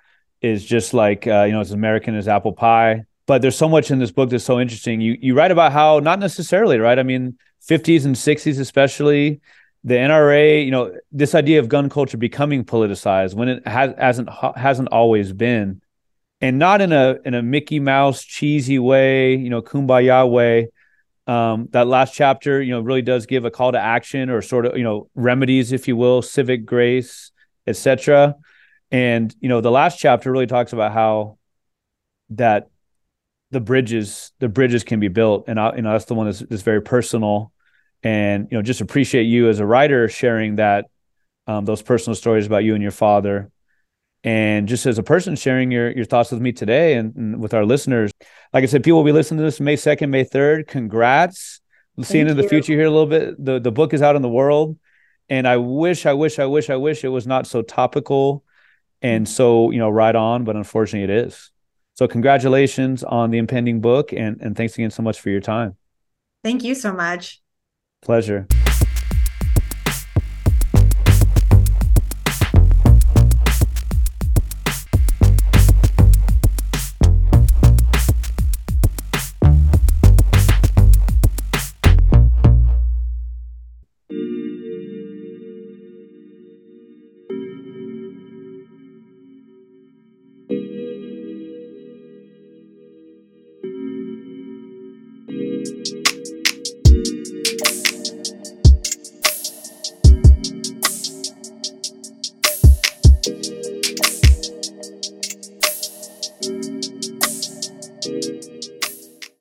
is 0.41 0.65
just 0.65 0.95
like 0.95 1.27
uh, 1.27 1.43
you 1.43 1.53
know 1.53 1.61
as 1.61 1.73
american 1.73 2.15
as 2.15 2.29
apple 2.29 2.53
pie 2.53 3.05
but 3.29 3.43
there's 3.43 3.57
so 3.57 3.69
much 3.69 3.91
in 3.91 3.99
this 3.99 4.11
book 4.11 4.31
that's 4.31 4.43
so 4.43 4.59
interesting. 4.59 5.01
You 5.03 5.17
you 5.21 5.35
write 5.35 5.53
about 5.53 5.71
how 5.71 6.01
not 6.01 6.19
necessarily, 6.19 6.79
right? 6.79 6.99
I 6.99 7.03
mean, 7.05 7.39
50s 7.69 8.07
and 8.07 8.17
60s 8.17 8.59
especially, 8.59 9.41
the 9.85 9.95
NRA, 9.95 10.65
you 10.65 10.71
know, 10.71 10.97
this 11.13 11.35
idea 11.35 11.61
of 11.61 11.69
gun 11.69 11.91
culture 11.91 12.17
becoming 12.17 12.65
politicized 12.65 13.35
when 13.35 13.49
it 13.49 13.69
has 13.69 13.95
hasn't 13.99 14.31
hasn't 14.57 14.89
always 14.89 15.33
been, 15.33 15.83
and 16.41 16.59
not 16.59 16.81
in 16.81 16.91
a 16.91 17.19
in 17.27 17.35
a 17.35 17.43
Mickey 17.43 17.79
Mouse 17.79 18.25
cheesy 18.25 18.79
way, 18.79 19.37
you 19.37 19.51
know, 19.51 19.61
kumbaya 19.61 20.29
way. 20.29 20.71
Um, 21.29 21.69
that 21.73 21.87
last 21.87 22.15
chapter, 22.15 22.61
you 22.61 22.73
know, 22.73 22.81
really 22.81 23.03
does 23.03 23.27
give 23.27 23.45
a 23.45 23.51
call 23.51 23.73
to 23.73 23.79
action 23.79 24.31
or 24.31 24.41
sort 24.41 24.65
of, 24.65 24.79
you 24.79 24.83
know, 24.83 25.11
remedies, 25.15 25.73
if 25.73 25.87
you 25.87 25.95
will, 25.95 26.23
civic 26.23 26.65
grace, 26.65 27.33
etc. 27.67 28.35
And 28.91 29.35
you 29.41 29.49
know, 29.51 29.61
the 29.61 29.71
last 29.71 29.99
chapter 29.99 30.33
really 30.33 30.47
talks 30.47 30.73
about 30.73 30.93
how 30.93 31.37
that 32.31 32.71
the 33.51 33.61
bridges 33.61 34.33
the 34.39 34.49
bridges 34.49 34.85
can 34.85 35.01
be 35.01 35.09
built. 35.09 35.45
And 35.49 35.61
I, 35.61 35.77
you 35.77 35.83
know 35.83 35.93
that's 35.93 36.07
the 36.07 36.15
one 36.15 36.27
that's, 36.27 36.41
that's 36.41 36.63
very 36.63 36.83
personal. 36.83 37.53
And 38.03 38.49
you 38.51 38.57
know 38.57 38.63
just 38.63 38.81
appreciate 38.81 39.25
you 39.25 39.49
as 39.49 39.61
a 39.61 39.67
writer 39.67 40.09
sharing 40.09 40.57
that 40.57 40.87
um, 41.47 41.65
those 41.65 41.83
personal 41.83 42.15
stories 42.15 42.47
about 42.47 42.65
you 42.65 42.75
and 42.75 42.83
your 42.83 42.93
father 42.93 43.51
and 44.25 44.67
just 44.69 44.87
as 44.87 44.99
a 44.99 45.03
person 45.03 45.37
sharing 45.37 45.71
your 45.71 45.91
your 45.91 46.05
thoughts 46.05 46.31
with 46.31 46.41
me 46.41 46.53
today 46.53 46.95
and, 46.95 47.15
and 47.17 47.41
with 47.41 47.55
our 47.55 47.65
listeners 47.65 48.11
like 48.53 48.65
i 48.65 48.67
said 48.67 48.83
people 48.83 48.99
will 48.99 49.05
be 49.05 49.13
listening 49.13 49.39
to 49.39 49.45
this 49.45 49.61
may 49.61 49.77
2nd 49.77 50.09
may 50.09 50.25
3rd 50.25 50.67
congrats 50.67 51.61
seeing 52.03 52.29
in 52.29 52.37
the 52.37 52.49
future 52.49 52.73
here 52.73 52.87
a 52.87 52.91
little 52.91 53.07
bit 53.07 53.45
the, 53.45 53.59
the 53.59 53.73
book 53.73 53.93
is 53.93 54.03
out 54.03 54.17
in 54.17 54.23
the 54.23 54.29
world 54.29 54.77
and 55.29 55.47
i 55.47 55.57
wish 55.57 56.07
i 56.07 56.13
wish 56.13 56.39
i 56.39 56.47
wish 56.47 56.71
i 56.71 56.77
wish 56.77 57.05
it 57.05 57.09
was 57.09 57.27
not 57.27 57.47
so 57.47 57.63
topical 57.63 58.45
and 59.03 59.29
so 59.29 59.71
you 59.71 59.79
know 59.79 59.91
right 59.91 60.17
on 60.17 60.45
but 60.45 60.57
unfortunately 60.57 61.05
it 61.05 61.27
is 61.27 61.51
so 61.99 62.07
congratulations 62.07 63.03
on 63.03 63.33
the 63.33 63.39
impending 63.39 63.81
book 63.81 64.13
and, 64.13 64.41
and 64.41 64.57
thanks 64.57 64.75
again 64.75 64.93
so 64.93 65.03
much 65.03 65.21
for 65.21 65.31
your 65.31 65.41
time. 65.41 65.77
Thank 66.45 66.63
you 66.63 66.77
so 66.77 66.93
much. 66.93 67.43
Pleasure. 68.03 68.47